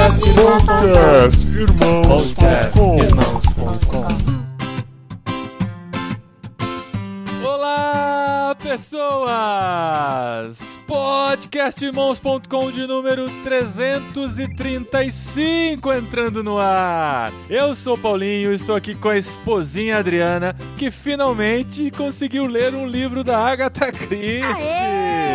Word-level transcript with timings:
Podcast 0.00 1.36
Irmãos. 1.46 2.32
Podcast 2.32 2.80
Irmãos.com. 2.80 4.08
Olá, 7.46 8.56
pessoas! 8.62 10.56
Podcastirmãos.com 10.86 12.70
de 12.70 12.86
número 12.86 13.28
335 13.44 15.92
entrando 15.92 16.42
no 16.42 16.58
ar. 16.58 17.30
Eu 17.50 17.74
sou 17.74 17.98
Paulinho, 17.98 18.54
estou 18.54 18.74
aqui 18.74 18.94
com 18.94 19.10
a 19.10 19.18
esposinha 19.18 19.98
Adriana, 19.98 20.56
que 20.78 20.90
finalmente 20.90 21.90
conseguiu 21.90 22.46
ler 22.46 22.74
um 22.74 22.86
livro 22.86 23.22
da 23.22 23.36
Agatha 23.38 23.92
Christie. 23.92 24.44
Aê! 24.44 25.29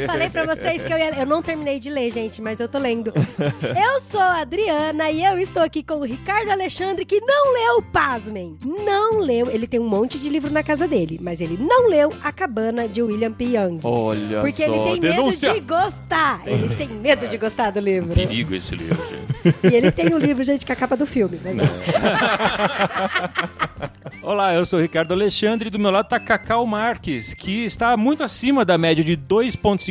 Eu 0.00 0.06
falei 0.06 0.30
pra 0.30 0.44
vocês 0.44 0.82
que 0.82 0.92
eu 0.92 0.98
ia. 0.98 1.18
Eu 1.18 1.26
não 1.26 1.42
terminei 1.42 1.78
de 1.78 1.90
ler, 1.90 2.12
gente, 2.12 2.40
mas 2.40 2.60
eu 2.60 2.68
tô 2.68 2.78
lendo. 2.78 3.12
Eu 3.62 4.00
sou 4.00 4.20
a 4.20 4.40
Adriana 4.40 5.10
e 5.10 5.24
eu 5.24 5.38
estou 5.38 5.62
aqui 5.62 5.82
com 5.82 5.96
o 5.96 6.04
Ricardo 6.04 6.50
Alexandre, 6.50 7.04
que 7.04 7.20
não 7.20 7.52
leu, 7.52 7.82
pasmem. 7.82 8.56
Não 8.64 9.18
leu. 9.18 9.50
Ele 9.50 9.66
tem 9.66 9.80
um 9.80 9.88
monte 9.88 10.18
de 10.18 10.28
livro 10.28 10.50
na 10.50 10.62
casa 10.62 10.86
dele, 10.88 11.18
mas 11.20 11.40
ele 11.40 11.56
não 11.60 11.88
leu 11.88 12.12
A 12.22 12.32
Cabana 12.32 12.88
de 12.88 13.02
William 13.02 13.32
P. 13.32 13.44
Young. 13.44 13.80
Olha 13.82 14.40
Porque 14.40 14.64
só, 14.64 14.72
ele 14.72 14.84
tem 14.84 15.00
denúncia! 15.00 15.52
medo 15.52 15.60
de 15.60 15.66
gostar. 15.66 16.42
Ele 16.46 16.74
tem 16.74 16.88
medo 16.88 17.28
de 17.28 17.38
gostar 17.38 17.70
do 17.70 17.80
livro. 17.80 18.14
Perigo 18.14 18.54
esse 18.54 18.74
livro, 18.74 19.02
gente. 19.08 19.56
E 19.72 19.76
ele 19.76 19.90
tem 19.90 20.12
o 20.14 20.18
livro, 20.18 20.42
gente, 20.44 20.66
com 20.66 20.72
a 20.72 20.76
capa 20.76 20.96
do 20.96 21.06
filme. 21.06 21.38
Mas, 21.42 21.56
Olá, 24.22 24.54
eu 24.54 24.64
sou 24.66 24.78
o 24.78 24.82
Ricardo 24.82 25.12
Alexandre 25.12 25.68
e 25.68 25.70
do 25.70 25.78
meu 25.78 25.90
lado 25.90 26.08
tá 26.08 26.20
Cacau 26.20 26.66
Marques, 26.66 27.32
que 27.34 27.64
está 27.64 27.96
muito 27.96 28.22
acima 28.22 28.64
da 28.64 28.76
média 28.76 29.02
de 29.02 29.16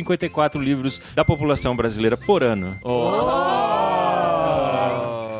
2,54 0.02 0.60
livros 0.62 1.00
da 1.14 1.24
população 1.24 1.74
brasileira 1.76 2.16
por 2.16 2.42
ano. 2.42 2.76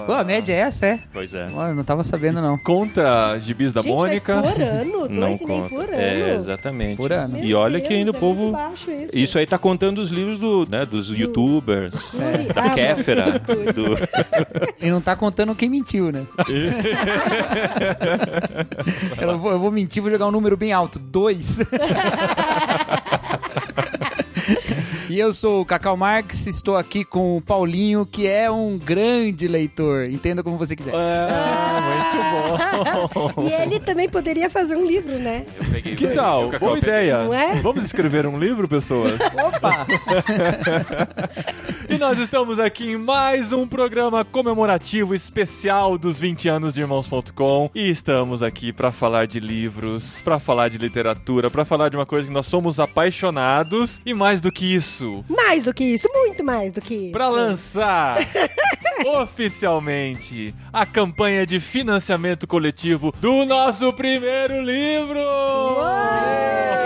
Pô, 0.07 0.15
a 0.15 0.25
média 0.25 0.55
é 0.55 0.61
essa, 0.61 0.87
é? 0.87 1.01
Pois 1.13 1.35
é. 1.35 1.49
Olha, 1.55 1.75
não 1.75 1.85
tava 1.85 2.03
sabendo, 2.03 2.41
não. 2.41 2.57
Conta 2.57 3.39
gibis 3.41 3.75
da 3.75 3.83
gente, 3.83 3.93
Mônica. 3.93 4.37
mas 4.37 4.55
por 4.55 4.63
ano? 4.63 5.09
Não 5.11 5.19
Dois 5.29 5.41
e 5.43 5.47
meio 5.47 5.63
conta. 5.65 5.75
por 5.75 5.85
ano? 5.85 5.93
É, 5.95 6.35
exatamente. 6.35 6.97
Por 6.97 7.13
ano. 7.13 7.35
Meu 7.35 7.45
E 7.45 7.55
olha 7.55 7.79
que 7.79 7.89
Deus, 7.89 7.99
ainda 7.99 8.13
o 8.13 8.17
é 8.17 8.19
povo. 8.19 8.43
muito 8.45 8.55
baixo 8.57 8.91
isso. 8.91 9.19
Isso 9.19 9.39
aí 9.39 9.47
tá 9.47 9.59
contando 9.59 9.99
os 9.99 10.09
livros 10.11 10.39
do, 10.39 10.67
né, 10.67 10.87
dos 10.87 11.11
youtubers, 11.11 12.11
É. 12.19 12.51
da 12.55 12.63
Ah, 12.65 12.71
Kéfera, 12.71 13.25
do... 13.75 13.99
E 14.81 14.91
não 14.91 15.03
tá 15.03 15.15
contando 15.15 15.55
quem 15.55 15.69
mentiu, 15.69 16.11
né? 16.11 16.25
eu, 19.21 19.39
vou, 19.39 19.51
eu 19.53 19.59
vou 19.59 19.71
mentir, 19.71 20.01
vou 20.03 20.11
jogar 20.11 20.27
um 20.27 20.31
número 20.33 20.57
bem 20.57 20.73
alto. 20.73 20.99
Dois. 20.99 21.61
E 25.09 25.19
eu 25.19 25.33
sou 25.33 25.63
o 25.63 25.65
Cacau 25.65 25.97
Marques, 25.97 26.47
estou 26.47 26.77
aqui 26.77 27.03
com 27.03 27.39
o 27.39 27.41
Paulinho, 27.41 28.05
que 28.05 28.27
é 28.27 28.51
um 28.51 28.77
grande 28.77 29.49
leitor. 29.49 30.05
Entenda 30.05 30.43
como 30.43 30.59
você 30.59 30.77
quiser. 30.77 30.93
É, 30.95 31.29
muito 31.95 33.15
bom. 33.15 33.43
E 33.49 33.53
ele 33.53 33.81
também 33.81 34.09
poderia 34.09 34.51
fazer 34.51 34.77
um 34.77 34.87
livro, 34.87 35.19
né? 35.19 35.47
Que 35.97 36.09
tal? 36.09 36.51
Boa 36.59 36.77
ideia. 36.77 37.25
Não 37.25 37.33
é? 37.33 37.55
Vamos 37.57 37.85
escrever 37.85 38.27
um 38.27 38.39
livro, 38.39 38.69
pessoas? 38.69 39.19
Opa! 39.21 39.87
E 41.91 41.97
nós 41.97 42.19
estamos 42.19 42.61
aqui 42.61 42.91
em 42.91 42.97
mais 42.99 43.51
um 43.51 43.67
programa 43.67 44.23
comemorativo 44.23 45.15
especial 45.15 45.97
dos 45.97 46.21
20 46.21 46.47
anos 46.47 46.75
de 46.75 46.83
Irmãos.com 46.83 47.71
e 47.75 47.89
estamos 47.89 48.43
aqui 48.43 48.75
para 48.75 48.93
falar 48.93 49.27
de 49.27 49.41
livros, 49.41 50.21
para 50.21 50.39
falar 50.39 50.69
de 50.69 50.77
literatura, 50.77 51.51
para 51.51 51.65
falar 51.65 51.89
de 51.89 51.97
uma 51.97 52.05
coisa 52.05 52.29
que 52.29 52.33
nós 52.33 52.47
somos 52.47 52.79
apaixonados 52.79 54.03
e 54.05 54.13
mais 54.13 54.43
do 54.43 54.53
que 54.53 54.67
isso, 54.67 54.98
Mais 55.29 55.65
do 55.65 55.75
que 55.75 55.85
isso, 55.85 56.09
muito 56.13 56.45
mais 56.45 56.73
do 56.73 56.81
que 56.81 56.95
isso. 56.95 57.13
para 57.13 57.29
lançar 57.29 58.19
oficialmente 59.21 60.55
a 60.73 60.85
campanha 60.85 61.47
de 61.47 61.61
financiamento 61.61 62.47
coletivo 62.47 63.13
do 63.21 63.45
nosso 63.45 63.93
primeiro 63.93 64.61
livro. 64.63 65.19
Sim, 65.19 66.78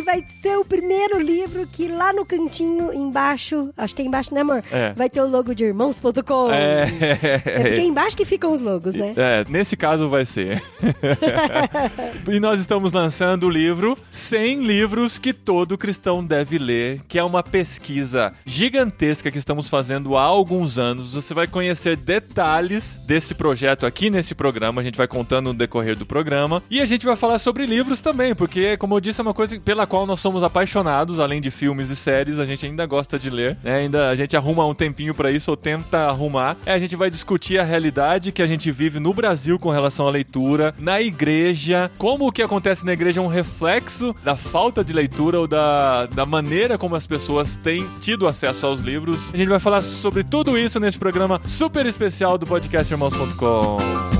vai 0.00 0.24
ser 0.42 0.56
o 0.56 0.64
primeiro 0.64 1.20
livro 1.20 1.66
que 1.66 1.88
lá 1.88 2.12
no 2.12 2.24
cantinho 2.24 2.92
embaixo, 2.92 3.70
acho 3.76 3.94
que 3.94 4.02
é 4.02 4.04
embaixo, 4.04 4.34
né, 4.34 4.42
amor? 4.42 4.62
É. 4.70 4.92
Vai 4.94 5.10
ter 5.10 5.20
o 5.20 5.28
logo 5.28 5.54
de 5.54 5.64
irmãos.com. 5.64 6.52
É, 6.52 6.86
É 7.10 7.62
porque 7.62 7.80
é 7.80 7.84
embaixo 7.84 8.16
que 8.16 8.24
ficam 8.24 8.52
os 8.52 8.60
logos, 8.60 8.94
né? 8.94 9.14
É, 9.16 9.44
nesse 9.48 9.76
caso 9.76 10.08
vai 10.08 10.24
ser. 10.24 10.62
e 12.30 12.40
nós 12.40 12.60
estamos 12.60 12.92
lançando 12.92 13.46
o 13.46 13.50
livro 13.50 13.96
100 14.10 14.62
livros 14.62 15.18
que 15.18 15.32
todo 15.32 15.78
cristão 15.78 16.24
deve 16.24 16.58
ler, 16.58 17.00
que 17.08 17.18
é 17.18 17.24
uma 17.24 17.42
pesquisa 17.42 18.34
gigantesca 18.44 19.30
que 19.30 19.38
estamos 19.38 19.68
fazendo 19.68 20.16
há 20.16 20.22
alguns 20.22 20.78
anos. 20.78 21.14
Você 21.14 21.34
vai 21.34 21.46
conhecer 21.46 21.96
detalhes 21.96 23.00
desse 23.06 23.34
projeto 23.34 23.86
aqui 23.86 24.10
nesse 24.10 24.34
programa, 24.34 24.80
a 24.80 24.84
gente 24.84 24.96
vai 24.96 25.08
contando 25.08 25.46
no 25.46 25.54
decorrer 25.54 25.96
do 25.96 26.06
programa. 26.06 26.62
E 26.70 26.80
a 26.80 26.86
gente 26.86 27.06
vai 27.06 27.16
falar 27.16 27.38
sobre 27.38 27.66
livros 27.66 28.00
também, 28.00 28.34
porque, 28.34 28.76
como 28.76 28.94
eu 28.94 29.00
disse, 29.00 29.20
é 29.20 29.22
uma 29.22 29.34
coisa 29.34 29.58
pela 29.60 29.79
qual 29.86 30.06
nós 30.06 30.20
somos 30.20 30.42
apaixonados, 30.42 31.20
além 31.20 31.40
de 31.40 31.50
filmes 31.50 31.90
e 31.90 31.96
séries, 31.96 32.38
a 32.38 32.44
gente 32.44 32.66
ainda 32.66 32.86
gosta 32.86 33.18
de 33.18 33.30
ler, 33.30 33.56
né? 33.62 33.76
Ainda 33.78 34.08
a 34.08 34.14
gente 34.14 34.36
arruma 34.36 34.66
um 34.66 34.74
tempinho 34.74 35.14
pra 35.14 35.30
isso 35.30 35.50
ou 35.50 35.56
tenta 35.56 35.98
arrumar. 36.06 36.56
É, 36.66 36.72
a 36.72 36.78
gente 36.78 36.96
vai 36.96 37.10
discutir 37.10 37.58
a 37.58 37.64
realidade 37.64 38.32
que 38.32 38.42
a 38.42 38.46
gente 38.46 38.70
vive 38.70 38.98
no 38.98 39.12
Brasil 39.12 39.58
com 39.58 39.70
relação 39.70 40.06
à 40.06 40.10
leitura, 40.10 40.74
na 40.78 41.00
igreja, 41.00 41.90
como 41.98 42.26
o 42.26 42.32
que 42.32 42.42
acontece 42.42 42.84
na 42.84 42.92
igreja 42.92 43.20
é 43.20 43.22
um 43.22 43.28
reflexo 43.28 44.14
da 44.24 44.36
falta 44.36 44.84
de 44.84 44.92
leitura 44.92 45.40
ou 45.40 45.46
da, 45.46 46.06
da 46.06 46.26
maneira 46.26 46.78
como 46.78 46.94
as 46.94 47.06
pessoas 47.06 47.56
têm 47.56 47.86
tido 48.00 48.26
acesso 48.26 48.66
aos 48.66 48.80
livros. 48.80 49.32
A 49.32 49.36
gente 49.36 49.48
vai 49.48 49.60
falar 49.60 49.82
sobre 49.82 50.24
tudo 50.24 50.56
isso 50.58 50.78
nesse 50.80 50.98
programa 50.98 51.40
super 51.44 51.86
especial 51.86 52.38
do 52.38 52.46
podcast 52.46 52.92
Irmãos.com. 52.92 54.19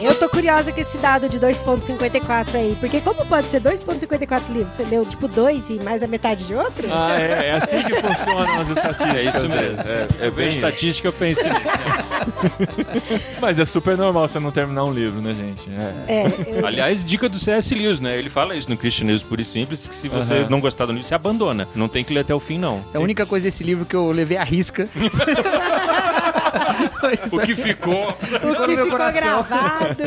Eu 0.00 0.14
tô 0.14 0.28
curiosa 0.30 0.72
com 0.72 0.80
esse 0.80 0.96
dado 0.98 1.28
de 1.28 1.38
2.54 1.38 2.54
aí, 2.54 2.76
porque 2.80 3.00
como 3.02 3.24
pode 3.26 3.46
ser 3.48 3.60
2.54 3.60 4.42
livros? 4.50 4.72
Você 4.72 4.84
leu 4.84 5.04
tipo 5.04 5.28
dois 5.28 5.68
e 5.68 5.74
mais 5.74 6.02
a 6.02 6.06
metade 6.06 6.46
de 6.46 6.54
outro? 6.54 6.88
Ah, 6.90 7.20
é, 7.20 7.48
é 7.48 7.52
assim 7.52 7.82
que 7.82 7.94
funcionam 7.94 8.60
as 8.60 8.68
estatísticas. 8.68 9.16
É 9.16 9.22
isso 9.24 9.48
mesmo. 9.48 9.82
É, 9.82 10.06
é 10.24 10.26
Eu 10.26 10.32
bem 10.32 10.46
vejo 10.46 10.56
estatística, 10.56 11.06
eu 11.08 11.12
penso 11.12 11.42
nisso. 11.46 11.60
Mas 13.40 13.58
é 13.58 13.64
super 13.66 13.96
normal 13.98 14.26
você 14.26 14.38
não 14.40 14.50
terminar 14.50 14.84
um 14.84 14.92
livro, 14.92 15.20
né, 15.20 15.34
gente? 15.34 15.68
É. 16.08 16.14
É, 16.22 16.58
eu- 16.60 16.66
Aliás, 16.66 17.04
dica 17.04 17.28
do 17.28 17.38
C.S. 17.38 17.74
Lewis, 17.74 18.00
né? 18.00 18.16
Ele 18.16 18.30
fala 18.30 18.56
isso 18.56 18.70
no 18.70 18.76
Cristianismo 18.78 19.28
Puro 19.28 19.42
e 19.42 19.44
Simples, 19.44 19.86
que 19.86 19.94
se 19.94 20.08
você 20.08 20.34
Aham. 20.34 20.46
não 20.48 20.60
gostar 20.60 20.86
do 20.86 20.92
livro, 20.92 21.06
você 21.06 21.14
abandona. 21.14 21.68
Não 21.74 21.88
tem 21.88 22.02
que 22.02 22.14
ler 22.14 22.20
até 22.20 22.34
o 22.34 22.40
fim, 22.40 22.58
não. 22.58 22.82
É 22.94 22.96
a 22.96 23.00
única 23.00 23.26
coisa 23.26 23.44
desse 23.44 23.62
livro 23.62 23.84
que 23.84 23.94
eu 23.94 24.10
levei 24.10 24.38
à 24.38 24.44
risca. 24.44 24.88
O 27.32 27.40
que 27.40 27.54
ficou... 27.54 28.08
o 28.08 28.66
que 28.66 28.76
ficou 28.76 28.98
gravado. 29.12 30.02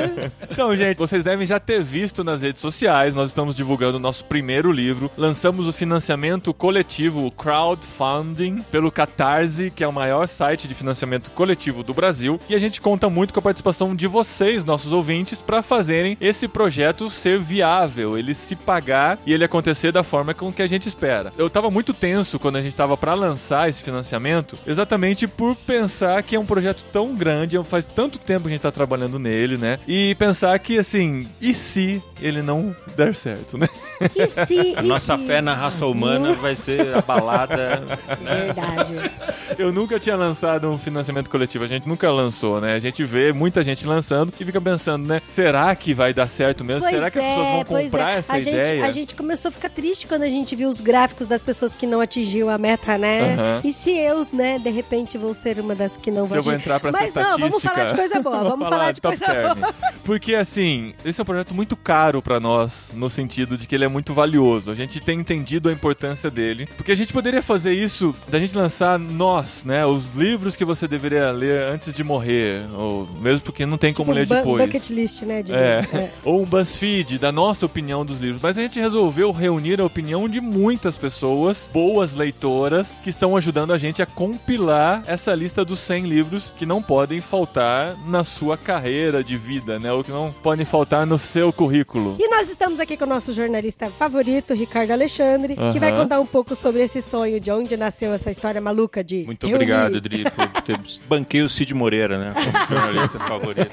Então, 0.49 0.75
gente, 0.75 0.97
vocês 0.97 1.23
devem 1.23 1.45
já 1.45 1.59
ter 1.59 1.81
visto 1.81 2.23
nas 2.23 2.41
redes 2.41 2.61
sociais, 2.61 3.13
nós 3.13 3.29
estamos 3.29 3.55
divulgando 3.55 3.97
o 3.97 3.99
nosso 3.99 4.25
primeiro 4.25 4.71
livro. 4.71 5.09
Lançamos 5.17 5.67
o 5.67 5.73
financiamento 5.73 6.53
coletivo, 6.53 7.25
o 7.25 7.31
crowdfunding, 7.31 8.61
pelo 8.71 8.91
Catarse, 8.91 9.71
que 9.71 9.83
é 9.83 9.87
o 9.87 9.93
maior 9.93 10.27
site 10.27 10.67
de 10.67 10.73
financiamento 10.73 11.31
coletivo 11.31 11.83
do 11.83 11.93
Brasil. 11.93 12.39
E 12.49 12.55
a 12.55 12.59
gente 12.59 12.81
conta 12.81 13.09
muito 13.09 13.33
com 13.33 13.39
a 13.39 13.43
participação 13.43 13.95
de 13.95 14.07
vocês, 14.07 14.63
nossos 14.63 14.93
ouvintes, 14.93 15.41
para 15.41 15.61
fazerem 15.61 16.17
esse 16.19 16.47
projeto 16.47 17.09
ser 17.09 17.39
viável, 17.39 18.17
ele 18.17 18.33
se 18.33 18.55
pagar 18.55 19.17
e 19.25 19.33
ele 19.33 19.43
acontecer 19.43 19.91
da 19.91 20.03
forma 20.03 20.33
com 20.33 20.51
que 20.51 20.61
a 20.61 20.67
gente 20.67 20.87
espera. 20.87 21.33
Eu 21.37 21.49
tava 21.49 21.69
muito 21.69 21.93
tenso 21.93 22.39
quando 22.39 22.57
a 22.57 22.61
gente 22.61 22.75
tava 22.75 22.97
para 22.97 23.13
lançar 23.13 23.69
esse 23.69 23.83
financiamento, 23.83 24.57
exatamente 24.65 25.27
por 25.27 25.55
pensar 25.55 26.21
que 26.23 26.32
é 26.35 26.39
um 26.39 26.45
projeto 26.45 26.83
tão 26.91 27.15
grande, 27.15 27.61
faz 27.63 27.85
tanto 27.85 28.19
tempo 28.19 28.43
que 28.43 28.49
a 28.49 28.51
gente 28.51 28.61
tá 28.61 28.71
trabalhando 28.71 29.19
nele, 29.19 29.57
né? 29.57 29.79
E 29.87 30.15
pensar 30.15 30.57
que, 30.59 30.77
assim, 30.77 31.27
e 31.41 31.53
se 31.53 32.01
ele 32.25 32.41
não 32.41 32.75
der 32.95 33.13
certo, 33.15 33.57
né? 33.57 33.67
E 34.15 34.27
se, 34.27 34.75
A 34.77 34.83
e 34.83 34.87
nossa 34.87 35.17
se? 35.17 35.25
fé 35.25 35.41
na 35.41 35.53
raça 35.53 35.85
humana 35.85 36.33
vai 36.33 36.55
ser 36.55 36.95
abalada. 36.95 37.83
né? 38.21 38.45
Verdade. 38.45 39.11
Eu 39.57 39.71
nunca 39.71 39.99
tinha 39.99 40.15
lançado 40.15 40.69
um 40.69 40.77
financiamento 40.77 41.29
coletivo, 41.29 41.63
a 41.63 41.67
gente 41.67 41.87
nunca 41.87 42.09
lançou, 42.11 42.59
né? 42.61 42.73
A 42.73 42.79
gente 42.79 43.03
vê 43.03 43.31
muita 43.33 43.63
gente 43.63 43.85
lançando 43.85 44.33
e 44.39 44.45
fica 44.45 44.59
pensando, 44.61 45.07
né? 45.07 45.21
Será 45.27 45.75
que 45.75 45.93
vai 45.93 46.13
dar 46.13 46.27
certo 46.27 46.63
mesmo? 46.63 46.81
Pois 46.81 46.93
Será 46.95 47.11
que 47.11 47.19
as 47.19 47.25
pessoas 47.25 47.47
vão 47.47 47.65
pois 47.65 47.85
comprar 47.91 48.11
é. 48.11 48.15
essa 48.17 48.33
a 48.35 48.39
ideia? 48.39 48.65
Gente, 48.65 48.83
a 48.83 48.91
gente 48.91 49.15
começou 49.15 49.49
a 49.49 49.51
ficar 49.51 49.69
triste 49.69 50.07
quando 50.07 50.23
a 50.23 50.29
gente 50.29 50.55
viu 50.55 50.69
os 50.69 50.81
gráficos 50.81 51.27
das 51.27 51.41
pessoas 51.41 51.75
que 51.75 51.85
não 51.85 52.01
atingiu 52.01 52.49
a 52.49 52.57
meta, 52.57 52.97
né? 52.97 53.33
Aham. 53.35 53.61
E 53.63 53.71
se 53.73 53.91
eu, 53.91 54.25
né, 54.33 54.59
de 54.59 54.69
repente 54.69 55.17
vou 55.17 55.33
ser 55.33 55.59
uma 55.59 55.75
das 55.75 55.97
que 55.97 56.09
não 56.11 56.23
Se 56.23 56.29
vão 56.29 56.37
eu 56.37 56.43
vou 56.43 56.53
entrar 56.53 56.79
pra 56.79 56.89
essa 56.89 56.99
Mas 56.99 57.13
não, 57.13 57.21
estatística. 57.21 57.49
vamos 57.49 57.63
falar 57.63 57.85
de 57.85 57.93
coisa 57.93 58.19
boa, 58.19 58.43
vamos 58.49 58.67
falar 58.69 58.91
de 58.91 59.01
top 59.01 59.17
coisa 59.17 59.33
term. 59.33 59.59
Porque, 60.03 60.35
assim, 60.35 60.93
esse 61.05 61.19
é 61.19 61.21
um 61.21 61.25
projeto 61.25 61.53
muito 61.53 61.75
caro 61.77 62.12
caro 62.13 62.21
pra 62.21 62.39
nós, 62.39 62.91
no 62.93 63.09
sentido 63.09 63.57
de 63.57 63.65
que 63.65 63.73
ele 63.73 63.85
é 63.85 63.87
muito 63.87 64.13
valioso. 64.13 64.69
A 64.69 64.75
gente 64.75 64.99
tem 64.99 65.19
entendido 65.19 65.69
a 65.69 65.73
importância 65.73 66.29
dele. 66.29 66.67
Porque 66.77 66.91
a 66.91 66.95
gente 66.95 67.11
poderia 67.11 67.41
fazer 67.41 67.73
isso, 67.73 68.13
da 68.29 68.39
gente 68.39 68.55
lançar 68.55 68.99
nós, 68.99 69.63
né? 69.65 69.83
Os 69.85 70.11
livros 70.15 70.55
que 70.55 70.63
você 70.63 70.87
deveria 70.87 71.31
ler 71.31 71.63
antes 71.73 71.93
de 71.93 72.03
morrer. 72.03 72.65
Ou 72.75 73.07
mesmo 73.19 73.41
porque 73.41 73.65
não 73.65 73.77
tem 73.77 73.93
como 73.93 74.11
Um 74.11 74.13
ler 74.13 74.27
bu- 74.27 74.35
depois. 74.35 74.65
Bucket 74.65 74.89
list, 74.91 75.23
né? 75.23 75.43
É. 75.49 75.97
é. 75.97 76.11
Ou 76.23 76.41
um 76.43 76.45
BuzzFeed 76.45 77.17
da 77.17 77.31
nossa 77.31 77.65
opinião 77.65 78.05
dos 78.05 78.17
livros. 78.19 78.41
Mas 78.41 78.57
a 78.57 78.61
gente 78.61 78.79
resolveu 78.79 79.31
reunir 79.31 79.81
a 79.81 79.85
opinião 79.85 80.29
de 80.29 80.39
muitas 80.39 80.97
pessoas, 80.97 81.69
boas 81.73 82.13
leitoras, 82.13 82.95
que 83.03 83.09
estão 83.09 83.35
ajudando 83.35 83.73
a 83.73 83.77
gente 83.77 84.01
a 84.01 84.05
compilar 84.05 85.03
essa 85.07 85.33
lista 85.33 85.65
dos 85.65 85.79
100 85.79 86.03
livros 86.05 86.53
que 86.57 86.65
não 86.65 86.81
podem 86.81 87.19
faltar 87.21 87.95
na 88.05 88.23
sua 88.23 88.55
carreira 88.57 89.23
de 89.23 89.35
vida, 89.35 89.79
né? 89.79 89.91
Ou 89.91 90.03
que 90.03 90.11
não 90.11 90.31
podem 90.43 90.65
faltar 90.65 91.07
no 91.07 91.17
seu 91.17 91.51
currículo. 91.51 92.02
E 92.19 92.27
nós 92.29 92.49
estamos 92.49 92.79
aqui 92.79 92.95
com 92.97 93.05
o 93.05 93.07
nosso 93.07 93.31
jornalista 93.33 93.89
favorito, 93.89 94.53
Ricardo 94.53 94.91
Alexandre, 94.91 95.55
que 95.71 95.79
vai 95.79 95.91
contar 95.91 96.19
um 96.19 96.25
pouco 96.25 96.55
sobre 96.55 96.81
esse 96.83 97.01
sonho, 97.01 97.39
de 97.39 97.51
onde 97.51 97.75
nasceu 97.77 98.13
essa 98.13 98.29
história 98.31 98.59
maluca 98.61 99.03
de 99.03 99.23
Muito 99.25 99.45
reunir. 99.47 99.55
obrigado, 99.63 99.97
Adri, 99.97 100.23
por 100.31 100.61
ter 100.61 100.79
banquei 101.07 101.41
o 101.41 101.49
Cid 101.49 101.73
Moreira, 101.73 102.17
né? 102.17 102.33
Como 102.33 102.79
jornalista 102.79 103.19
favorito. 103.19 103.71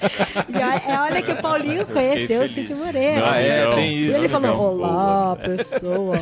E 0.49 0.57
olha, 0.57 1.03
olha 1.03 1.23
que 1.23 1.33
o 1.33 1.37
Paulinho 1.37 1.87
conheceu 1.87 2.43
o. 2.43 2.49
Cid 2.49 2.75
Moreira. 2.75 3.31
Ah, 3.33 3.41
é, 3.41 3.75
tem 3.75 3.93
E 3.93 4.07
isso. 4.09 4.17
ele 4.19 4.29
falou, 4.29 4.51
legal. 4.51 4.67
olá, 4.75 5.37
pessoa. 5.43 6.17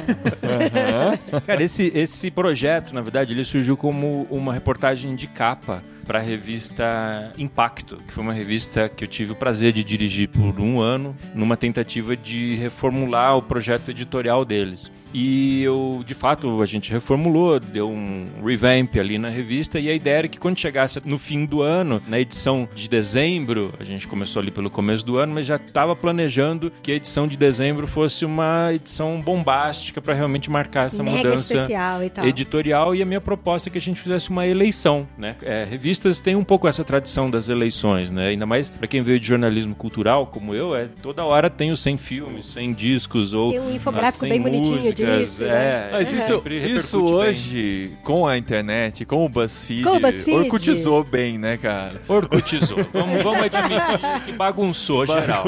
Cara, 1.47 1.63
esse, 1.63 1.93
esse 1.95 2.31
projeto, 2.31 2.95
na 2.95 3.01
verdade, 3.01 3.33
ele 3.33 3.45
surgiu 3.45 3.77
como 3.77 4.27
uma 4.31 4.53
reportagem 4.53 5.15
de 5.15 5.27
capa 5.27 5.83
para 6.09 6.21
a 6.21 6.23
revista 6.23 7.31
Impacto, 7.37 7.99
que 7.99 8.15
foi 8.15 8.25
uma 8.25 8.33
revista 8.33 8.89
que 8.89 9.05
eu 9.05 9.09
tive 9.09 9.33
o 9.33 9.37
prazer 9.37 9.75
de 9.75 9.85
dirigir 9.85 10.31
por 10.31 10.59
um 10.59 10.81
ano, 10.81 11.15
numa 11.35 11.55
tentativa 11.55 12.17
de 12.17 12.57
reformular 12.57 13.37
o 13.37 13.43
projeto 13.43 13.91
editorial 13.91 14.43
deles. 14.43 14.91
E 15.13 15.63
eu, 15.63 16.03
de 16.07 16.15
fato, 16.15 16.63
a 16.63 16.67
gente 16.67 16.91
reformulou, 16.91 17.59
deu 17.59 17.89
um 17.89 18.27
revamp 18.45 18.97
ali 18.97 19.19
na 19.19 19.29
revista, 19.29 19.79
e 19.79 19.89
a 19.89 19.95
ideia 19.95 20.19
era 20.19 20.29
que 20.29 20.39
quando 20.39 20.59
chegasse 20.59 21.01
no 21.05 21.19
fim 21.19 21.45
do 21.45 21.63
ano, 21.63 22.03
na 22.07 22.19
edição 22.19 22.69
de 22.75 22.89
dezembro, 22.89 23.73
a 23.79 23.85
gente 23.85 24.07
começou 24.07 24.41
ali 24.41 24.51
pelo 24.51 24.71
começo 24.71 25.05
do 25.05 25.19
ano, 25.19 25.35
mas 25.35 25.47
já 25.47 25.57
estava 25.57 25.95
planejando 25.95 26.73
que 26.83 26.93
a 26.93 26.95
edição 26.95 27.27
de 27.27 27.37
dezembro 27.37 27.87
fosse 27.87 28.25
uma 28.25 28.73
edição 28.73 29.21
bombástica 29.21 30.01
para 30.01 30.15
realmente 30.15 30.51
marcar 30.51 30.87
essa 30.87 31.03
Mega 31.03 31.17
mudança 31.17 31.69
e 32.05 32.11
tal. 32.11 32.27
editorial 32.27 32.95
e 32.95 33.03
a 33.03 33.05
minha 33.05 33.21
proposta 33.21 33.69
é 33.69 33.71
que 33.71 33.79
a 33.79 33.81
gente 33.81 34.01
fizesse 34.01 34.31
uma 34.31 34.47
eleição, 34.47 35.07
né? 35.17 35.37
É, 35.43 35.65
revistas 35.65 36.21
têm 36.21 36.37
um 36.37 36.45
pouco 36.45 36.69
essa 36.69 36.85
tradição 36.85 37.31
das 37.31 37.49
eleições, 37.49 38.11
né? 38.11 38.29
Ainda 38.29 38.47
mais 38.47 38.71
para 38.71 38.87
quem 38.87 39.03
veio 39.03 39.19
de 39.19 39.27
jornalismo 39.27 39.75
cultural, 39.75 40.27
como 40.27 40.55
eu, 40.55 40.75
é 40.75 40.89
toda 41.03 41.25
hora 41.25 41.49
tem 41.49 41.71
os 41.71 41.81
100 41.81 41.97
filmes, 41.97 42.47
100 42.47 42.73
discos 42.73 43.33
ou 43.33 43.51
Tem 43.51 43.61
um 43.61 43.75
infográfico 43.75 44.25
as 44.25 44.31
100 44.31 44.31
bem 44.31 44.41
bonitinho 44.41 44.77
músicas, 44.77 44.98
né? 45.03 45.23
É, 45.41 45.89
Mas 45.93 46.13
isso, 46.13 46.27
sempre 46.27 46.57
isso 46.57 46.67
repercute 46.99 47.03
bem. 47.05 47.15
hoje, 47.15 47.93
com 48.03 48.27
a 48.27 48.39
internet, 48.39 49.05
com 49.05 49.25
o 49.25 49.29
BuzzFeed, 49.29 49.83
Com 49.85 49.97
o 49.97 50.01
BuzzFeed. 50.01 50.37
orcutizou 50.39 51.05
bem, 51.05 51.39
né, 51.39 51.57
cara? 51.57 52.01
Orcutizou. 52.09 52.79
vamos, 52.93 53.23
vamos 53.23 53.43
admitir 53.43 54.01
que 54.27 54.33
bagunçou 54.33 55.07
geral. 55.07 55.45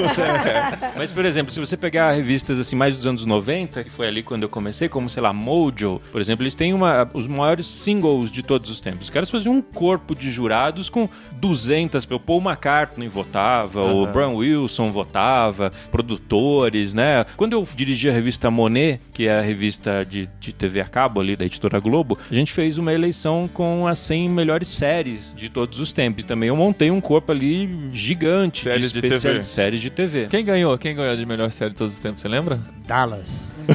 Mas, 0.96 1.10
por 1.10 1.24
exemplo, 1.24 1.52
se 1.52 1.60
você 1.60 1.76
pegar 1.76 2.12
revistas 2.12 2.58
assim 2.58 2.76
mais 2.76 2.96
dos 2.96 3.06
anos 3.06 3.24
90, 3.24 3.84
que 3.84 3.90
foi 3.90 4.06
ali 4.06 4.22
quando 4.22 4.42
eu 4.42 4.48
comecei, 4.48 4.88
como, 4.88 5.08
sei 5.08 5.22
lá, 5.22 5.32
Mojo, 5.32 6.00
por 6.12 6.20
exemplo, 6.20 6.42
eles 6.42 6.54
têm 6.54 6.72
uma, 6.72 7.08
os 7.14 7.26
maiores 7.26 7.66
singles 7.66 8.30
de 8.30 8.42
todos 8.42 8.70
os 8.70 8.80
tempos. 8.80 9.04
Os 9.04 9.10
caras 9.10 9.30
faziam 9.30 9.54
um 9.54 9.62
corpo 9.62 10.14
de 10.14 10.30
jurados 10.30 10.88
com 10.88 11.08
200, 11.32 12.06
o 12.10 12.20
Paul 12.20 12.40
McCartney 12.40 13.08
votava, 13.08 13.82
o 13.84 14.06
Brian 14.06 14.28
Wilson 14.30 14.90
votava, 14.90 15.70
produtores, 15.90 16.94
né? 16.94 17.24
Quando 17.36 17.52
eu 17.54 17.66
dirigi 17.74 18.08
a 18.08 18.12
revista 18.12 18.50
Monet, 18.50 19.00
que 19.12 19.26
é 19.26 19.39
a 19.40 19.42
revista 19.42 20.04
de, 20.04 20.28
de 20.38 20.52
TV 20.52 20.80
a 20.80 20.86
cabo 20.86 21.20
ali 21.20 21.36
da 21.36 21.44
editora 21.44 21.78
Globo, 21.80 22.18
a 22.30 22.34
gente 22.34 22.52
fez 22.52 22.78
uma 22.78 22.92
eleição 22.92 23.48
com 23.52 23.86
as 23.86 23.98
100 23.98 24.28
melhores 24.28 24.68
séries 24.68 25.34
de 25.34 25.48
todos 25.48 25.80
os 25.80 25.92
tempos. 25.92 26.22
E 26.22 26.26
também 26.26 26.48
eu 26.48 26.56
montei 26.56 26.90
um 26.90 27.00
corpo 27.00 27.32
ali 27.32 27.88
gigante 27.92 28.62
Séries 28.64 28.92
de 28.92 28.98
especial- 28.98 29.32
TV. 29.34 29.42
séries 29.44 29.80
de 29.80 29.90
TV. 29.90 30.26
Quem 30.30 30.44
ganhou? 30.44 30.76
Quem 30.78 30.94
ganhou 30.94 31.16
de 31.16 31.26
melhor 31.26 31.50
série 31.50 31.70
de 31.70 31.76
todos 31.76 31.94
os 31.94 32.00
tempos? 32.00 32.20
Você 32.22 32.28
lembra? 32.28 32.60
Dallas. 32.86 33.52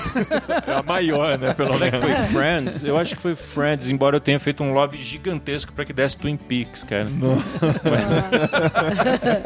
É 0.68 0.74
a 0.74 0.84
maior, 0.84 1.38
né? 1.38 1.54
Pelo 1.54 1.78
menos. 1.80 2.00
foi 2.02 2.14
Friends? 2.34 2.84
Eu 2.84 2.98
acho 2.98 3.16
que 3.16 3.22
foi 3.22 3.36
Friends, 3.36 3.90
embora 3.90 4.16
eu 4.18 4.20
tenha 4.20 4.40
feito 4.40 4.64
um 4.64 4.74
lobby 4.74 4.98
gigantesco 5.02 5.72
pra 5.74 5.86
que 5.86 5.94
desse 5.94 6.18
Twin 6.18 6.36
Peaks, 6.38 6.84
cara. 6.84 7.08
Mas- 7.10 8.26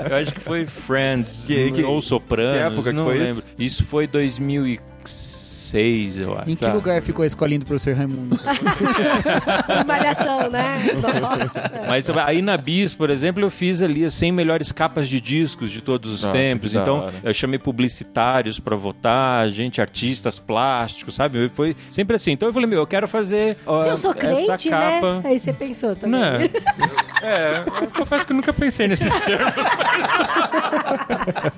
eu 0.10 0.16
acho 0.18 0.34
que 0.34 0.40
foi 0.40 0.66
Friends 0.66 1.46
Que- 1.46 1.72
que- 1.72 1.84
ou 1.84 2.02
Sopranos, 2.02 2.54
que 2.54 2.60
época 2.60 2.84
que 2.90 2.96
não 2.96 3.06
foi 3.06 3.18
lembro. 3.20 3.44
Isso? 3.58 3.86
foi 3.86 4.08
2006, 5.74 6.20
eu 6.20 6.38
acho. 6.38 6.50
Em 6.50 6.56
que 6.56 6.66
Tá. 6.66 6.74
lugar 6.74 7.02
ficou 7.02 7.24
a 7.24 7.28
escolinha 7.28 7.60
do 7.60 7.66
professor 7.66 7.94
Raimundo? 7.96 8.38
Malhação, 9.86 10.50
né? 10.50 10.78
Nossa. 11.22 11.52
Mas 11.88 12.10
aí 12.10 12.42
na 12.42 12.58
Bis, 12.58 12.94
por 12.94 13.10
exemplo, 13.10 13.44
eu 13.44 13.50
fiz 13.50 13.82
ali 13.82 14.04
as 14.06 14.14
100 14.14 14.32
melhores 14.32 14.72
capas 14.72 15.08
de 15.08 15.20
discos 15.22 15.70
de 15.72 15.82
todos 15.82 16.12
os 16.12 16.24
Nossa, 16.24 16.38
tempos. 16.38 16.74
Então, 16.74 17.02
hora. 17.02 17.14
eu 17.24 17.34
chamei 17.34 17.60
publicitários 17.60 18.60
pra 18.60 18.76
votar, 18.76 19.48
gente, 19.50 19.80
artistas 19.82 20.40
plásticos, 20.40 21.16
sabe? 21.16 21.50
Foi 21.50 21.76
sempre 21.90 22.16
assim. 22.16 22.32
Então 22.32 22.50
eu 22.50 22.54
falei, 22.54 22.68
meu, 22.70 22.80
eu 22.80 22.88
quero 22.88 23.08
fazer 23.08 23.58
ó, 23.66 23.84
Se 23.84 23.90
eu 23.90 23.98
sou 23.98 24.12
essa 24.12 24.20
crente, 24.20 24.70
capa. 24.70 25.16
né? 25.16 25.22
Aí 25.26 25.40
você 25.40 25.54
pensou 25.54 25.96
também. 25.96 26.20
Não. 26.20 26.30
É, 27.22 27.64
eu 27.82 27.88
confesso 27.92 28.26
que 28.26 28.32
eu 28.32 28.36
nunca 28.38 28.54
pensei 28.54 28.88
nesses 28.88 29.14
termos. 29.20 29.54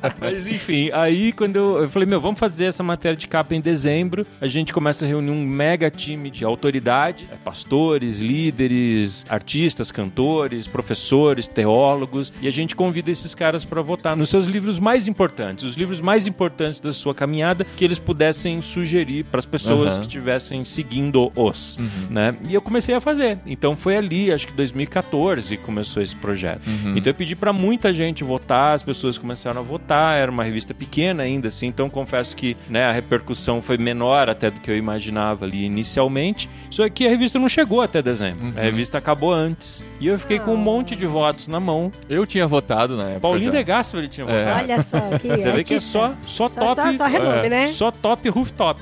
Mas, 0.01 0.13
mas, 0.19 0.47
enfim, 0.47 0.89
aí 0.91 1.31
quando 1.33 1.55
eu, 1.55 1.81
eu 1.83 1.89
falei, 1.89 2.07
meu, 2.07 2.19
vamos 2.19 2.39
fazer 2.39 2.65
essa 2.65 2.81
matéria 2.81 3.15
de 3.15 3.27
capa 3.27 3.53
em 3.53 3.61
dezembro, 4.01 4.25
a 4.39 4.47
gente 4.47 4.73
começa 4.73 5.05
a 5.05 5.07
reunir 5.07 5.31
um 5.31 5.45
mega 5.45 5.89
time 5.89 6.29
de 6.29 6.43
autoridade, 6.43 7.27
é, 7.31 7.35
pastores, 7.35 8.19
líderes, 8.19 9.25
artistas, 9.29 9.91
cantores, 9.91 10.67
professores, 10.67 11.47
teólogos, 11.47 12.33
e 12.41 12.47
a 12.47 12.51
gente 12.51 12.75
convida 12.75 13.11
esses 13.11 13.35
caras 13.35 13.63
para 13.63 13.81
votar 13.81 14.15
nos 14.15 14.29
seus 14.29 14.47
livros 14.47 14.79
mais 14.79 15.07
importantes, 15.07 15.63
os 15.63 15.75
livros 15.75 16.01
mais 16.01 16.27
importantes 16.27 16.79
da 16.79 16.91
sua 16.91 17.13
caminhada, 17.13 17.65
que 17.77 17.85
eles 17.85 17.99
pudessem 17.99 18.61
sugerir 18.61 19.25
para 19.25 19.39
as 19.39 19.45
pessoas 19.45 19.93
Aham. 19.93 19.99
que 20.01 20.07
estivessem 20.07 20.63
seguindo-os, 20.63 21.77
né? 22.09 22.35
E 22.47 22.53
eu 22.53 22.61
comecei 22.61 22.95
a 22.95 23.01
fazer. 23.01 23.37
Então 23.45 23.75
foi 23.75 23.95
ali, 23.97 24.31
acho 24.31 24.47
que 24.47 24.53
2014 24.53 25.57
começou 25.57 26.01
esse 26.01 26.15
projeto. 26.15 26.61
Então 26.95 27.11
eu 27.11 27.15
pedi 27.15 27.35
para 27.35 27.53
muita 27.53 27.93
gente 27.93 28.23
votar, 28.23 28.73
as 28.73 28.83
pessoas 28.83 29.17
começaram 29.17 29.61
a 29.61 29.63
votar, 29.63 30.17
era 30.17 30.31
uma 30.31 30.43
revista 30.43 30.73
pequena 30.73 31.23
ainda 31.23 31.49
assim, 31.49 31.67
então 31.67 31.89
confesso 31.89 32.35
que, 32.35 32.55
né, 32.69 32.85
a 32.85 32.91
repercussão 32.91 33.61
foi 33.61 33.77
menor 33.91 34.29
até 34.29 34.49
do 34.49 34.59
que 34.59 34.71
eu 34.71 34.77
imaginava 34.77 35.43
ali 35.45 35.65
inicialmente. 35.65 36.49
Só 36.69 36.87
que 36.89 37.05
a 37.05 37.09
revista 37.09 37.37
não 37.37 37.49
chegou 37.49 37.81
até 37.81 38.01
dezembro. 38.01 38.53
A 38.57 38.61
revista 38.61 38.97
acabou 38.97 39.33
antes. 39.33 39.83
E 39.99 40.07
eu 40.07 40.17
fiquei 40.17 40.39
com 40.39 40.53
um 40.53 40.57
monte 40.57 40.95
de 40.95 41.05
votos 41.05 41.47
na 41.47 41.59
mão. 41.59 41.91
Eu 42.09 42.25
tinha 42.25 42.47
votado 42.47 42.95
na 42.95 43.03
época. 43.09 43.19
Paulinho 43.21 43.51
já. 43.51 43.57
De 43.59 43.63
Gasperi 43.65 44.03
ele 44.03 44.09
tinha 44.09 44.25
É. 44.27 44.45
votado. 44.45 44.63
Olha 44.63 44.83
só, 44.83 45.17
que 45.19 45.27
Você 45.27 45.51
vê 45.51 45.63
que 45.63 45.73
é 45.75 45.79
só, 45.79 46.13
só, 46.25 46.47
Só- 46.47 46.75
top. 46.75 46.75
só- 46.75 46.93
só 46.97 47.05
renome, 47.05 47.47
é, 47.47 47.49
né? 47.49 47.67
Só 47.67 47.91
top 47.91 48.29
rooftop. 48.29 48.79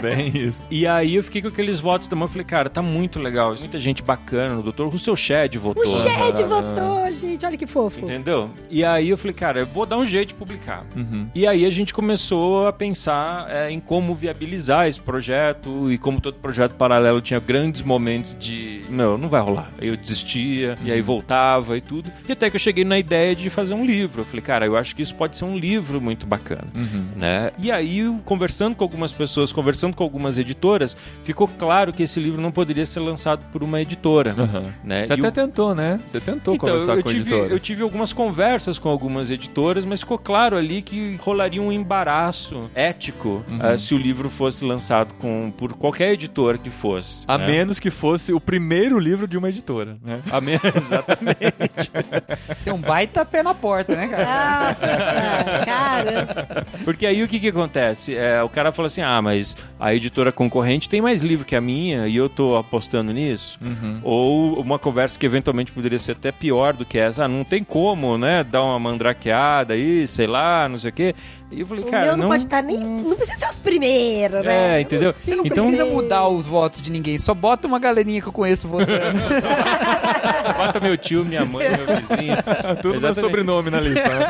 Bem 0.00 0.28
isso. 0.36 0.62
E 0.70 0.86
aí 0.86 1.14
eu 1.16 1.22
fiquei 1.24 1.42
com 1.42 1.48
aqueles 1.48 1.80
votos 1.80 2.08
da 2.08 2.16
mão 2.16 2.26
e 2.26 2.30
falei, 2.30 2.44
cara, 2.44 2.68
tá 2.68 2.82
muito 2.82 3.18
legal. 3.18 3.54
Muita 3.58 3.78
gente 3.78 4.02
bacana. 4.02 4.58
O 4.58 4.62
doutor 4.62 4.88
Rousseau 4.88 5.14
Shed 5.16 5.56
votou. 5.58 5.82
O 5.82 5.86
Shed 5.86 6.42
votou, 6.44 7.12
gente. 7.12 7.44
Olha 7.46 7.56
que 7.56 7.66
fofo. 7.66 8.00
Entendeu? 8.00 8.50
E 8.70 8.84
aí 8.84 9.08
eu 9.08 9.16
falei, 9.18 9.34
cara, 9.34 9.60
eu 9.60 9.66
vou 9.66 9.86
dar 9.86 9.96
um 9.98 10.04
jeito 10.04 10.28
de 10.28 10.34
publicar. 10.34 10.84
Uhum. 10.96 11.26
E 11.34 11.46
aí 11.46 11.64
a 11.64 11.70
gente 11.70 11.92
começou 11.94 12.66
a 12.66 12.72
pensar 12.72 13.46
é, 13.50 13.70
em 13.70 13.80
como 13.92 14.14
viabilizar 14.14 14.88
esse 14.88 14.98
projeto 14.98 15.92
e 15.92 15.98
como 15.98 16.18
todo 16.18 16.36
projeto 16.36 16.74
paralelo 16.76 17.20
tinha 17.20 17.38
grandes 17.38 17.82
momentos 17.82 18.34
de, 18.40 18.80
não, 18.88 19.18
não 19.18 19.28
vai 19.28 19.42
rolar. 19.42 19.70
Aí 19.78 19.88
eu 19.88 19.98
desistia 19.98 20.78
e 20.82 20.90
aí 20.90 21.02
voltava 21.02 21.76
e 21.76 21.82
tudo. 21.82 22.10
E 22.26 22.32
até 22.32 22.48
que 22.48 22.56
eu 22.56 22.60
cheguei 22.60 22.84
na 22.86 22.98
ideia 22.98 23.36
de 23.36 23.50
fazer 23.50 23.74
um 23.74 23.84
livro. 23.84 24.22
Eu 24.22 24.24
falei, 24.24 24.40
cara, 24.40 24.64
eu 24.64 24.78
acho 24.78 24.96
que 24.96 25.02
isso 25.02 25.14
pode 25.14 25.36
ser 25.36 25.44
um 25.44 25.58
livro 25.58 26.00
muito 26.00 26.26
bacana, 26.26 26.64
né? 27.14 27.50
E 27.58 27.70
aí, 27.70 28.02
conversando 28.24 28.74
com 28.74 28.82
algumas 28.82 29.12
pessoas, 29.12 29.52
conversando 29.52 29.94
com 29.94 30.02
algumas 30.02 30.38
editoras, 30.38 30.96
ficou 31.22 31.46
claro 31.46 31.92
que 31.92 32.02
esse 32.02 32.18
livro 32.18 32.40
não 32.40 32.50
poderia 32.50 32.86
ser 32.86 33.00
lançado 33.00 33.44
por 33.52 33.62
uma 33.62 33.78
editora, 33.82 34.34
Aham. 34.38 34.72
né? 34.82 35.06
Você 35.06 35.12
E 35.12 35.18
até 35.18 35.28
o- 35.28 35.32
tentou, 35.32 35.74
né? 35.74 36.00
Você 36.06 36.18
tentou 36.18 36.54
então, 36.54 36.66
conversar 36.66 36.96
eu 36.96 37.02
com 37.02 37.10
tive, 37.10 37.20
editoras. 37.30 37.52
eu 37.52 37.60
tive 37.60 37.82
algumas 37.82 38.10
conversas 38.14 38.78
com 38.78 38.88
algumas 38.88 39.30
editoras, 39.30 39.84
mas 39.84 40.00
ficou 40.00 40.16
claro 40.16 40.56
ali 40.56 40.80
que 40.80 41.16
rolaria 41.20 41.60
um 41.60 41.70
embaraço 41.70 42.70
ético 42.74 43.42
Uhum. 43.48 43.58
ah, 43.60 43.76
se 43.82 43.94
o 43.94 43.98
livro 43.98 44.30
fosse 44.30 44.64
lançado 44.64 45.14
com, 45.14 45.50
por 45.50 45.74
qualquer 45.74 46.12
editora 46.12 46.58
que 46.58 46.70
fosse. 46.70 47.24
A 47.26 47.36
né? 47.36 47.46
menos 47.46 47.78
que 47.78 47.90
fosse 47.90 48.32
o 48.32 48.40
primeiro 48.40 48.98
livro 48.98 49.26
de 49.26 49.36
uma 49.36 49.48
editora, 49.48 49.98
né? 50.02 50.22
A 50.30 50.40
menos, 50.40 50.62
exatamente. 50.74 51.54
Isso 52.58 52.70
é 52.70 52.72
um 52.72 52.80
baita 52.80 53.24
pé 53.24 53.42
na 53.42 53.54
porta, 53.54 53.94
né, 53.94 54.08
cara? 54.08 54.68
Nossa, 54.68 55.64
cara. 55.64 56.66
Porque 56.84 57.06
aí 57.06 57.22
o 57.22 57.28
que 57.28 57.40
que 57.40 57.48
acontece? 57.48 58.14
É, 58.16 58.42
o 58.42 58.48
cara 58.48 58.72
fala 58.72 58.86
assim, 58.86 59.02
ah, 59.02 59.20
mas 59.20 59.56
a 59.78 59.94
editora 59.94 60.32
concorrente 60.32 60.88
tem 60.88 61.00
mais 61.00 61.22
livro 61.22 61.44
que 61.44 61.56
a 61.56 61.60
minha 61.60 62.06
e 62.06 62.16
eu 62.16 62.28
tô 62.28 62.56
apostando 62.56 63.12
nisso. 63.12 63.58
Uhum. 63.60 64.00
Ou 64.02 64.60
uma 64.60 64.78
conversa 64.78 65.18
que 65.18 65.26
eventualmente 65.26 65.72
poderia 65.72 65.98
ser 65.98 66.12
até 66.12 66.32
pior 66.32 66.72
do 66.72 66.84
que 66.84 66.98
essa. 66.98 67.24
Ah, 67.24 67.28
não 67.28 67.44
tem 67.44 67.64
como, 67.64 68.16
né? 68.16 68.44
Dar 68.44 68.62
uma 68.62 68.78
mandrakeada 68.78 69.74
aí, 69.74 70.06
sei 70.06 70.26
lá, 70.26 70.68
não 70.68 70.78
sei 70.78 70.90
o 70.90 70.92
quê. 70.92 71.14
E 71.52 71.60
eu 71.60 71.66
falei, 71.66 71.84
O 71.84 71.86
cara, 71.86 72.04
meu 72.06 72.16
não, 72.16 72.22
não... 72.24 72.28
pode 72.30 72.44
estar 72.44 72.62
nem. 72.62 72.78
Não 72.78 73.14
precisa 73.14 73.38
ser 73.38 73.50
os 73.50 73.56
primeiros, 73.56 74.44
né? 74.44 74.78
É, 74.78 74.80
entendeu? 74.80 75.14
Você 75.22 75.34
não 75.36 75.44
Então- 75.44 75.66
precisa 75.66 75.84
mudar 75.86 76.26
os 76.28 76.46
votos 76.46 76.80
de 76.80 76.90
ninguém, 76.90 77.18
só 77.18 77.34
bota 77.34 77.66
uma 77.68 77.78
galerinha 77.78 78.20
que 78.20 78.28
eu 78.28 78.32
conheço 78.32 78.66
votando. 78.68 78.92
Bota 80.56 80.80
meu 80.80 80.96
tio, 80.96 81.24
minha 81.24 81.44
mãe, 81.44 81.66
meu 81.70 81.96
vizinho. 81.96 82.36
Tudo 82.82 83.00
meu 83.00 83.14
sobrenome 83.14 83.70
na 83.70 83.80
lista, 83.80 84.08
né? 84.08 84.26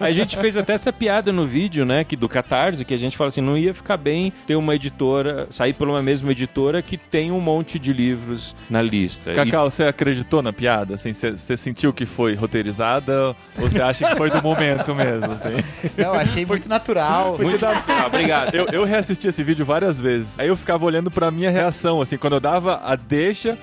A 0.00 0.10
gente 0.10 0.36
fez 0.36 0.56
até 0.56 0.72
essa 0.74 0.92
piada 0.92 1.32
no 1.32 1.46
vídeo, 1.46 1.84
né, 1.84 2.04
que 2.04 2.16
do 2.16 2.28
Catarse, 2.28 2.84
que 2.84 2.94
a 2.94 2.96
gente 2.96 3.16
fala 3.16 3.28
assim, 3.28 3.40
não 3.40 3.56
ia 3.56 3.72
ficar 3.74 3.96
bem 3.96 4.32
ter 4.46 4.56
uma 4.56 4.74
editora, 4.74 5.46
sair 5.50 5.72
por 5.72 5.88
uma 5.88 6.02
mesma 6.02 6.30
editora 6.32 6.82
que 6.82 6.96
tem 6.96 7.30
um 7.30 7.40
monte 7.40 7.78
de 7.78 7.92
livros 7.92 8.54
na 8.68 8.80
lista. 8.82 9.32
E- 9.32 9.34
Cacau, 9.34 9.70
você 9.70 9.84
acreditou 9.84 10.42
na 10.42 10.52
piada? 10.52 10.94
Assim, 10.94 11.12
você, 11.12 11.32
você 11.32 11.56
sentiu 11.56 11.92
que 11.92 12.06
foi 12.06 12.34
roteirizada 12.34 13.28
ou 13.28 13.68
você 13.68 13.80
acha 13.80 14.08
que 14.08 14.16
foi 14.16 14.30
do 14.30 14.42
momento 14.42 14.94
mesmo? 14.94 15.32
Assim? 15.32 15.56
Não, 15.96 16.14
achei 16.14 16.35
muito 16.44 16.68
natural. 16.68 17.38
Muito 17.40 17.64
natural, 17.64 18.06
obrigado. 18.08 18.54
Eu, 18.54 18.66
eu 18.66 18.84
reassisti 18.84 19.28
esse 19.28 19.42
vídeo 19.42 19.64
várias 19.64 20.00
vezes. 20.00 20.38
Aí 20.38 20.48
eu 20.48 20.56
ficava 20.56 20.84
olhando 20.84 21.10
pra 21.10 21.30
minha 21.30 21.50
reação, 21.50 22.00
assim, 22.00 22.16
quando 22.18 22.34
eu 22.34 22.40
dava 22.40 22.80
a 22.84 22.96
deixa 22.96 23.58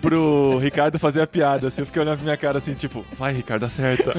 pro 0.00 0.58
Ricardo 0.58 0.98
fazer 0.98 1.20
a 1.20 1.26
piada, 1.26 1.68
assim, 1.68 1.82
eu 1.82 1.86
fiquei 1.86 2.02
olhando 2.02 2.16
pra 2.16 2.24
minha 2.24 2.36
cara 2.36 2.58
assim, 2.58 2.74
tipo, 2.74 3.04
vai, 3.12 3.32
Ricardo, 3.32 3.64
acerta. 3.64 4.12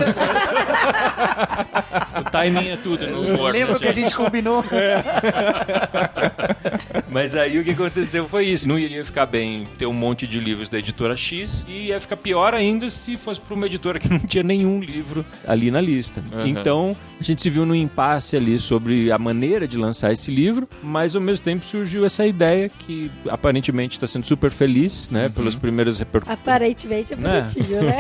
O 2.20 2.24
timing 2.30 2.70
é 2.70 2.78
tudo 2.78 3.08
no 3.08 3.22
humor. 3.22 3.52
Lembra 3.52 3.74
né, 3.74 3.80
que 3.80 3.88
a 3.88 3.94
gente 3.94 4.16
combinou? 4.16 4.64
Mas 7.10 7.36
aí 7.36 7.58
o 7.58 7.64
que 7.64 7.72
aconteceu 7.72 8.28
foi 8.28 8.46
isso. 8.46 8.68
Não 8.68 8.78
iria 8.78 9.04
ficar 9.04 9.26
bem 9.26 9.64
ter 9.78 9.86
um 9.86 9.94
monte 9.94 10.28
de 10.28 10.40
livros 10.40 10.70
da 10.70 10.78
editora 10.78 11.16
X 11.16 11.66
e 11.68 11.88
ia 11.88 12.00
ficar 12.00 12.18
pior 12.18 12.54
ainda 12.54 12.90
se 12.90 13.16
fosse 13.16 13.42
para 13.42 13.56
uma 13.56 13.66
editora 13.66 14.00
que 14.00 14.08
não 14.08 14.20
tinha 14.20 14.44
nenhum 14.44 14.80
livro 14.80 15.26
ali 15.48 15.72
na 15.72 15.82
lista. 15.82 16.24
Uhum. 16.32 16.48
Então 16.48 16.96
a 17.20 17.24
gente 17.24 17.42
se 17.42 17.50
viu 17.50 17.66
num 17.66 17.76
impasse 17.76 18.38
ali 18.38 18.60
sobre 18.60 19.12
a 19.12 19.18
maneira 19.18 19.68
de 19.68 19.78
lançar 19.78 20.12
esse 20.12 20.30
livro, 20.32 20.68
mas 20.84 21.16
ao 21.16 21.22
mesmo 21.22 21.44
tempo 21.44 21.66
surgiu 21.66 22.06
essa 22.06 22.26
ideia 22.26 22.70
que 22.70 23.10
aparentemente 23.28 23.98
está 23.98 24.06
sendo 24.06 24.26
super 24.26 24.52
feliz, 24.52 25.10
né? 25.10 25.30
Pelas 25.30 25.56
primeiras 25.70 26.00
repercussões. 26.00 26.40
Aparentemente 26.40 27.14
é 27.14 27.16
Né? 27.16 27.40
bonitinho, 27.42 27.82
né? 27.84 27.98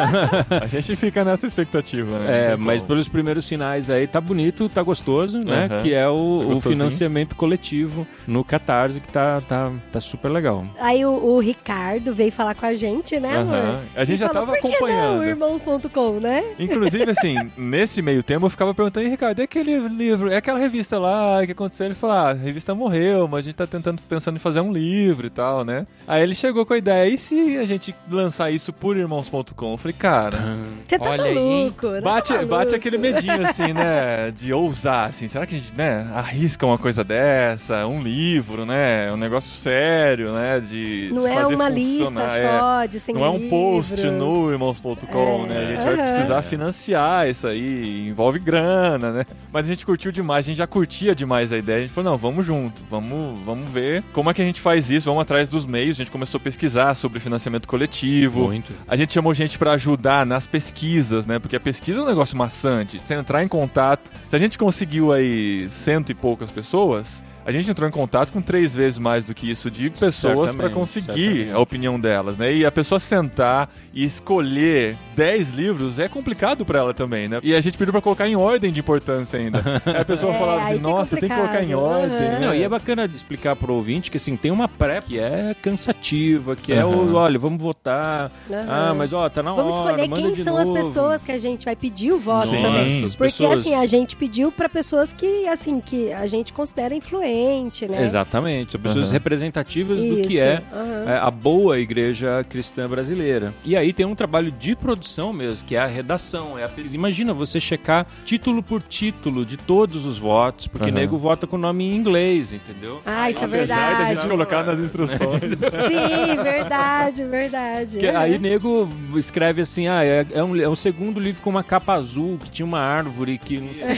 A 0.62 0.66
gente 0.66 0.94
fica 0.96 1.24
nessa 1.24 1.46
expectativa, 1.46 2.18
né? 2.18 2.52
É, 2.52 2.56
mas 2.56 2.82
pelos 2.82 3.08
primeiros 3.08 3.44
sinais 3.44 3.90
aí 3.90 4.06
tá 4.06 4.20
bonito, 4.20 4.68
tá 4.68 4.82
gostoso, 4.82 5.38
né? 5.40 5.66
Aham. 5.70 5.78
Que 5.82 5.94
é 5.94 6.02
Tá 6.06 6.10
o, 6.12 6.14
o 6.14 6.38
gostosinho. 6.54 6.62
financiamento 6.62 7.34
coletivo 7.34 8.06
no 8.26 8.44
Catarse, 8.44 9.00
que 9.00 9.12
tá, 9.12 9.40
tá, 9.48 9.72
tá 9.92 10.00
super 10.00 10.28
legal. 10.28 10.64
Aí 10.80 11.04
o, 11.04 11.10
o 11.10 11.38
Ricardo 11.40 12.14
veio 12.14 12.30
falar 12.30 12.54
com 12.54 12.66
a 12.66 12.74
gente, 12.74 13.18
né, 13.18 13.36
amor? 13.38 13.78
A 13.96 14.04
gente 14.04 14.16
E 14.16 14.20
já 14.20 14.28
falou, 14.28 14.46
tava 14.46 14.58
acompanhando. 14.58 15.16
não, 15.16 15.24
irmãos.com, 15.24 16.20
né? 16.20 16.44
Inclusive, 16.58 17.10
assim, 17.10 17.34
nesse 17.56 18.00
meio 18.02 18.22
tempo 18.22 18.46
eu 18.46 18.50
ficava 18.50 18.72
perguntando, 18.74 19.06
"E, 19.06 19.10
Ricardo, 19.10 19.40
é 19.40 19.44
aquele 19.44 19.78
livro, 19.88 20.30
é 20.30 20.36
aquela 20.36 20.58
revista 20.58 20.98
lá, 20.98 21.40
o 21.42 21.46
que 21.46 21.52
aconteceu? 21.52 21.86
Ele 21.86 21.94
falou, 21.94 22.16
ah, 22.16 22.30
a 22.30 22.34
revista 22.34 22.74
morreu, 22.74 23.26
mas 23.26 23.40
a 23.40 23.42
gente 23.42 23.54
tá 23.56 23.66
tentando, 23.66 24.00
pensando 24.08 24.36
em 24.36 24.40
fazer 24.40 24.60
um 24.60 24.72
livro 24.72 25.26
e 25.26 25.30
tal, 25.30 25.64
né? 25.64 25.86
Aí 26.06 26.22
ele 26.22 26.34
chegou 26.34 26.64
com 26.64 26.74
a 26.74 26.78
ideia, 26.78 27.05
e 27.08 27.18
se 27.18 27.56
a 27.58 27.64
gente 27.66 27.94
lançar 28.10 28.50
isso 28.50 28.72
por 28.72 28.96
irmãos.com? 28.96 29.72
Eu 29.72 29.76
falei, 29.76 29.96
cara, 29.98 30.38
Você 30.86 30.98
tá 30.98 31.10
Olha 31.10 31.24
aí, 31.24 31.34
maluco, 31.34 31.86
né? 31.88 32.00
bate, 32.00 32.32
Tá 32.32 32.44
bate 32.44 32.74
aquele 32.74 32.98
medinho, 32.98 33.46
assim, 33.46 33.72
né, 33.72 34.30
de 34.30 34.52
ousar, 34.52 35.08
assim, 35.08 35.28
será 35.28 35.46
que 35.46 35.56
a 35.56 35.58
gente, 35.58 35.72
né, 35.76 36.10
arrisca 36.14 36.64
uma 36.66 36.78
coisa 36.78 37.02
dessa, 37.04 37.86
um 37.86 38.00
livro, 38.02 38.64
né, 38.66 39.12
um 39.12 39.16
negócio 39.16 39.54
sério, 39.54 40.32
né, 40.32 40.60
de 40.60 41.10
Não 41.12 41.26
é 41.26 41.46
uma 41.46 41.66
funcionar, 41.66 41.70
lista 41.72 42.20
é. 42.38 42.58
só 42.58 42.86
de 42.86 43.00
100 43.00 43.14
Não 43.14 43.24
é 43.24 43.30
um 43.30 43.48
post 43.48 43.94
livros. 43.96 44.12
no 44.14 44.50
irmãos.com, 44.52 45.44
É, 45.44 45.48
né? 45.48 45.58
A 45.58 45.66
gente 45.66 45.84
vai 45.84 45.94
aham. 45.94 46.12
precisar 46.14 46.42
financiar 46.42 47.28
isso 47.28 47.46
aí, 47.46 48.08
envolve 48.08 48.38
grana, 48.38 49.10
né? 49.12 49.26
Mas 49.52 49.66
a 49.66 49.68
gente 49.68 49.84
curtiu 49.86 50.12
demais, 50.12 50.44
a 50.46 50.48
gente 50.48 50.58
já 50.58 50.66
curtia 50.66 51.14
demais 51.14 51.52
a 51.52 51.58
ideia. 51.58 51.78
A 51.78 51.80
gente 51.82 51.92
falou, 51.92 52.10
não, 52.12 52.18
vamos 52.18 52.44
junto, 52.44 52.84
vamos, 52.90 53.44
vamos 53.44 53.70
ver 53.70 54.02
como 54.12 54.30
é 54.30 54.34
que 54.34 54.42
a 54.42 54.44
gente 54.44 54.60
faz 54.60 54.90
isso, 54.90 55.06
vamos 55.08 55.22
atrás 55.22 55.48
dos 55.48 55.64
meios. 55.66 55.96
A 55.96 55.98
gente 56.04 56.10
começou 56.10 56.38
a 56.38 56.42
pesquisar 56.42 56.94
sobre 56.96 57.20
financiamento 57.20 57.68
coletivo. 57.68 58.44
Muito. 58.46 58.72
A 58.88 58.96
gente 58.96 59.12
chamou 59.12 59.32
gente 59.34 59.58
pra 59.58 59.72
ajudar 59.72 60.26
nas 60.26 60.46
pesquisas, 60.46 61.26
né? 61.26 61.38
Porque 61.38 61.56
a 61.56 61.60
pesquisa 61.60 62.00
é 62.00 62.02
um 62.02 62.06
negócio 62.06 62.36
maçante. 62.36 62.98
Você 62.98 63.14
entrar 63.14 63.42
em 63.44 63.48
contato. 63.48 64.10
Se 64.28 64.34
a 64.34 64.38
gente 64.38 64.58
conseguiu 64.58 65.12
aí 65.12 65.68
cento 65.68 66.10
e 66.10 66.14
poucas 66.14 66.50
pessoas, 66.50 67.22
a 67.44 67.52
gente 67.52 67.70
entrou 67.70 67.88
em 67.88 67.92
contato 67.92 68.32
com 68.32 68.42
três 68.42 68.74
vezes 68.74 68.98
mais 68.98 69.22
do 69.22 69.32
que 69.32 69.48
isso 69.48 69.70
de 69.70 69.88
pessoas 69.90 70.50
Certamente, 70.50 70.74
conseguir 70.74 71.06
certamente. 71.06 71.50
a 71.52 71.58
opinião 71.60 72.00
delas, 72.00 72.36
né? 72.36 72.52
E 72.52 72.64
a 72.66 72.72
pessoa 72.72 72.98
sentar 72.98 73.70
e 73.94 74.04
escolher 74.04 74.96
10 75.16 75.52
livros 75.52 75.98
é 75.98 76.08
complicado 76.08 76.64
pra 76.64 76.78
ela 76.80 76.92
também, 76.94 77.26
né? 77.28 77.40
E 77.42 77.54
a 77.54 77.60
gente 77.60 77.78
pediu 77.78 77.92
pra 77.92 78.02
colocar 78.02 78.28
em 78.28 78.36
ordem 78.36 78.70
de 78.70 78.80
importância 78.80 79.38
ainda. 79.40 79.62
Aí 79.86 79.96
a 79.96 80.04
pessoa 80.04 80.32
É, 80.36 80.38
falava 80.38 80.62
assim: 80.64 80.74
é 80.74 80.78
nossa, 80.78 81.16
tem 81.16 81.28
que 81.28 81.34
colocar 81.34 81.62
em 81.64 81.74
ordem. 81.74 82.08
Né? 82.10 82.38
Não, 82.40 82.54
e 82.54 82.62
é 82.62 82.68
bacana 82.68 83.06
explicar 83.12 83.56
pro 83.56 83.72
ouvinte 83.72 84.10
que 84.10 84.16
assim, 84.18 84.36
tem 84.36 84.50
uma 84.50 84.68
pré 84.68 85.00
que 85.00 85.18
é 85.18 85.54
cansativa, 85.62 86.54
que 86.54 86.72
é 86.72 86.80
Aham. 86.80 86.86
o, 86.88 87.14
olha, 87.14 87.38
vamos 87.38 87.60
votar. 87.62 88.30
Aham. 88.50 88.66
Ah, 88.68 88.94
mas 88.94 89.12
ó, 89.12 89.28
tá 89.28 89.42
na 89.42 89.52
Vamos 89.54 89.72
hora, 89.74 89.92
escolher 90.02 90.08
manda 90.08 90.22
quem 90.22 90.34
são 90.44 90.56
as 90.56 90.68
novo. 90.68 90.80
pessoas 90.82 91.22
que 91.22 91.32
a 91.32 91.38
gente 91.38 91.64
vai 91.64 91.74
pedir 91.76 92.12
o 92.12 92.18
voto 92.18 92.48
Sim. 92.48 92.60
também. 92.62 93.04
As 93.04 93.16
Porque 93.16 93.32
pessoas- 93.32 93.60
assim, 93.60 93.74
a 93.74 93.86
gente 93.86 94.16
pediu 94.16 94.52
pra 94.52 94.68
pessoas 94.68 95.12
que, 95.12 95.46
assim, 95.48 95.80
que 95.80 96.12
a 96.12 96.26
gente 96.26 96.52
considera 96.52 96.94
influente, 96.94 97.86
né? 97.88 98.02
Exatamente, 98.02 98.72
são 98.72 98.80
pessoas 98.80 99.10
representativas 99.10 100.02
do 100.02 100.16
que 100.16 100.34
Isso, 100.34 100.44
é 100.44 100.62
é, 101.06 101.16
a 101.22 101.30
boa 101.30 101.78
igreja 101.78 102.44
cristã 102.48 102.88
brasileira. 102.88 103.54
E 103.64 103.76
aí 103.76 103.92
tem 103.92 104.04
um 104.04 104.14
trabalho 104.14 104.50
de 104.52 104.74
produção 104.76 105.05
mesmo, 105.32 105.66
que 105.66 105.76
é 105.76 105.78
a 105.78 105.86
redação. 105.86 106.58
É 106.58 106.64
a 106.64 106.68
pesquisa. 106.68 106.94
Imagina 106.96 107.32
você 107.32 107.60
checar 107.60 108.06
título 108.24 108.62
por 108.62 108.82
título 108.82 109.44
de 109.44 109.56
todos 109.56 110.04
os 110.06 110.18
votos, 110.18 110.66
porque 110.66 110.86
Aham. 110.90 110.94
nego 110.94 111.16
vota 111.18 111.46
com 111.46 111.56
nome 111.56 111.84
em 111.84 111.94
inglês, 111.94 112.52
entendeu? 112.52 113.00
Ah, 113.06 113.30
isso 113.30 113.40
é 113.42 113.44
Apesar 113.46 113.76
da 113.76 113.86
verdade. 113.98 114.14
gente 114.20 114.28
colocar 114.28 114.62
nas 114.64 114.78
instruções. 114.78 115.18
Sim, 115.42 116.42
verdade, 116.42 117.24
verdade. 117.24 117.98
Que 117.98 118.06
aí 118.08 118.38
nego 118.38 118.88
escreve 119.16 119.62
assim, 119.62 119.86
ah, 119.88 120.04
é, 120.04 120.26
é 120.32 120.42
um, 120.42 120.56
é 120.60 120.68
um 120.68 120.74
segundo 120.74 121.18
livro 121.20 121.42
com 121.42 121.50
uma 121.50 121.62
capa 121.62 121.94
azul, 121.94 122.38
que 122.38 122.50
tinha 122.50 122.66
uma 122.66 122.80
árvore, 122.80 123.38
que 123.38 123.58
não 123.58 123.74
sei. 123.74 123.96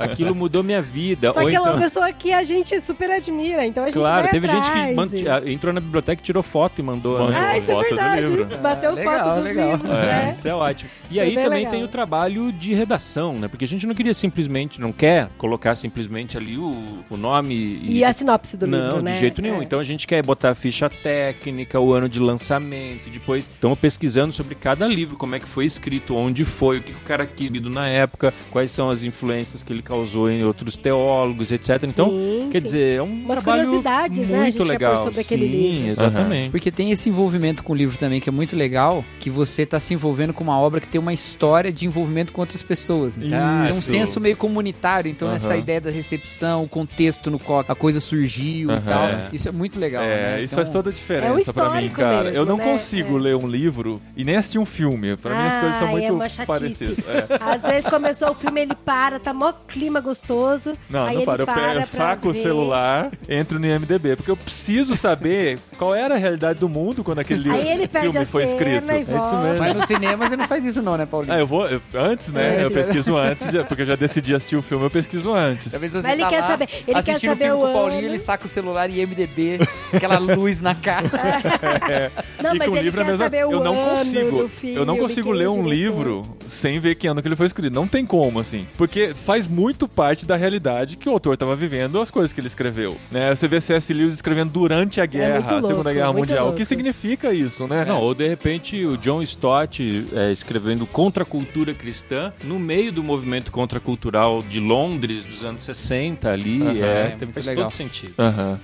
Aquilo 0.00 0.34
mudou 0.34 0.62
minha 0.62 0.82
vida. 0.82 1.32
Só 1.32 1.40
Ou 1.40 1.46
que 1.48 1.54
é 1.56 1.58
então, 1.58 1.72
uma 1.72 1.80
pessoa 1.80 2.12
que 2.12 2.32
a 2.32 2.42
gente 2.42 2.80
super 2.80 3.10
admira, 3.10 3.64
então 3.66 3.84
a 3.84 3.86
gente 3.86 3.94
claro, 3.98 4.22
vai 4.22 4.30
teve 4.30 4.48
gente 4.48 4.66
atrás 4.66 4.84
que 4.86 4.92
e- 4.92 4.94
mand- 4.94 5.28
ah, 5.28 5.50
entrou 5.50 5.72
na 5.72 5.80
biblioteca 5.80 6.20
e 6.20 6.24
tirou 6.24 6.42
foto 6.42 6.78
e 6.80 6.82
mandou. 6.82 7.18
Mandou. 7.18 7.30
né? 7.30 7.38
Ah, 7.40 7.58
isso 7.58 7.70
é 7.70 7.74
foto 7.74 7.82
do 7.88 7.96
verdade. 7.96 8.20
livro. 8.26 8.58
Bateu 8.58 8.90
Ah, 8.90 8.94
legal, 8.94 9.18
foto 9.24 9.34
dos 9.36 9.44
legal. 9.44 9.61
Livros, 9.70 9.90
É. 9.90 10.06
né? 10.06 10.28
Isso 10.30 10.48
é 10.48 10.54
ótimo. 10.54 10.90
E 11.10 11.20
aí 11.20 11.34
bem 11.34 11.44
também 11.44 11.58
legal. 11.60 11.72
tem 11.72 11.84
o 11.84 11.88
trabalho 11.88 12.52
de 12.52 12.74
redação, 12.74 13.34
né? 13.34 13.48
Porque 13.48 13.64
a 13.64 13.68
gente 13.68 13.86
não 13.86 13.94
queria 13.94 14.14
simplesmente, 14.14 14.80
não 14.80 14.92
quer 14.92 15.28
colocar 15.38 15.74
simplesmente 15.74 16.36
ali 16.36 16.56
o, 16.58 16.72
o 17.10 17.16
nome 17.16 17.78
E 17.82 18.04
a 18.04 18.12
sinopse 18.12 18.56
do 18.56 18.66
não, 18.66 18.84
livro, 18.84 19.02
né? 19.02 19.12
de 19.14 19.18
jeito 19.20 19.42
nenhum. 19.42 19.60
É. 19.60 19.64
Então 19.64 19.78
a 19.80 19.84
gente 19.84 20.06
quer 20.06 20.24
botar 20.24 20.50
a 20.50 20.54
ficha 20.54 20.88
técnica, 20.88 21.78
o 21.80 21.92
ano 21.92 22.08
de 22.08 22.18
lançamento, 22.18 23.08
depois 23.10 23.44
estamos 23.48 23.78
pesquisando 23.78 24.32
sobre 24.32 24.54
cada 24.54 24.86
livro, 24.86 25.16
como 25.16 25.34
é 25.34 25.40
que 25.40 25.46
foi 25.46 25.64
escrito, 25.64 26.14
onde 26.14 26.44
foi, 26.44 26.78
o 26.78 26.82
que 26.82 26.92
o 26.92 27.00
cara 27.04 27.26
quis 27.26 27.50
lido 27.50 27.68
na 27.68 27.86
época, 27.88 28.32
quais 28.50 28.70
são 28.70 28.88
as 28.90 29.02
influências 29.02 29.62
que 29.62 29.72
ele 29.72 29.82
causou 29.82 30.30
em 30.30 30.42
outros 30.44 30.76
teólogos, 30.76 31.50
etc. 31.52 31.82
Então, 31.84 32.08
Sim, 32.10 32.48
quer 32.50 32.58
sim. 32.58 32.64
dizer, 32.64 32.96
é 32.98 33.02
um 33.02 33.06
Umas 33.06 33.38
trabalho 33.42 33.64
curiosidades, 33.64 34.28
né, 34.28 34.38
a 34.38 34.40
muito 34.42 34.52
gente 34.58 34.66
quer 34.66 34.72
legal. 34.72 34.94
pôr 34.96 35.02
sobre 35.04 35.20
aquele 35.20 35.46
Sim, 35.46 35.52
livro. 35.72 35.90
exatamente. 35.90 36.50
Porque 36.50 36.70
tem 36.70 36.90
esse 36.90 37.08
envolvimento 37.08 37.62
com 37.62 37.72
o 37.72 37.76
livro 37.76 37.98
também, 37.98 38.20
que 38.20 38.28
é 38.28 38.32
muito 38.32 38.56
legal, 38.56 39.04
que 39.20 39.28
você 39.28 39.51
tá 39.66 39.78
se 39.80 39.92
envolvendo 39.94 40.32
com 40.32 40.42
uma 40.44 40.58
obra 40.58 40.80
que 40.80 40.86
tem 40.86 41.00
uma 41.00 41.12
história 41.12 41.70
de 41.72 41.86
envolvimento 41.86 42.32
com 42.32 42.40
outras 42.40 42.62
pessoas. 42.62 43.16
Então, 43.16 43.28
tem 43.66 43.74
um 43.74 43.78
Isso. 43.78 43.90
senso 43.90 44.20
meio 44.20 44.36
comunitário, 44.36 45.10
então 45.10 45.28
Aham. 45.28 45.36
essa 45.36 45.56
ideia 45.56 45.80
da 45.80 45.90
recepção, 45.90 46.64
o 46.64 46.68
contexto 46.68 47.30
no 47.30 47.38
qual 47.38 47.64
a 47.68 47.74
coisa 47.74 48.00
surgiu 48.00 48.70
e 48.70 48.72
Aham. 48.72 48.82
tal, 48.86 49.04
É. 49.04 49.28
isso 49.32 49.48
é 49.48 49.52
muito 49.52 49.78
legal. 49.78 50.02
É, 50.02 50.06
né? 50.06 50.36
isso 50.42 50.54
Então, 50.54 50.56
faz 50.64 50.68
toda 50.68 50.90
a 50.90 50.92
É 50.92 50.94
diferença 50.94 51.52
pra 51.52 51.64
mim, 51.70 51.70
histórico 51.86 51.96
cara. 51.96 52.24
mesmo, 52.24 52.36
eu 52.38 52.46
não 52.46 52.56
né? 52.56 52.64
consigo 52.64 53.16
É. 53.18 53.20
ler 53.20 53.36
um 53.36 53.46
livro 53.46 54.00
e 54.16 54.24
nem 54.24 54.36
assistir 54.36 54.58
um 54.58 54.64
filme. 54.64 55.16
Pra 55.16 55.34
mim 55.34 55.46
as 55.46 55.58
coisas 55.58 55.78
são 55.78 55.88
muito 55.88 56.22
é 56.22 56.46
parecidas. 56.46 56.98
É. 57.06 57.26
Às 57.40 57.62
vezes 57.62 57.90
começou 57.90 58.30
o 58.30 58.34
filme, 58.34 58.62
ele 58.62 58.74
para, 58.74 59.18
tá 59.18 59.32
mó 59.34 59.52
clima 59.68 60.00
gostoso. 60.00 60.74
Não, 60.88 61.04
aí 61.04 61.14
não 61.14 61.20
ele 61.22 61.26
para. 61.26 61.42
Eu, 61.42 61.46
para 61.46 61.62
pego, 61.62 61.80
eu 61.80 61.86
saco 61.86 62.28
o 62.30 62.34
celular, 62.34 63.10
entro 63.28 63.58
no 63.58 63.66
IMDB, 63.66 64.16
porque 64.16 64.30
eu 64.30 64.36
preciso 64.36 64.96
saber 64.96 65.58
qual 65.78 65.94
era 65.94 66.14
a 66.14 66.18
realidade 66.18 66.58
do 66.60 66.68
mundo 66.68 67.02
quando 67.04 67.18
aquele 67.18 67.42
livro, 67.44 67.58
Aí 67.58 67.68
ele 67.68 67.88
perde 67.88 68.08
filme 68.10 68.18
a 68.24 68.26
foi 68.26 68.46
cena 68.46 68.52
escrito. 68.76 68.90
e 68.92 68.94
É 68.94 69.00
isso. 69.00 69.10
Mesmo. 69.42 69.58
Mas 69.58 69.74
no 69.74 69.86
cinema 69.86 70.28
você 70.28 70.36
não 70.36 70.48
faz 70.48 70.64
isso 70.64 70.80
não, 70.82 70.96
né, 70.96 71.06
Paulinho? 71.06 71.34
Ah, 71.34 71.38
eu 71.38 71.46
vou. 71.46 71.66
eu- 71.68 71.80
antes, 71.94 72.30
né? 72.32 72.60
É, 72.60 72.64
eu 72.64 72.70
pesquiso 72.70 73.16
antes, 73.16 73.46
porque 73.68 73.82
eu 73.82 73.86
já 73.86 73.96
decidi 73.96 74.34
assistir 74.34 74.56
o 74.56 74.62
filme, 74.62 74.84
eu 74.84 74.90
pesquiso 74.90 75.32
antes. 75.32 75.70
Talvez 75.70 75.92
você 75.92 76.02
Mas 76.02 76.12
ele 76.12 76.22
tá 76.22 76.28
quer 76.28 76.40
lá, 76.40 76.46
saber- 76.48 76.68
ele 76.72 76.84
quer 76.84 76.98
assistindo 76.98 77.30
saber 77.30 77.44
filme 77.44 77.58
o 77.62 77.64
com 77.64 77.70
o 77.70 77.72
Paulinho, 77.74 77.98
ano. 78.00 78.08
ele 78.08 78.18
saca 78.18 78.46
o 78.46 78.48
celular 78.48 78.90
e 78.90 79.00
MDB, 79.00 79.58
aquela 79.92 80.18
luz 80.18 80.60
na 80.60 80.74
cara. 80.74 81.08
Não, 82.42 82.54
e 82.54 82.58
mas 82.58 82.68
com 82.68 82.74
o 82.74 82.76
ele 82.76 82.84
livro 82.84 83.00
é 83.00 83.04
quer 83.04 83.10
mesmo. 83.10 83.24
saber 83.24 83.46
o 83.46 83.52
Eu 83.52 83.60
não 83.62 83.74
ano 83.78 83.98
consigo. 83.98 84.38
do 84.42 84.48
filme, 84.48 84.76
eu 84.76 84.84
não 84.86 84.96
consigo 84.96 85.32
é 85.32 85.36
ler 85.36 85.48
um 85.48 85.66
livro 85.68 86.26
sem 86.48 86.78
ver 86.78 86.94
que 86.94 87.06
ano 87.06 87.20
que 87.22 87.28
ele 87.28 87.36
foi 87.36 87.46
escrito. 87.46 87.72
Não 87.72 87.86
tem 87.86 88.04
como, 88.04 88.40
assim. 88.40 88.66
Porque 88.76 89.12
faz 89.14 89.46
muito 89.46 89.86
parte 89.88 90.24
da 90.26 90.36
realidade 90.36 90.96
que 90.96 91.08
o 91.08 91.12
autor 91.12 91.34
estava 91.34 91.54
vivendo, 91.56 92.00
as 92.00 92.10
coisas 92.10 92.32
que 92.32 92.40
ele 92.40 92.46
escreveu. 92.48 92.96
Né? 93.10 93.34
Você 93.34 93.46
vê 93.48 93.60
C.S. 93.60 93.92
Lewis 93.92 94.14
escrevendo 94.14 94.50
durante 94.50 95.00
a 95.00 95.06
guerra, 95.06 95.28
É 95.36 95.40
muito 95.40 95.48
a 95.48 95.62
Segunda 95.62 95.72
louco, 95.74 95.92
Guerra 95.92 96.12
Mundial. 96.12 96.38
O 96.38 96.42
louco. 96.46 96.58
que 96.58 96.64
significa 96.64 97.32
isso, 97.32 97.66
né? 97.66 97.84
Não, 97.84 98.00
ou 98.00 98.14
de 98.14 98.26
repente 98.28 98.84
o 98.84 98.96
John 98.96 99.22
Stott 99.22 100.06
é, 100.12 100.30
escrevendo 100.32 100.86
contra 100.86 101.22
a 101.22 101.26
cultura 101.26 101.72
cristã 101.74 102.32
no 102.44 102.58
meio 102.58 102.92
do 102.92 103.02
movimento 103.02 103.50
contracultural 103.52 104.42
de 104.42 104.60
Londres 104.60 105.24
dos 105.24 105.42
anos 105.44 105.62
60 105.62 106.30
ali. 106.30 106.62
É, 106.80 107.02
É, 107.02 107.08
tem 107.10 107.26
muito 107.26 107.34
faz 107.34 107.46
legal. 107.46 107.64
todo 107.64 107.72
sentido. 107.72 108.14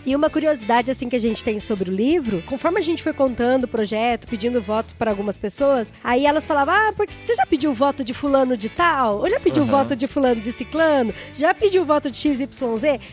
E 0.05 0.15
uma 0.15 0.29
curiosidade 0.31 0.91
assim 0.91 1.09
que 1.09 1.17
a 1.17 1.21
gente 1.21 1.43
tem 1.43 1.59
sobre 1.61 1.91
o 1.91 1.93
livro, 1.95 2.43
conforme 2.47 2.79
a 2.79 2.83
gente 2.83 3.03
foi 3.03 3.13
contando 3.13 3.65
o 3.65 3.69
projeto, 3.69 4.27
pedindo 4.29 4.61
votos 4.61 4.93
para 4.93 5.11
algumas 5.11 5.37
pessoas, 5.37 5.89
aí 6.03 6.27
elas 6.27 6.45
falavam: 6.47 6.75
"Ah, 6.75 6.93
porque 6.97 7.13
você 7.25 7.35
já 7.35 7.47
pediu 7.47 7.68
voto 7.75 8.03
de 8.05 8.13
fulano 8.15 8.57
de 8.57 8.69
tal? 8.69 9.19
Ou 9.19 9.31
já 9.31 9.39
pediu 9.41 9.65
voto 9.65 9.95
de 9.97 10.07
fulano 10.07 10.41
de 10.41 10.53
ciclano? 10.53 11.13
Já 11.37 11.53
pediu 11.55 11.85
voto 11.85 12.11
de 12.11 12.17
XYZ?" 12.17 12.49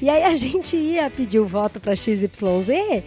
E 0.02 0.10
aí 0.10 0.24
a 0.24 0.34
gente 0.36 0.76
ia 0.76 1.10
pedir 1.10 1.40
o 1.40 1.46
voto 1.46 1.80
para 1.80 1.96
XYZ 1.96 2.30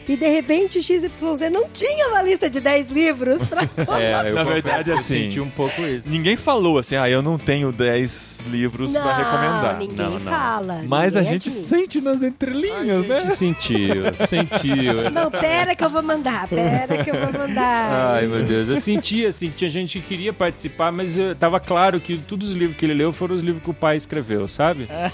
e 0.09 0.17
de 0.17 0.29
repente 0.29 0.83
XYZ 0.83 1.11
não 1.53 1.69
tinha 1.73 2.09
uma 2.09 2.23
lista 2.23 2.49
de 2.51 2.61
10 2.61 2.89
livros 2.89 3.43
pra 3.49 3.63
É, 3.99 4.31
eu 4.31 4.35
Na 4.35 4.45
verdade, 4.45 4.91
eu 4.91 4.99
assim, 4.99 5.25
senti 5.25 5.41
um 5.41 5.51
pouco 5.51 5.81
isso. 5.83 6.09
Ninguém 6.09 6.37
falou 6.37 6.79
assim, 6.79 6.97
ah, 6.97 7.09
eu 7.09 7.23
não 7.23 7.39
tenho 7.39 7.73
10 7.73 8.41
livros 8.49 8.93
Não, 8.93 9.03
pra 9.03 9.17
recomendar. 9.17 9.79
ninguém 9.79 9.97
Não, 9.97 10.11
não. 10.19 10.21
fala. 10.21 10.83
Mas 10.87 11.17
a 11.17 11.21
ninguém 11.21 11.33
gente 11.41 11.49
admite. 11.49 11.67
sente 11.69 12.01
nas 12.01 12.23
entrelinhas, 12.23 13.05
né? 13.07 13.21
gente 13.21 13.37
sentiu, 13.37 14.05
sentiu. 14.27 15.11
Não, 15.13 15.31
pera 15.31 15.75
que 15.75 15.85
eu 15.85 15.91
vou 15.91 16.03
mandar, 16.03 16.47
pera 16.49 17.03
que 17.03 17.11
eu 17.11 17.15
vou 17.15 17.33
mandar. 17.41 18.15
Ai, 18.15 18.27
meu 18.27 18.43
Deus. 18.43 18.69
Eu 18.69 18.81
senti, 18.81 19.27
assim, 19.27 19.51
tinha 19.51 19.69
gente 19.71 19.99
que 20.01 20.07
queria 20.09 20.33
participar, 20.33 20.93
mas 20.93 21.17
eu, 21.17 21.35
tava 21.39 21.61
claro 21.61 22.01
que 22.01 22.17
todos 22.19 22.49
os 22.49 22.55
livros 22.55 22.77
que 22.77 22.85
ele 22.87 22.95
leu 22.95 23.13
foram 23.13 23.35
os 23.35 23.43
livros 23.43 23.63
que 23.63 23.71
o 23.71 23.75
pai 23.75 23.97
escreveu, 23.97 24.49
sabe? 24.49 24.89
É. 24.91 25.11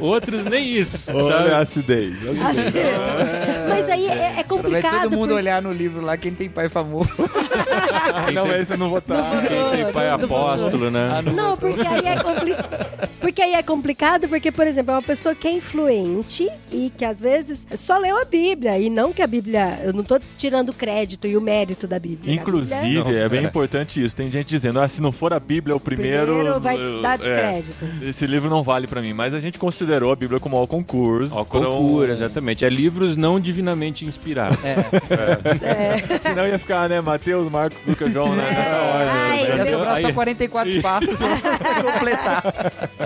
Outros 0.00 0.44
nem 0.44 0.68
isso, 0.68 1.10
Olha 1.14 1.36
a 1.36 1.38
sabe? 1.38 1.54
acidez. 1.54 2.14
a 2.40 2.48
acidez. 2.48 2.96
Mas 3.68 3.88
aí 3.88 4.06
é, 4.06 4.34
é 4.38 4.42
Quando 4.44 4.70
vai 4.70 4.82
complicado. 4.82 5.02
todo 5.02 5.10
mundo 5.12 5.20
porque- 5.20 5.34
olhar 5.34 5.62
no 5.62 5.72
livro 5.72 6.00
lá, 6.02 6.16
quem 6.16 6.32
tem 6.34 6.48
pai 6.48 6.68
famoso. 6.68 7.10
Ah, 8.14 8.30
não, 8.30 8.50
esse 8.54 8.72
eu 8.74 8.78
não 8.78 8.88
vou 8.90 8.98
estar. 8.98 9.30
Quem 9.46 9.70
tem 9.84 9.92
pai 9.92 10.08
apóstolo, 10.10 10.90
né? 10.90 11.22
Não, 11.34 11.56
porque 11.56 11.86
aí 11.86 12.06
é 12.06 12.16
complicado. 12.22 13.08
Porque 13.26 13.42
aí 13.42 13.54
é 13.54 13.62
complicado, 13.62 14.28
porque, 14.28 14.52
por 14.52 14.68
exemplo, 14.68 14.92
é 14.92 14.94
uma 14.94 15.02
pessoa 15.02 15.34
que 15.34 15.48
é 15.48 15.50
influente 15.50 16.48
e 16.70 16.92
que 16.96 17.04
às 17.04 17.20
vezes 17.20 17.66
só 17.74 17.98
leu 17.98 18.16
a 18.20 18.24
Bíblia. 18.24 18.78
E 18.78 18.88
não 18.88 19.12
que 19.12 19.20
a 19.20 19.26
Bíblia. 19.26 19.80
Eu 19.82 19.92
não 19.92 20.04
tô 20.04 20.20
tirando 20.38 20.68
o 20.68 20.72
crédito 20.72 21.26
e 21.26 21.36
o 21.36 21.40
mérito 21.40 21.88
da 21.88 21.98
Bíblia. 21.98 22.20
A 22.20 22.20
Bíblia 22.20 22.40
Inclusive, 22.40 23.16
é 23.16 23.28
bem 23.28 23.42
importante 23.44 24.00
isso. 24.00 24.14
Tem 24.14 24.30
gente 24.30 24.46
dizendo, 24.46 24.78
ah, 24.78 24.86
se 24.86 25.02
não 25.02 25.10
for 25.10 25.32
a 25.32 25.40
Bíblia 25.40 25.74
o 25.74 25.80
primeiro... 25.80 26.34
primeiro 26.36 26.60
vai 26.60 26.76
eu- 26.80 27.02
dar 27.02 27.14
é, 27.14 27.18
descrédito. 27.62 27.84
esse 28.02 28.24
livro 28.28 28.48
não 28.48 28.62
vale 28.62 28.86
pra 28.86 29.02
mim. 29.02 29.12
Mas 29.12 29.34
a 29.34 29.40
gente 29.40 29.58
considerou 29.58 30.12
a 30.12 30.16
Bíblia 30.16 30.38
como 30.38 30.56
ao 30.56 30.68
concurso. 30.68 31.36
Ó, 31.36 31.44
concura, 31.44 32.12
exatamente. 32.12 32.64
É 32.64 32.68
livros 32.68 33.16
não 33.16 33.40
divinamente 33.40 34.04
inspirados. 34.06 34.56
Senão 36.22 36.46
ia 36.46 36.60
ficar, 36.60 36.88
né, 36.88 37.00
Mateus, 37.00 37.48
Marcos, 37.48 37.76
Lucas, 37.84 38.12
João, 38.12 38.36
né, 38.36 38.52
nessa 38.52 38.76
ordem. 38.76 39.08
Ai, 39.10 39.42
né? 39.42 39.48
Ia 39.48 39.64
meu- 39.64 39.78
sobrar 39.78 40.00
só 40.00 40.06
Aí- 40.06 40.12
44 40.12 40.70
espaços 40.70 41.18
pra 41.18 41.82
completar. 41.82 42.44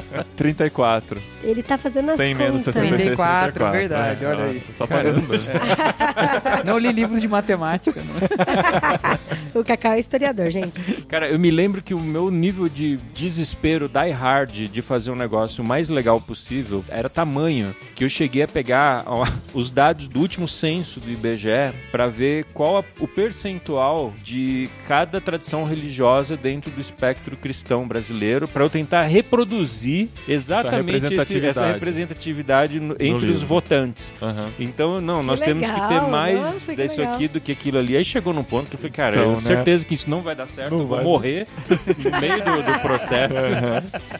34. 0.36 1.20
Ele 1.42 1.62
tá 1.62 1.78
fazendo 1.78 2.10
as 2.10 2.16
100 2.16 2.34
menos 2.34 2.64
contas. 2.64 2.74
66, 2.74 3.00
34, 3.16 3.52
34. 3.52 3.78
verdade, 3.78 4.24
olha 4.26 4.44
aí. 4.44 4.62
Só 4.76 4.86
pagando. 4.86 5.22
Não 6.66 6.78
li 6.78 6.92
livros 6.92 7.20
de 7.20 7.28
matemática. 7.28 8.02
Não. 8.02 9.20
O 9.60 9.64
Cacau 9.64 9.92
é 9.94 9.98
historiador, 9.98 10.48
gente. 10.50 10.80
Cara, 11.08 11.28
eu 11.28 11.36
me 11.38 11.50
lembro 11.50 11.82
que 11.82 11.92
o 11.92 11.98
meu 11.98 12.30
nível 12.30 12.68
de 12.68 12.98
desespero 13.12 13.88
die 13.88 14.10
hard 14.12 14.68
de 14.68 14.80
fazer 14.80 15.10
um 15.10 15.16
negócio 15.16 15.64
o 15.64 15.66
mais 15.66 15.88
legal 15.88 16.20
possível 16.20 16.84
era 16.88 17.08
tamanho 17.08 17.74
que 17.96 18.04
eu 18.04 18.08
cheguei 18.08 18.42
a 18.44 18.48
pegar 18.48 19.02
ó, 19.06 19.26
os 19.52 19.70
dados 19.72 20.06
do 20.06 20.20
último 20.20 20.46
censo 20.46 21.00
do 21.00 21.10
IBGE 21.10 21.72
para 21.90 22.06
ver 22.06 22.44
qual 22.54 22.78
a- 22.78 22.84
o 23.00 23.08
percentual 23.08 24.14
de 24.22 24.68
cada 24.86 25.20
tradição 25.20 25.64
religiosa 25.64 26.36
dentro 26.36 26.70
do 26.70 26.80
espectro 26.80 27.36
cristão 27.36 27.88
brasileiro 27.88 28.46
para 28.46 28.62
eu 28.64 28.70
tentar 28.70 29.02
reproduzir 29.02 29.99
exatamente 30.28 30.96
esse- 30.96 31.04
representatividade. 31.08 31.58
essa 31.58 31.66
representatividade 31.72 32.80
no- 32.80 32.96
entre 33.00 33.26
os 33.30 33.42
votantes. 33.42 34.12
Aham. 34.22 34.48
Então, 34.58 35.00
não, 35.00 35.20
Que 35.20 35.26
nós 35.26 35.40
temos 35.40 35.70
que 35.70 35.88
ter 35.88 36.00
mais 36.02 36.38
nossa, 36.38 36.76
disso 36.76 37.02
aqui 37.02 37.28
do 37.28 37.40
que 37.40 37.52
aquilo 37.52 37.78
ali. 37.78 37.96
Aí 37.96 38.04
chegou 38.04 38.32
num 38.32 38.44
ponto 38.44 38.68
que 38.68 38.74
eu 38.76 38.78
falei, 38.78 38.92
cara, 38.92 39.10
Então, 39.16 39.22
eu 39.22 39.28
né? 39.30 39.36
tenho 39.36 39.46
certeza 39.46 39.84
que 39.84 39.94
isso 39.94 40.08
não 40.08 40.20
vai 40.20 40.34
dar 40.34 40.46
certo, 40.46 40.70
Não 40.72 40.80
eu 40.80 40.86
vou 40.86 40.96
vai. 40.96 41.04
morrer 41.04 41.46
no 41.68 42.20
meio 42.20 42.44
do, 42.44 42.62
do 42.72 42.78
processo. 42.80 43.34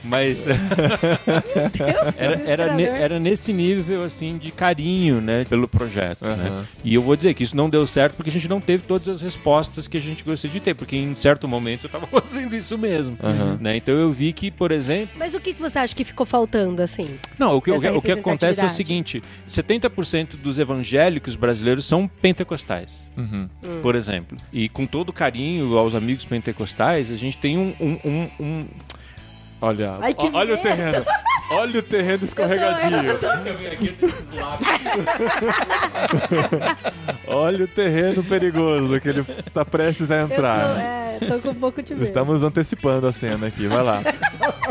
Mas 0.04 0.46
Deus, 0.46 2.14
era, 2.16 2.42
era, 2.46 2.74
ne- 2.74 2.84
era 2.84 3.18
nesse 3.18 3.52
nível, 3.52 4.04
assim, 4.04 4.38
de 4.38 4.50
carinho, 4.50 5.20
né, 5.20 5.44
pelo 5.48 5.68
projeto, 5.68 6.24
né? 6.24 6.32
Aham. 6.48 6.64
E 6.84 6.94
eu 6.94 7.02
vou 7.02 7.16
dizer 7.16 7.34
que 7.34 7.42
isso 7.42 7.56
não 7.56 7.68
deu 7.68 7.86
certo 7.86 8.14
porque 8.16 8.30
a 8.30 8.32
gente 8.32 8.48
não 8.48 8.60
teve 8.60 8.82
todas 8.84 9.08
as 9.08 9.20
respostas 9.22 9.86
que 9.88 9.96
a 9.96 10.00
gente 10.00 10.24
gostaria 10.24 10.52
de 10.54 10.60
ter, 10.60 10.74
porque 10.74 10.96
em 10.96 11.14
certo 11.14 11.46
momento 11.48 11.84
eu 11.84 11.90
tava 11.90 12.06
fazendo 12.08 12.54
isso 12.54 12.76
mesmo, 12.78 13.16
né? 13.60 13.76
Então 13.76 13.94
eu 13.94 14.10
vi 14.12 14.32
que, 14.32 14.50
por 14.50 14.72
exemplo, 14.72 15.10
Mas 15.18 15.34
o 15.34 15.40
que 15.40 15.52
que 15.54 15.60
você 15.60 15.69
acha 15.76 15.94
que 15.94 16.04
ficou 16.04 16.24
faltando, 16.26 16.82
assim? 16.82 17.18
Não, 17.38 17.56
o 17.56 17.60
que, 17.62 17.70
o 17.70 17.80
que- 17.80 17.88
o 17.88 18.02
que 18.02 18.12
acontece 18.12 18.60
é 18.60 18.64
o 18.64 18.68
seguinte: 18.68 19.22
70% 19.48 20.36
dos 20.36 20.58
evangélicos 20.58 21.36
brasileiros 21.36 21.84
são 21.84 22.06
pentecostais, 22.08 23.08
Uhum. 23.16 23.48
por 23.82 23.94
exemplo. 23.94 24.36
E 24.52 24.68
com 24.68 24.86
todo 24.86 25.12
carinho 25.12 25.76
aos 25.76 25.94
amigos 25.94 26.24
pentecostais, 26.24 27.10
a 27.10 27.16
gente 27.16 27.38
tem 27.38 27.58
um. 27.58 27.74
um- 27.80 27.98
um- 28.04 28.30
um- 28.40 28.64
Olha, 29.62 29.98
Ai, 30.00 30.14
olha 30.32 30.54
o 30.54 30.58
terreno. 30.58 31.04
Olha 31.50 31.80
o 31.80 31.82
terreno 31.82 32.24
escorregadio. 32.24 32.96
Olha 37.26 37.64
o 37.64 37.68
terreno 37.68 38.22
perigoso 38.22 39.00
que 39.00 39.08
ele 39.08 39.24
está 39.44 39.64
prestes 39.64 40.10
a 40.10 40.16
Eu 40.16 40.28
tô, 40.28 40.34
entrar. 40.34 40.78
é, 40.80 41.18
tô 41.26 41.38
com 41.40 41.50
um 41.50 41.54
pouco 41.54 41.82
de 41.82 41.94
medo. 41.94 42.04
Estamos 42.04 42.42
antecipando 42.42 43.06
a 43.06 43.12
cena 43.12 43.46
aqui, 43.48 43.66
vai 43.66 43.82
lá. 43.82 44.02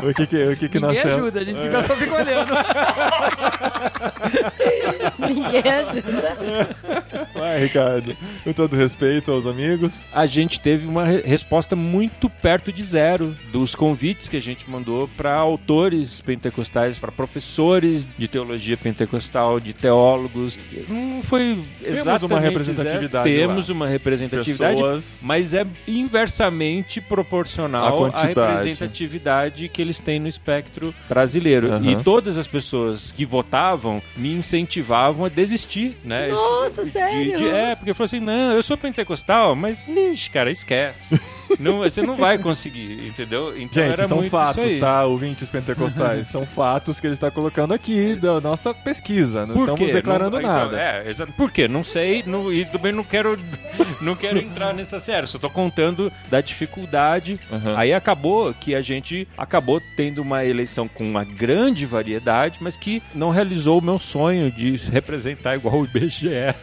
O 0.02 0.14
que 0.14 0.26
que, 0.26 0.48
o 0.48 0.56
que, 0.56 0.70
que 0.70 0.80
nós 0.80 0.96
Ninguém 0.96 1.04
temos? 1.12 1.24
ajuda, 1.26 1.40
a 1.42 1.44
gente 1.44 1.62
fica- 1.62 1.84
só 1.84 1.94
fica 1.98 2.16
olhando. 2.16 2.54
Ninguém 5.20 5.72
ajuda. 5.72 6.70
Vai, 7.34 7.60
Ricardo. 7.60 8.16
Com 8.44 8.54
todo 8.54 8.76
respeito 8.76 9.32
aos 9.32 9.46
amigos. 9.46 10.06
a 10.14 10.26
gente 10.26 10.60
teve 10.60 10.88
uma 10.88 11.06
re- 11.06 11.22
resposta 11.22 11.76
muito 11.76 12.30
perto 12.30 12.72
de 12.72 12.84
zero 12.84 13.36
dos 13.52 13.76
convites 13.76 14.28
que 14.28 14.38
a 14.38 14.42
gente 14.42 14.70
mandou 14.70 15.08
para 15.18 15.34
autores 15.36 16.22
pentecostais, 16.22 17.00
para 17.00 17.12
professores 17.12 18.08
de 18.18 18.28
teologia 18.28 18.78
pentecostal, 18.78 19.60
de 19.60 19.74
teólogos. 19.74 20.58
Não 20.88 21.22
foi 21.24 21.62
exatamente 21.84 22.26
uma 22.34 22.40
representatividade 22.40 23.30
zero. 23.30 23.48
Temos 23.48 23.70
lá. 23.70 23.76
uma 23.76 23.88
representatividade, 23.88 24.76
Pessoas. 24.76 25.20
mas 25.22 25.54
é 25.54 25.66
inversamente 25.88 27.00
proporcional 27.02 28.06
A 28.06 28.10
à 28.10 28.24
representatividade 28.26 29.70
que 29.70 29.82
eles 29.82 30.00
têm 30.00 30.20
no 30.20 30.28
espectro 30.28 30.94
brasileiro. 31.08 31.72
Aham. 31.72 31.92
E 31.92 32.04
todas 32.04 32.38
as 32.38 32.48
pessoas 32.48 33.12
que 33.12 33.26
votavam 33.26 34.02
me 34.18 34.34
incentivavam 34.90 35.26
a 35.26 35.30
desistir, 35.30 35.96
né? 36.04 36.28
Nossa, 36.30 36.84
De- 36.84 36.92
sério? 36.92 37.38
de- 37.38 37.48
é, 37.48 37.76
porque 37.76 37.94
falou 37.94 38.06
assim, 38.06 38.20
não, 38.20 38.54
eu 38.54 38.64
sou 38.64 38.76
pentecostal, 38.78 39.56
mas, 39.56 39.88
ixi, 39.88 40.30
cara, 40.30 40.50
esquece. 40.52 41.20
não, 41.60 41.80
você 41.80 42.02
não 42.02 42.16
vai 42.18 42.38
conseguir, 42.38 43.08
entendeu? 43.08 43.56
Então 43.58 43.84
Gente, 43.84 43.94
era 44.00 44.08
são 44.08 44.18
muito 44.18 44.28
isso 44.28 44.36
fatos, 44.36 44.66
aí. 44.66 44.80
tá? 44.80 45.06
Ouvintes 45.06 45.50
pentecostais. 45.50 46.28
são 46.30 46.46
fatos 46.46 47.00
que 47.00 47.08
ele 47.08 47.14
está 47.14 47.30
colocando 47.30 47.74
aqui 47.74 48.16
da 48.16 48.42
nossa 48.42 48.74
pesquisa. 48.74 49.46
Não 49.46 49.54
Por 49.54 49.62
estamos 49.62 49.86
quê? 49.86 49.94
declarando 49.94 50.32
Não- 50.40 50.42
então, 50.42 50.54
nada. 50.72 50.80
é, 50.82 51.10
exato. 51.10 51.32
Por 51.34 51.52
quê? 51.52 51.68
Não 51.68 51.84
sei, 51.84 52.24
não- 52.26 52.52
e 52.52 52.66
também 52.66 52.92
não 52.92 53.04
quero, 53.04 53.38
não 54.02 54.16
quero 54.16 54.40
entrar 54.40 54.74
nessa 54.74 55.00
série, 55.00 55.28
só 55.28 55.38
tô 55.38 55.50
contando 55.50 56.12
da 56.30 56.42
dificuldade. 56.42 57.40
Aham. 57.52 57.76
Aí 57.78 57.94
acabou 57.94 58.54
que 58.54 58.74
a 58.74 58.82
gente 58.82 59.28
acabou 59.38 59.82
tendo 59.96 60.22
uma 60.22 60.44
eleição 60.46 60.88
com 60.88 61.04
uma 61.04 61.24
grande 61.24 61.86
variedade, 61.86 62.58
mas 62.62 62.78
que 62.78 63.02
não 63.14 63.30
realizou 63.30 63.80
o 63.80 63.82
meu 63.82 64.00
sonho 64.00 64.52
de 64.52 64.78
representar 64.88 65.56
igual 65.56 65.82
o 65.82 65.86
IBGE. 65.86 66.30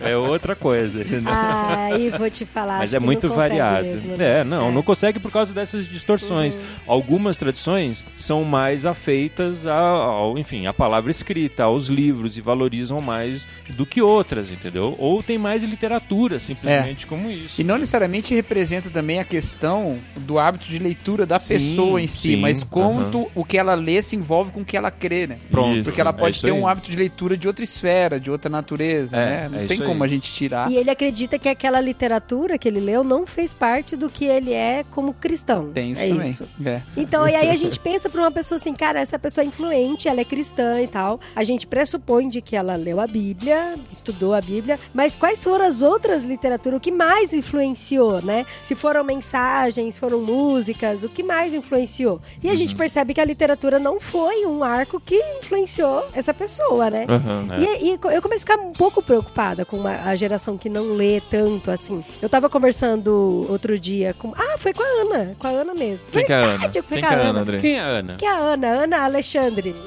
é 0.00 0.16
outra 0.16 0.54
coisa. 0.54 1.00
entendeu? 1.00 1.32
Ai, 1.32 2.10
vou 2.10 2.30
te 2.30 2.44
falar. 2.44 2.78
Mas 2.78 2.90
acho 2.90 2.96
é 2.96 3.00
que 3.00 3.04
muito 3.04 3.28
variado. 3.28 3.86
mesmo, 3.86 4.16
né? 4.16 4.40
é, 4.40 4.44
não, 4.44 4.70
não 4.70 4.82
consegue 4.82 5.18
por 5.18 5.30
causa 5.30 5.52
dessas 5.52 5.88
distorções. 5.88 6.58
Algumas 6.86 7.36
tradições 7.36 8.04
são 8.16 8.44
mais 8.44 8.86
afeitas 8.86 9.66
ao, 9.66 10.38
enfim, 10.38 10.66
à 10.66 10.72
palavra 10.72 11.10
escrita, 11.10 11.64
aos 11.64 11.88
livros 11.88 12.36
e 12.36 12.40
valorizam 12.40 13.00
mais 13.00 13.46
do 13.70 13.86
que 13.86 14.02
outras, 14.02 14.50
entendeu? 14.50 14.94
Ou 14.98 15.22
tem 15.22 15.38
mais 15.38 15.62
literatura, 15.64 16.38
simplesmente 16.38 17.06
como 17.06 17.30
isso. 17.30 17.60
E 17.60 17.64
não 17.64 17.78
necessariamente 17.78 18.34
representa 18.34 18.90
também 18.90 19.20
a 19.20 19.24
questão 19.24 19.98
do 20.20 20.38
hábito 20.38 20.66
de 20.66 20.78
leitura 20.78 21.26
da 21.26 21.38
Sim, 21.38 21.54
pessoa 21.54 22.00
em 22.00 22.06
si, 22.06 22.34
sim, 22.34 22.36
mas 22.36 22.62
quanto 22.62 23.30
o 23.34 23.44
que 23.44 23.58
ela 23.58 23.74
lê 23.74 24.02
se 24.02 24.16
envolve 24.16 24.52
com 24.52 24.60
o 24.60 24.64
que 24.64 24.76
ela 24.76 24.90
crê, 24.90 25.26
né? 25.26 25.38
Pronto. 25.50 25.84
Porque 25.84 26.00
ela 26.08 26.16
é 26.16 26.20
pode 26.20 26.36
isso 26.36 26.44
ter 26.46 26.52
aí. 26.52 26.58
um 26.60 26.66
hábito 26.66 26.90
de 26.90 26.96
leitura 26.96 27.36
de 27.36 27.46
outra 27.48 27.64
esfera, 27.64 28.18
de 28.20 28.30
outra 28.30 28.50
natureza, 28.50 29.16
É, 29.16 29.42
né? 29.42 29.48
Não 29.50 29.58
é 29.60 29.66
tem 29.66 29.80
como 29.80 30.02
aí. 30.04 30.08
a 30.08 30.12
gente 30.12 30.32
tirar. 30.32 30.70
E 30.70 30.76
ele 30.76 30.90
acredita 30.90 31.38
que 31.38 31.48
aquela 31.48 31.80
literatura 31.80 32.56
que 32.58 32.68
ele 32.68 32.80
leu 32.80 33.02
não 33.04 33.26
fez 33.26 33.52
parte 33.54 33.96
do 33.96 34.08
que 34.08 34.24
ele 34.24 34.52
é 34.52 34.84
como 34.90 35.12
cristão. 35.14 35.70
Tem 35.72 35.92
isso 35.92 36.02
é 36.02 36.08
também. 36.08 36.28
isso. 36.28 36.48
É. 36.64 36.80
Então, 36.96 37.28
e 37.28 37.34
aí 37.34 37.50
a 37.50 37.56
gente 37.56 37.78
pensa 37.80 38.08
pra 38.08 38.20
uma 38.20 38.30
pessoa 38.30 38.56
assim, 38.56 38.74
cara, 38.74 39.00
essa 39.00 39.18
pessoa 39.18 39.44
é 39.44 39.46
influente, 39.48 40.08
ela 40.08 40.20
é 40.20 40.24
cristã 40.24 40.80
e 40.80 40.86
tal. 40.86 41.20
A 41.34 41.44
gente 41.44 41.66
pressupõe 41.66 42.28
de 42.28 42.40
que 42.40 42.56
ela 42.56 42.76
leu 42.76 43.00
a 43.00 43.06
Bíblia, 43.06 43.74
estudou 43.90 44.34
a 44.34 44.40
Bíblia, 44.40 44.78
mas 44.92 45.14
quais 45.14 45.42
foram 45.42 45.64
as 45.64 45.82
outras 45.82 46.24
literaturas? 46.24 46.78
O 46.78 46.80
que 46.80 46.92
mais 46.92 47.32
influenciou, 47.32 48.20
né? 48.22 48.44
Se 48.62 48.74
foram 48.74 49.04
mensagens, 49.04 49.98
foram 49.98 50.20
músicas, 50.20 51.02
o 51.04 51.08
que 51.08 51.22
mais 51.22 51.52
influenciou? 51.54 52.20
E 52.42 52.50
a 52.50 52.54
gente 52.54 52.74
percebe 52.74 53.14
que 53.14 53.20
a 53.20 53.24
literatura 53.24 53.78
não 53.78 54.00
foi 54.00 54.46
um 54.46 54.62
arco 54.64 55.00
que 55.00 55.16
influenciou 55.38 55.93
essa 56.12 56.32
pessoa, 56.34 56.90
né? 56.90 57.06
Aham. 57.08 57.48
É. 57.56 57.60
E, 57.60 57.90
e 57.90 57.98
eu 58.14 58.22
comecei 58.22 58.36
a 58.54 58.56
ficar 58.56 58.56
um 58.58 58.72
pouco 58.72 59.02
preocupada 59.02 59.64
com 59.64 59.86
a, 59.86 60.10
a 60.10 60.14
geração 60.14 60.56
que 60.56 60.68
não 60.68 60.94
lê 60.94 61.20
tanto 61.30 61.70
assim. 61.70 62.04
Eu 62.20 62.28
tava 62.28 62.48
conversando 62.48 63.46
outro 63.48 63.78
dia 63.78 64.14
com. 64.14 64.32
Ah, 64.36 64.56
foi 64.58 64.72
com 64.72 64.82
a 64.82 65.02
Ana. 65.02 65.34
Com 65.38 65.46
a 65.46 65.50
Ana 65.50 65.74
mesmo. 65.74 66.06
Quem 66.10 66.24
que 66.24 66.32
é 66.32 66.36
a 66.36 66.38
Ana? 66.40 66.68
Quem 66.68 66.82
com 66.82 66.88
que 66.88 66.94
a 66.94 66.98
é 66.98 67.04
a 67.04 67.12
Ana, 67.12 67.28
Ana. 67.30 67.40
André? 67.40 67.58
Quem 67.58 67.76
é 67.76 67.80
a 67.80 67.84
Ana? 67.86 68.14
Que 68.16 68.24
é 68.26 68.30
a 68.30 68.36
Ana, 68.38 68.66
Ana 68.68 69.04
Alexandre. 69.04 69.74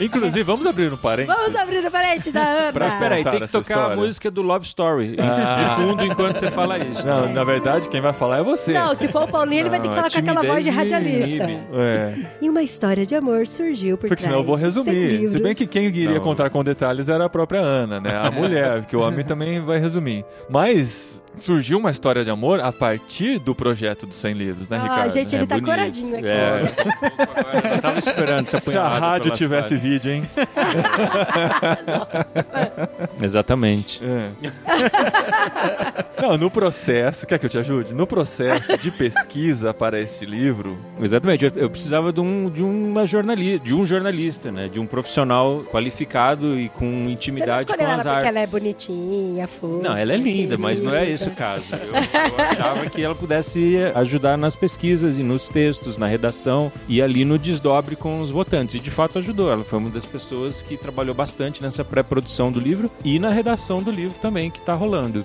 Inclusive, 0.00 0.42
vamos 0.42 0.66
abrir 0.66 0.92
um 0.92 0.96
parênteses. 0.96 1.40
Vamos 1.42 1.60
abrir 1.60 1.86
o 1.86 1.90
parente 1.90 2.32
da 2.32 2.42
Ana. 2.42 2.72
Pra 2.72 2.86
Mas 2.88 2.94
peraí, 2.98 3.22
tem 3.24 3.40
que 3.40 3.46
tocar 3.52 3.74
a 3.74 3.78
história? 3.82 3.96
música 3.96 4.30
do 4.30 4.42
Love 4.42 4.66
Story 4.66 5.16
Ah. 5.20 5.54
de 5.76 5.82
fundo 5.82 6.04
enquanto 6.04 6.38
você 6.38 6.50
fala 6.50 6.78
isso. 6.78 7.06
Não, 7.06 7.28
na 7.32 7.44
verdade, 7.44 7.88
quem 7.88 8.00
vai 8.00 8.12
falar 8.12 8.38
é 8.38 8.42
você. 8.42 8.72
Não, 8.72 8.94
se 8.94 9.08
for 9.08 9.22
o 9.24 9.28
Paulinho, 9.28 9.60
ele 9.62 9.70
vai 9.70 9.80
ter 9.80 9.88
que 9.88 9.94
falar 9.94 10.06
a 10.08 10.10
com 10.10 10.18
aquela 10.18 10.42
voz 10.42 10.64
de 10.64 10.70
radialista. 10.70 11.44
É, 11.74 12.14
E 12.40 12.48
uma 12.48 12.62
história 12.62 13.04
de 13.06 13.14
amor 13.14 13.46
surgiu 13.46 13.96
por 13.98 14.08
porque 14.12 14.24
senão 14.24 14.38
eu 14.38 14.44
vou 14.44 14.56
cem 14.56 14.64
resumir. 14.64 15.28
Se 15.28 15.40
bem 15.40 15.54
que 15.54 15.66
quem 15.66 15.86
iria 15.86 16.10
Não. 16.14 16.20
contar 16.20 16.50
com 16.50 16.62
detalhes 16.62 17.08
era 17.08 17.24
a 17.24 17.28
própria 17.28 17.60
Ana, 17.60 18.00
né? 18.00 18.16
A 18.16 18.30
mulher, 18.30 18.80
porque 18.82 18.96
o 18.96 19.00
homem 19.00 19.24
também 19.24 19.60
vai 19.60 19.78
resumir. 19.78 20.24
Mas 20.48 21.22
surgiu 21.36 21.78
uma 21.78 21.90
história 21.90 22.22
de 22.24 22.30
amor 22.30 22.60
a 22.60 22.72
partir 22.72 23.38
do 23.38 23.54
projeto 23.54 24.06
dos 24.06 24.16
100 24.16 24.34
livros, 24.34 24.68
né, 24.68 24.78
Ah, 24.78 24.82
Ricardo? 24.82 25.10
gente, 25.12 25.34
ele 25.34 25.44
É 25.44 25.46
tá 25.46 25.54
bonito. 25.56 25.70
coradinho 25.70 26.16
aqui. 26.16 26.26
É, 26.28 27.74
eu 27.76 27.80
tava 27.80 27.98
esperando 27.98 28.46
essa 28.48 28.60
Se 28.72 28.76
a 28.76 28.88
rádio 28.88 29.32
tivesse 29.32 29.76
vídeo, 29.76 30.12
hein? 30.12 30.22
Exatamente. 33.20 34.00
É. 34.04 34.30
Não, 36.20 36.36
no 36.36 36.50
processo, 36.50 37.26
quer 37.26 37.38
que 37.38 37.46
eu 37.46 37.50
te 37.50 37.58
ajude? 37.58 37.94
No 37.94 38.06
processo 38.06 38.76
de 38.78 38.90
pesquisa 38.90 39.72
para 39.74 40.00
este 40.00 40.24
livro, 40.26 40.76
Exatamente. 41.00 41.44
Eu, 41.44 41.52
eu 41.56 41.70
precisava 41.70 42.12
de 42.12 42.20
um, 42.20 42.48
de 42.50 42.62
uma 42.62 43.04
jornalista, 43.06 43.66
de 43.66 43.74
um 43.74 43.84
jornalista, 43.84 44.52
né? 44.52 44.68
De 44.68 44.78
um 44.78 44.86
profissional 44.86 45.64
qualificado 45.70 46.58
e 46.58 46.68
com 46.68 46.86
Você 46.86 46.92
não 47.02 47.10
intimidade 47.10 47.60
escolheu 47.60 47.78
com 47.86 47.92
ela 47.92 47.94
as 47.94 48.02
porque 48.02 48.16
artes. 48.16 48.28
ela 48.28 48.40
é 48.40 48.46
bonitinha, 48.46 49.48
fofa. 49.48 49.82
Não, 49.88 49.96
ela 49.96 50.12
é 50.12 50.16
linda, 50.16 50.56
mas 50.58 50.80
não 50.82 50.94
é 50.94 51.08
esse 51.22 51.28
o 51.30 51.34
caso. 51.34 51.64
Eu, 51.74 51.94
eu 51.94 52.44
achava 52.44 52.86
que 52.90 53.02
ela 53.02 53.14
pudesse 53.14 53.76
ajudar 53.94 54.36
nas 54.36 54.56
pesquisas 54.56 55.18
e 55.18 55.22
nos 55.22 55.48
textos, 55.48 55.96
na 55.96 56.06
redação 56.06 56.70
e 56.88 57.00
ali 57.02 57.24
no 57.24 57.38
desdobre 57.38 57.96
com 57.96 58.20
os 58.20 58.30
votantes. 58.30 58.74
E 58.74 58.80
de 58.80 58.90
fato 58.90 59.18
ajudou. 59.18 59.50
Ela 59.50 59.64
foi 59.64 59.78
uma 59.78 59.90
das 59.90 60.06
pessoas 60.06 60.62
que 60.62 60.76
trabalhou 60.76 61.14
bastante 61.14 61.62
nessa 61.62 61.84
pré-produção 61.84 62.50
do 62.50 62.60
livro 62.60 62.90
e 63.04 63.18
na 63.18 63.30
redação 63.30 63.82
do 63.82 63.90
livro 63.90 64.18
também, 64.18 64.50
que 64.50 64.60
tá 64.60 64.72
rolando. 64.74 65.24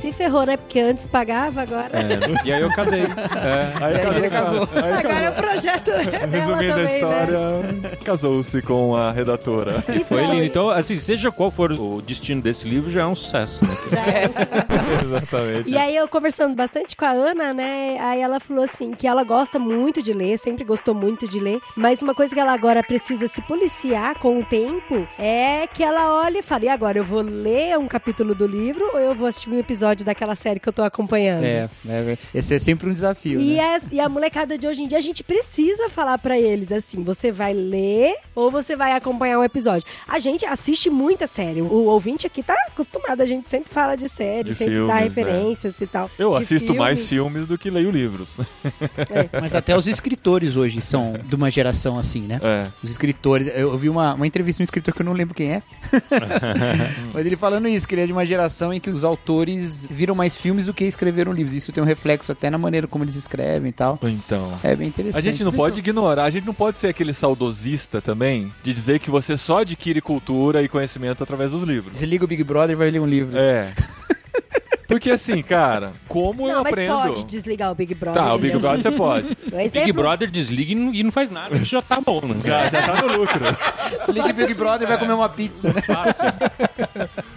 Se 0.00 0.12
ferrou, 0.12 0.44
né? 0.44 0.56
Porque 0.56 0.80
antes 0.80 1.06
pagava, 1.06 1.62
agora. 1.62 1.90
É, 1.98 2.46
e 2.46 2.52
aí 2.52 2.60
eu 2.60 2.70
casei. 2.72 3.06
É, 3.36 3.72
Aí 3.84 3.94
E 3.94 3.98
aí 3.98 4.02
casou, 4.02 4.18
ele 4.18 4.30
casou. 4.30 4.68
Aí 4.74 4.92
Agora 4.92 5.24
é 5.24 5.30
o 5.30 5.32
projeto 5.32 5.90
Resumindo 6.30 6.72
a 6.72 6.76
também, 6.76 6.94
história, 6.94 7.38
né? 7.38 7.90
casou-se 8.04 8.62
com 8.62 8.96
a 8.96 9.10
redatora. 9.12 9.82
foi 10.08 10.22
Então, 10.22 10.32
lindo. 10.32 10.44
Então, 10.44 10.70
assim, 10.70 10.96
seja 10.98 11.30
qual 11.30 11.50
for 11.50 11.72
o 11.72 12.00
destino 12.02 12.40
desse 12.40 12.68
livro, 12.68 12.90
já 12.90 13.02
é 13.02 13.06
um 13.06 13.14
sucesso, 13.14 13.64
né? 13.64 13.74
já 13.92 14.00
é, 14.06 14.28
você 14.28 14.46
sabe. 14.46 14.66
Exatamente. 15.26 15.70
E 15.70 15.76
aí 15.76 15.96
eu 15.96 16.08
conversando 16.08 16.54
bastante 16.54 16.96
com 16.96 17.04
a 17.04 17.10
Ana, 17.10 17.52
né? 17.52 17.98
Aí 18.00 18.20
ela 18.20 18.40
falou 18.40 18.64
assim 18.64 18.92
que 18.92 19.06
ela 19.06 19.24
gosta 19.24 19.58
muito 19.58 20.02
de 20.02 20.12
ler, 20.12 20.38
sempre 20.38 20.64
gostou 20.64 20.94
muito 20.94 21.28
de 21.28 21.38
ler, 21.38 21.60
mas 21.76 22.02
uma 22.02 22.14
coisa 22.14 22.34
que 22.34 22.40
ela 22.40 22.52
agora 22.52 22.82
precisa 22.82 23.28
se 23.28 23.42
policiar 23.42 24.18
com 24.18 24.38
o 24.40 24.44
tempo 24.44 25.06
é 25.18 25.66
que 25.66 25.82
ela 25.82 26.12
olha 26.22 26.38
e 26.38 26.42
fala: 26.42 26.64
"E 26.64 26.68
agora 26.68 26.98
eu 26.98 27.04
vou 27.04 27.20
ler 27.20 27.78
um 27.78 27.88
capítulo 27.88 28.34
do 28.34 28.46
livro 28.46 28.90
ou 28.92 29.00
eu 29.00 29.14
vou 29.14 29.26
assistir 29.26 29.50
um 29.50 29.58
episódio 29.58 30.04
daquela 30.04 30.34
série 30.34 30.60
que 30.60 30.68
eu 30.68 30.72
tô 30.72 30.82
acompanhando?" 30.82 31.44
É, 31.44 31.68
é, 31.88 32.18
esse 32.34 32.54
é 32.54 32.58
sempre 32.58 32.88
um 32.88 32.92
desafio. 32.92 33.40
E, 33.40 33.56
né? 33.56 33.76
a, 33.76 33.80
e 33.92 34.00
a 34.00 34.08
molecada 34.08 34.56
de 34.56 34.66
hoje 34.66 34.82
em 34.82 34.88
dia, 34.88 34.98
a 34.98 35.02
gente 35.02 35.22
precisa 35.22 35.88
falar 35.88 36.18
pra 36.18 36.38
eles 36.38 36.70
assim: 36.72 37.02
você 37.02 37.32
vai 37.32 37.52
ler 37.52 38.14
ou 38.34 38.50
você 38.50 38.76
vai 38.76 38.92
acompanhar 38.92 39.38
um 39.38 39.44
episódio. 39.44 39.86
A 40.06 40.18
gente 40.18 40.44
assiste 40.44 40.88
muita 40.90 41.26
série. 41.26 41.62
O 41.62 41.84
ouvinte 41.86 42.26
aqui 42.26 42.42
tá 42.42 42.54
acostumado, 42.68 43.20
a 43.20 43.26
gente 43.26 43.48
sempre 43.48 43.72
fala 43.72 43.96
de 43.96 44.08
série, 44.08 44.50
De 44.50 44.54
sempre 44.54 44.74
filmes, 44.74 44.94
dá 44.94 45.06
é. 45.16 45.24
referências 45.24 45.80
e 45.80 45.86
tal. 45.86 46.10
Eu 46.18 46.34
assisto 46.34 46.66
filme. 46.66 46.78
mais 46.78 47.06
filmes 47.06 47.46
do 47.46 47.56
que 47.56 47.70
leio 47.70 47.90
livros. 47.90 48.36
Mas 49.40 49.54
até 49.54 49.76
os 49.76 49.86
escritores 49.86 50.56
hoje 50.56 50.80
são 50.80 51.14
de 51.24 51.34
uma 51.34 51.50
geração 51.50 51.98
assim, 51.98 52.22
né? 52.22 52.40
É. 52.42 52.68
Os 52.82 52.90
escritores, 52.90 53.48
eu 53.54 53.76
eu 53.76 53.78
vi 53.78 53.88
uma, 53.88 54.14
uma 54.14 54.26
entrevista 54.26 54.58
de 54.58 54.62
um 54.62 54.64
escritor 54.64 54.94
que 54.94 55.02
eu 55.02 55.06
não 55.06 55.12
lembro 55.12 55.34
quem 55.34 55.52
é. 55.52 55.62
Mas 57.12 57.26
ele 57.26 57.36
falando 57.36 57.68
isso, 57.68 57.86
que 57.86 57.94
ele 57.94 58.02
é 58.02 58.06
de 58.06 58.12
uma 58.12 58.24
geração 58.24 58.72
em 58.72 58.80
que 58.80 58.88
os 58.88 59.04
autores 59.04 59.86
viram 59.90 60.14
mais 60.14 60.36
filmes 60.36 60.66
do 60.66 60.74
que 60.74 60.84
escreveram 60.84 61.32
livros. 61.32 61.54
Isso 61.54 61.72
tem 61.72 61.82
um 61.82 61.86
reflexo 61.86 62.32
até 62.32 62.48
na 62.48 62.58
maneira 62.58 62.86
como 62.86 63.04
eles 63.04 63.16
escrevem 63.16 63.68
e 63.68 63.72
tal. 63.72 63.98
Então. 64.02 64.52
É 64.62 64.74
bem 64.74 64.88
interessante. 64.88 65.28
A 65.28 65.30
gente 65.32 65.44
não 65.44 65.52
pode 65.52 65.78
ignorar, 65.78 66.24
a 66.24 66.30
gente 66.30 66.46
não 66.46 66.54
pode 66.54 66.78
ser 66.78 66.88
aquele 66.88 67.12
saudosista 67.12 68.00
também 68.00 68.52
de 68.62 68.72
dizer 68.72 68.98
que 68.98 69.10
você 69.10 69.36
só 69.36 69.60
adquire 69.60 70.00
cultura 70.00 70.62
e 70.62 70.68
conhecimento 70.68 71.22
através 71.22 71.50
dos 71.50 71.62
livros. 71.62 71.92
Desliga 71.92 72.24
o 72.24 72.28
Big 72.28 72.42
Brother 72.42 72.72
e 72.72 72.76
vai 72.76 72.90
ler 72.90 73.00
um 73.00 73.06
livro. 73.06 73.36
É. 73.36 73.72
Porque 74.86 75.10
assim, 75.10 75.42
cara, 75.42 75.92
como 76.08 76.46
eu 76.48 76.54
Não, 76.56 76.62
mas 76.62 76.72
aprendo. 76.72 76.92
pode 77.02 77.24
desligar 77.24 77.70
o 77.72 77.74
Big 77.74 77.94
Brother. 77.94 78.22
Tá, 78.22 78.34
o 78.34 78.38
Big. 78.38 78.56
Brother 78.58 78.82
você 78.82 78.90
pode. 78.90 79.36
O 79.56 79.70
Big 79.70 79.92
Brother 79.92 80.30
desliga 80.30 80.72
e 80.72 80.74
não, 80.74 80.92
e 80.94 81.02
não 81.02 81.10
faz 81.10 81.30
nada, 81.30 81.56
já 81.64 81.80
tá 81.82 82.00
bom, 82.00 82.20
né? 82.22 82.36
Já, 82.44 82.68
já 82.68 82.82
tá 82.82 83.02
no 83.02 83.16
lucro. 83.18 83.40
Desliga 84.04 84.30
o 84.30 84.32
Big 84.34 84.54
Brother 84.54 84.86
e 84.86 84.88
vai 84.88 84.98
comer 84.98 85.12
uma 85.14 85.28
pizza, 85.28 85.68
né? 85.72 85.82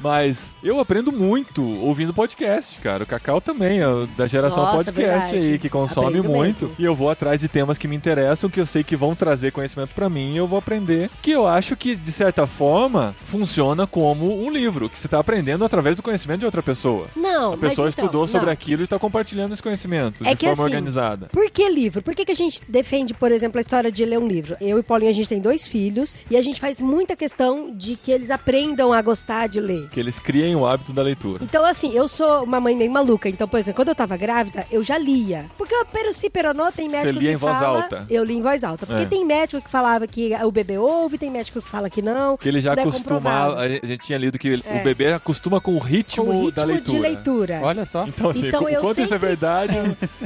Mas 0.01 0.55
eu 0.63 0.79
aprendo 0.79 1.12
muito 1.12 1.63
ouvindo 1.81 2.13
podcast, 2.13 2.79
cara. 2.79 3.03
O 3.03 3.07
Cacau 3.07 3.39
também, 3.41 3.79
é 3.81 3.85
da 4.17 4.27
geração 4.27 4.63
Nossa, 4.63 4.77
podcast 4.77 5.31
verdade. 5.31 5.35
aí, 5.35 5.59
que 5.59 5.69
consome 5.69 6.07
Aprendo 6.19 6.29
muito. 6.29 6.65
mesmo. 6.67 6.75
E 6.79 6.83
eu 6.85 6.95
vou 6.95 7.09
atrás 7.09 7.39
de 7.39 7.47
temas 7.47 7.77
que 7.77 7.88
me 7.88 7.95
interessam, 7.95 8.49
que 8.49 8.59
eu 8.59 8.65
sei 8.65 8.83
que 8.83 8.95
vão 8.95 9.15
trazer 9.15 9.51
conhecimento 9.51 9.91
pra 9.93 10.09
mim 10.09 10.33
e 10.33 10.38
eu 10.38 10.47
vou 10.47 10.59
aprender. 10.59 11.09
Que 11.21 11.31
eu 11.31 11.47
acho 11.47 11.75
que, 11.75 11.95
de 11.95 12.12
certa 12.12 12.45
forma, 12.47 13.15
funciona 13.25 13.85
como 13.88 14.43
um 14.45 14.49
livro, 14.49 14.89
que 14.89 14.97
você 14.97 15.07
tá 15.07 15.19
aprendendo 15.19 15.63
através 15.65 15.95
do 15.95 16.03
conhecimento 16.03 16.39
de 16.39 16.45
outra 16.45 16.62
pessoa. 16.63 17.07
Não, 17.15 17.38
A 17.54 17.58
pessoa 17.58 17.88
então, 17.89 18.06
estudou 18.06 18.28
sobre 18.28 18.47
não. 18.47 18.54
aquilo 18.54 18.84
e 18.84 18.88
tá 18.88 18.99
compartilhando 18.99 19.54
esse 19.54 19.63
conhecimento 19.63 20.23
É 20.25 20.32
de 20.32 20.36
que 20.38 20.45
forma 20.47 20.63
assim, 20.65 20.75
organizada. 20.75 21.28
Por 21.32 21.49
que 21.49 21.67
livro? 21.69 22.02
Por 22.02 22.13
que, 22.15 22.25
que 22.25 22.32
a 22.32 22.36
gente 22.36 22.62
defende, 22.67 23.13
por 23.13 23.32
exemplo, 23.32 23.58
a 23.58 23.62
história 23.62 23.91
de 23.91 24.04
ler 24.06 24.19
um 24.19 24.28
livro? 24.28 24.56
Eu 24.62 24.80
e 24.80 24.84
Paulinho, 24.84 25.10
a 25.12 25.13
gente 25.13 25.30
tem 25.30 25.39
dois 25.39 25.67
filhos 25.67 26.15
e 26.30 26.38
a 26.38 26.41
gente 26.41 26.60
faz 26.60 26.80
muita 26.80 27.15
questão 27.15 27.71
de 27.75 27.95
que 27.95 28.12
eles 28.12 28.30
aprendam 28.32 28.93
a 28.93 29.02
gostar 29.02 29.47
de 29.47 29.60
ler. 29.60 29.89
Que 29.89 29.99
eles 29.99 30.19
criem 30.19 30.56
o 30.56 30.65
hábito 30.65 30.93
da 30.93 31.02
leitura. 31.02 31.43
Então, 31.43 31.65
assim, 31.65 31.93
eu 31.93 32.08
sou 32.08 32.43
uma 32.43 32.60
mãe 32.60 32.75
meio 32.75 32.91
maluca. 32.91 33.28
Então, 33.30 33.47
por 33.47 33.60
exemplo, 33.60 33.78
quando 33.78 33.89
eu 33.89 33.95
tava 33.95 34.17
grávida, 34.17 34.65
eu 34.71 34.84
já 34.84 34.97
lia. 34.97 35.45
Porque 35.58 35.75
o 35.75 35.86
peroci 35.86 36.30
peronô 36.30 36.71
tem 36.71 36.88
médico 36.89 37.19
lia 37.19 37.30
que 37.30 37.34
em 37.36 37.38
voz 37.38 37.58
fala... 37.58 37.84
alta. 37.84 38.06
Eu 38.10 38.23
li 38.23 38.36
em 38.36 38.41
voz 38.41 38.63
alta. 38.63 38.86
Porque 38.86 39.04
É. 39.04 39.06
tem 39.06 39.25
médico 39.25 39.62
que 39.62 39.69
falava 39.69 40.06
que 40.08 40.32
o 40.43 40.52
bebê 40.52 40.78
ouve, 40.78 41.17
tem 41.17 41.30
médico 41.32 41.62
que 41.62 41.67
fala 41.69 41.89
que 41.89 42.02
não. 42.02 42.38
Que 42.38 42.47
ele 42.49 42.62
já 42.62 42.73
é 42.73 42.80
acostumava. 42.80 43.60
A 43.60 43.67
gente 43.67 43.80
a 43.84 43.88
gente 43.88 44.06
tinha 44.06 44.17
lido 44.19 44.38
que 44.38 44.47
ele- 44.47 44.63
É. 44.65 44.82
o 44.82 44.84
bebê 44.84 45.13
acostuma 45.13 45.60
com 45.62 45.73
o 45.75 45.80
ritmo, 45.80 46.25
Com 46.25 46.30
o 46.32 46.34
ritmo 46.45 46.52
da 46.52 46.63
leitura. 46.63 46.97
de 46.97 46.99
leitura. 47.02 47.29
Olha 47.62 47.86
só. 47.86 48.06
Então, 48.08 48.30
assim, 48.30 48.48
Então, 48.48 48.63
o 48.63 48.70
eu 48.70 48.82
quanto 48.82 49.02
isso 49.02 49.13
é 49.13 49.18
sempre- 49.18 49.28
verdade, 49.30 49.74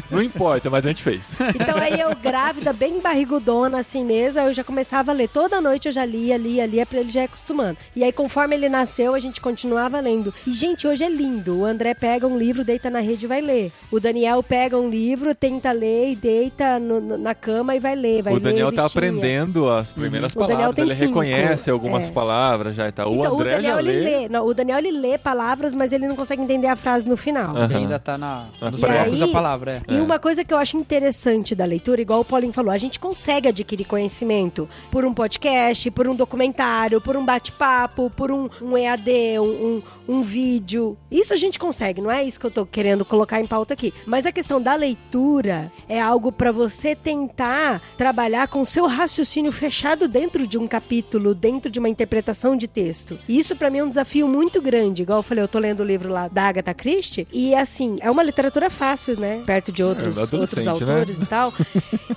não 0.09 0.21
importa, 0.21 0.69
mas 0.69 0.85
a 0.85 0.89
gente 0.89 1.03
fez. 1.03 1.35
Então 1.55 1.77
aí 1.77 1.99
eu 1.99 2.15
grávida, 2.15 2.71
bem 2.73 2.99
barrigudona 2.99 3.79
assim 3.79 4.03
mesmo, 4.03 4.39
aí 4.39 4.47
eu 4.47 4.53
já 4.53 4.63
começava 4.63 5.11
a 5.11 5.13
ler. 5.13 5.27
Toda 5.29 5.59
noite 5.61 5.87
eu 5.87 5.91
já 5.91 6.05
lia, 6.05 6.37
lia, 6.37 6.65
lia 6.65 6.85
pra 6.85 6.99
ele 6.99 7.09
já 7.09 7.21
ir 7.21 7.25
acostumando. 7.25 7.77
E 7.95 8.03
aí 8.03 8.11
conforme 8.11 8.55
ele 8.55 8.69
nasceu, 8.69 9.13
a 9.13 9.19
gente 9.19 9.41
continuava 9.41 9.99
lendo. 9.99 10.33
E 10.47 10.51
gente, 10.53 10.87
hoje 10.87 11.03
é 11.03 11.09
lindo. 11.09 11.59
O 11.59 11.65
André 11.65 11.93
pega 11.93 12.27
um 12.27 12.37
livro, 12.37 12.63
deita 12.63 12.89
na 12.89 12.99
rede 12.99 13.25
e 13.25 13.27
vai 13.27 13.41
ler. 13.41 13.71
O 13.91 13.99
Daniel 13.99 14.41
pega 14.43 14.77
um 14.77 14.89
livro, 14.89 15.33
tenta 15.35 15.71
ler 15.71 16.11
e 16.11 16.15
deita 16.15 16.79
no- 16.79 16.99
no- 17.01 17.17
na 17.17 17.33
cama 17.35 17.75
e 17.75 17.79
vai 17.79 17.95
ler. 17.95 18.21
Vai 18.23 18.33
o 18.33 18.39
Daniel 18.39 18.69
ler 18.69 18.75
tá 18.75 18.85
aprendendo 18.85 19.69
as 19.69 19.91
primeiras 19.91 20.33
O 20.35 20.39
Daniel 20.39 20.57
palavras, 20.57 20.77
ele 20.77 20.95
cinco, 20.95 21.19
reconhece 21.19 21.69
algumas 21.71 22.05
é. 22.07 22.11
palavras 22.11 22.75
já 22.75 22.87
e 22.87 22.91
tal. 22.91 23.11
O 23.11 23.15
Então, 23.19 23.39
André 23.39 23.55
Daniel 23.55 23.73
já 23.75 23.79
ele 23.81 23.91
lê. 23.91 24.17
lê. 24.21 24.29
Não, 24.29 24.45
o 24.45 24.53
Daniel 24.53 24.77
ele 24.79 24.91
lê 24.91 25.17
palavras, 25.17 25.73
mas 25.73 25.91
ele 25.91 26.07
não 26.07 26.15
consegue 26.15 26.41
entender 26.41 26.67
a 26.67 26.75
frase 26.75 26.92
no 27.05 27.17
final. 27.17 27.57
Ele 27.63 27.75
ainda 27.75 27.99
tá 27.99 28.17
na, 28.17 28.45
pré. 28.59 28.69
blocos 28.71 29.13
aí- 29.13 29.19
da 29.19 29.27
palavra, 29.27 29.81
é. 29.87 29.93
E 29.93 29.99
uma 29.99 30.19
coisa 30.19 30.43
que 30.43 30.53
eu 30.53 30.57
acho 30.57 30.77
interessante 30.77 31.55
da 31.55 31.65
leitura, 31.65 32.01
igual 32.01 32.21
o 32.21 32.25
Paulinho 32.25 32.53
falou, 32.53 32.71
a 32.71 32.77
gente 32.77 32.99
consegue 32.99 33.47
adquirir 33.49 33.85
conhecimento 33.85 34.67
por 34.91 35.03
um 35.05 35.13
podcast, 35.13 35.89
por 35.91 36.07
um 36.07 36.15
documentário, 36.15 37.01
por 37.01 37.15
um 37.17 37.25
bate-papo, 37.25 38.09
por 38.15 38.31
um, 38.31 38.49
um 38.61 38.77
EAD, 38.77 39.39
um, 39.39 39.43
um, 39.43 39.81
um 40.07 40.21
vídeo. 40.23 40.97
Isso 41.11 41.33
a 41.33 41.37
gente 41.37 41.57
consegue, 41.59 42.01
não 42.01 42.11
é 42.11 42.23
isso 42.23 42.39
que 42.39 42.45
eu 42.45 42.51
tô 42.51 42.65
querendo 42.65 43.05
colocar 43.05 43.39
em 43.39 43.47
pauta 43.47 43.73
aqui. 43.73 43.93
Mas 44.05 44.25
a 44.25 44.31
questão 44.31 44.61
da 44.61 44.75
leitura 44.75 45.71
é 45.87 45.99
algo 46.01 46.31
pra 46.31 46.51
você 46.51 46.95
tentar 46.95 47.81
trabalhar 47.97 48.47
com 48.47 48.61
o 48.61 48.65
seu 48.65 48.85
raciocínio 48.87 49.51
fechado 49.51 50.07
dentro 50.07 50.45
de 50.47 50.57
um 50.57 50.67
capítulo, 50.67 51.33
dentro 51.33 51.69
de 51.71 51.79
uma 51.79 51.89
interpretação 51.89 52.55
de 52.55 52.67
texto. 52.67 53.17
E 53.27 53.39
isso 53.39 53.55
pra 53.55 53.69
mim 53.69 53.79
é 53.79 53.83
um 53.83 53.89
desafio 53.89 54.27
muito 54.27 54.61
grande. 54.61 55.03
Igual 55.03 55.19
eu 55.19 55.23
falei, 55.23 55.43
eu 55.43 55.47
tô 55.47 55.59
lendo 55.59 55.81
o 55.81 55.85
livro 55.85 56.09
lá 56.11 56.27
da 56.27 56.43
Agatha 56.43 56.73
Christie 56.73 57.27
e 57.31 57.53
assim, 57.55 57.97
é 58.01 58.09
uma 58.09 58.23
literatura 58.23 58.69
fácil, 58.69 59.19
né? 59.19 59.43
Perto 59.45 59.71
de 59.71 59.83
outros, 59.83 60.17
É, 60.17 60.21
outros 60.21 60.65
né? 60.65 60.71
autores 60.71 61.21
e 61.21 61.25
tal. 61.25 61.53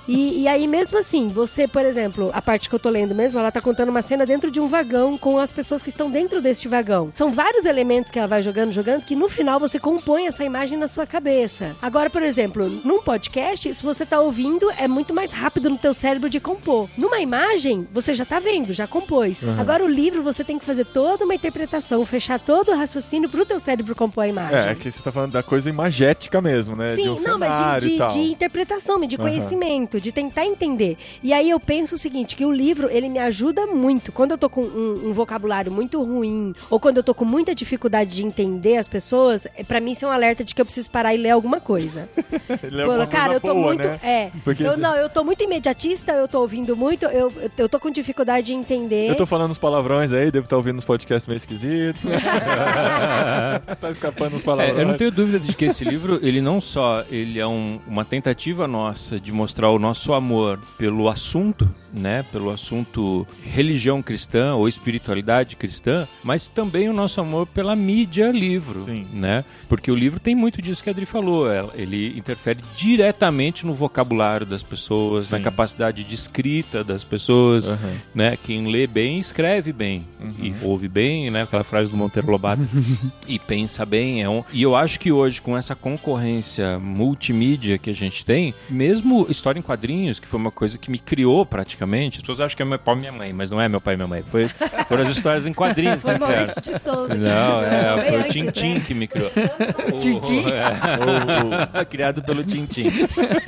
E, 0.07 0.43
e 0.43 0.47
aí, 0.47 0.67
mesmo 0.69 0.97
assim, 0.97 1.27
você, 1.27 1.67
por 1.67 1.83
exemplo, 1.83 2.29
a 2.33 2.41
parte 2.41 2.69
que 2.69 2.75
eu 2.75 2.79
tô 2.79 2.89
lendo 2.89 3.13
mesmo, 3.13 3.37
ela 3.41 3.51
tá 3.51 3.59
contando 3.59 3.89
uma 3.89 4.01
cena 4.01 4.25
dentro 4.25 4.49
de 4.49 4.57
um 4.57 4.65
vagão 4.69 5.17
com 5.17 5.37
as 5.37 5.51
pessoas 5.51 5.83
que 5.83 5.89
estão 5.89 6.09
dentro 6.09 6.41
deste 6.41 6.65
vagão. 6.69 7.11
São 7.13 7.29
vários 7.33 7.65
elementos 7.65 7.76
que 8.11 8.17
ela 8.17 8.27
vai 8.27 8.41
jogando, 8.41 8.71
jogando, 8.71 9.05
que 9.05 9.15
no 9.15 9.29
final 9.29 9.59
você 9.59 9.79
compõe 9.79 10.25
essa 10.25 10.43
imagem 10.43 10.77
na 10.77 10.87
sua 10.87 11.05
cabeça. 11.05 11.75
Agora, 11.79 12.09
por 12.09 12.23
exemplo, 12.23 12.67
num 12.67 13.01
podcast, 13.01 13.71
se 13.71 13.83
você 13.83 14.03
tá 14.03 14.19
ouvindo, 14.19 14.69
é 14.77 14.87
muito 14.87 15.13
mais 15.13 15.31
rápido 15.31 15.69
no 15.69 15.77
teu 15.77 15.93
cérebro 15.93 16.27
de 16.27 16.39
compor. 16.39 16.89
Numa 16.97 17.19
imagem, 17.19 17.87
você 17.93 18.15
já 18.15 18.25
tá 18.25 18.39
vendo, 18.39 18.73
já 18.73 18.87
compôs. 18.87 19.41
Agora, 19.59 19.83
o 19.83 19.87
livro, 19.87 20.23
você 20.23 20.43
tem 20.43 20.57
que 20.57 20.65
fazer 20.65 20.85
toda 20.85 21.23
uma 21.23 21.35
interpretação, 21.35 22.03
fechar 22.05 22.39
todo 22.39 22.71
o 22.71 22.75
raciocínio 22.75 23.29
pro 23.29 23.45
teu 23.45 23.59
cérebro 23.59 23.95
compor 23.95 24.23
a 24.23 24.27
imagem. 24.27 24.69
É, 24.69 24.71
é 24.71 24.75
que 24.75 24.91
você 24.91 25.03
tá 25.03 25.11
falando 25.11 25.33
da 25.33 25.43
coisa 25.43 25.69
imagética 25.69 26.41
mesmo, 26.41 26.75
né? 26.75 26.95
Sim, 26.95 27.09
um 27.09 27.21
não, 27.21 27.37
mas 27.37 27.83
de, 27.83 27.97
de, 27.97 28.13
de 28.13 28.31
interpretação, 28.31 28.99
de 29.01 29.17
conhecimento, 29.17 30.01
de 30.01 30.11
tentar 30.11 30.45
entender. 30.45 30.97
E 31.21 31.31
aí 31.31 31.49
eu 31.49 31.59
penso 31.59 31.95
o 31.95 31.97
seguinte, 31.97 32.35
que 32.35 32.45
o 32.45 32.51
livro, 32.51 32.89
ele 32.89 33.07
me 33.07 33.19
ajuda 33.19 33.67
muito. 33.67 34.11
Quando 34.11 34.31
eu 34.31 34.37
tô 34.37 34.49
com 34.49 34.63
um, 34.63 35.09
um 35.09 35.13
vocabulário 35.13 35.71
muito 35.71 36.01
ruim, 36.03 36.53
ou 36.69 36.79
quando 36.79 36.97
eu 36.97 37.03
tô 37.03 37.13
com 37.13 37.25
muita 37.25 37.53
dificuldade 37.53 37.66
de 38.07 38.23
entender 38.23 38.77
as 38.77 38.87
pessoas, 38.87 39.45
é, 39.55 39.63
pra 39.63 39.79
mim 39.81 39.91
isso 39.91 40.05
é 40.05 40.07
um 40.07 40.11
alerta 40.11 40.43
de 40.43 40.53
que 40.55 40.61
eu 40.61 40.65
preciso 40.65 40.89
parar 40.89 41.13
e 41.13 41.17
ler 41.17 41.31
alguma 41.31 41.59
coisa. 41.59 42.07
Ele 42.63 42.81
é 42.81 42.85
Pô, 42.85 42.93
uma 42.93 43.07
cara, 43.07 43.25
coisa 43.25 43.35
eu 43.37 43.41
tô 43.41 43.53
boa, 43.53 43.65
muito. 43.67 43.87
né? 43.87 43.99
É. 44.03 44.31
Porque 44.43 44.63
eu, 44.63 44.71
você- 44.73 44.77
não, 44.79 44.95
eu 44.95 45.09
tô 45.09 45.23
muito 45.23 45.43
imediatista, 45.43 46.11
eu 46.13 46.27
tô 46.27 46.39
ouvindo 46.41 46.75
muito, 46.75 47.05
eu, 47.07 47.31
eu 47.57 47.67
tô 47.69 47.79
com 47.79 47.89
dificuldade 47.91 48.47
de 48.47 48.53
entender. 48.53 49.09
Eu 49.09 49.15
tô 49.15 49.25
falando 49.25 49.51
uns 49.51 49.57
palavrões 49.57 50.11
aí, 50.13 50.31
devo 50.31 50.45
estar 50.45 50.55
ouvindo 50.57 50.77
uns 50.77 50.85
podcasts 50.85 51.27
meio 51.27 51.37
esquisitos. 51.37 52.03
tá 53.79 53.89
escapando 53.91 54.35
uns 54.35 54.41
É, 54.41 54.45
palavrões. 54.45 54.79
eu 54.79 54.87
não 54.87 54.97
tenho 54.97 55.11
dúvida 55.11 55.39
de 55.39 55.53
que 55.53 55.65
esse 55.65 55.83
livro, 55.83 56.19
ele 56.21 56.41
não 56.41 56.59
só 56.61 57.03
ele 57.09 57.39
é 57.39 57.47
um- 57.47 57.79
uma 57.87 58.05
tentativa 58.05 58.67
nossa 58.67 59.19
de 59.19 59.31
mostrar 59.31 59.69
o 59.71 59.79
nosso 59.79 60.13
amor 60.13 60.59
pelo 60.77 61.09
assunto, 61.09 61.69
né, 61.93 62.23
pelo 62.31 62.49
assunto 62.49 63.25
religião 63.43 64.01
cristã 64.01 64.53
ou 64.55 64.67
espiritualidade 64.67 65.55
cristã, 65.55 66.07
mas 66.23 66.47
também 66.47 66.89
o 66.89 66.93
nosso 66.93 67.19
amor 67.21 67.47
pela 67.57 67.75
mídia 67.75 68.29
livro, 68.31 68.83
Sim. 68.85 69.07
né? 69.15 69.43
Porque 69.67 69.89
o 69.91 69.95
livro 69.95 70.19
tem 70.19 70.35
muito 70.35 70.61
disso 70.61 70.83
que 70.83 70.89
a 70.89 70.91
Adri 70.91 71.07
falou, 71.07 71.51
ela- 71.51 71.71
ele 71.73 72.15
interfere 72.15 72.59
diretamente 72.75 73.65
no 73.65 73.73
vocabulário 73.73 74.45
das 74.45 74.61
pessoas, 74.61 75.31
na 75.31 75.39
Sim. 75.39 75.43
capacidade 75.43 76.03
de 76.03 76.13
escrita 76.13 76.83
das 76.83 77.03
pessoas, 77.03 77.67
Aham. 77.67 77.93
né? 78.13 78.37
Quem 78.45 78.67
lê 78.71 78.85
bem, 78.85 79.17
escreve 79.17 79.73
bem. 79.73 80.05
Uhum. 80.19 80.33
E 80.39 80.53
ouve 80.61 80.87
bem, 80.87 81.31
né? 81.31 81.41
Aquela 81.41 81.63
frase 81.63 81.89
do 81.89 81.97
Monteiro 81.97 82.29
Lobato. 82.29 82.61
e 83.27 83.39
pensa 83.39 83.83
bem. 83.87 84.21
É 84.21 84.29
um... 84.29 84.43
E 84.53 84.61
eu 84.61 84.75
acho 84.75 84.99
que 84.99 85.11
hoje, 85.11 85.41
com 85.41 85.57
essa 85.57 85.73
concorrência 85.75 86.77
multimídia 86.77 87.79
que 87.79 87.89
a 87.89 87.95
gente 87.95 88.23
tem, 88.23 88.53
mesmo 88.69 89.25
história 89.31 89.57
em 89.57 89.63
quadrinhos, 89.63 90.19
que 90.19 90.27
foi 90.27 90.39
uma 90.39 90.51
coisa 90.51 90.77
que 90.77 90.91
me 90.91 90.99
criou 90.99 91.43
praticamente, 91.43 92.17
as 92.17 92.21
pessoas 92.21 92.39
acham 92.41 92.55
que 92.55 92.61
é 92.61 92.65
meu 92.65 92.77
pai 92.77 92.95
e 92.95 92.99
minha 92.99 93.11
mãe, 93.11 93.33
mas 93.33 93.49
não 93.49 93.59
é 93.59 93.67
meu 93.67 93.81
pai 93.81 93.95
e 93.95 93.97
minha 93.97 94.07
mãe. 94.07 94.21
Foi, 94.23 94.47
foram 94.87 95.01
as 95.01 95.09
histórias 95.09 95.47
em 95.47 95.53
quadrinhos 95.53 95.95
que 96.03 96.09
Foi 96.09 96.13
me 96.13 96.19
criaram. 96.19 96.35
Maurício 96.45 96.61
de 96.61 96.79
Souza. 96.79 97.15
Não, 97.15 97.46
é, 97.63 97.95
Bem 97.95 98.05
foi 98.09 98.17
o 98.17 98.19
antes, 98.21 98.33
Tintim 98.33 98.73
né? 98.75 98.83
que 98.85 98.93
me 98.93 99.07
criou. 99.07 99.31
Tintim? 99.99 100.43
É. 100.47 101.85
Criado 101.85 102.21
pelo 102.23 102.43
Tintim. 102.43 102.85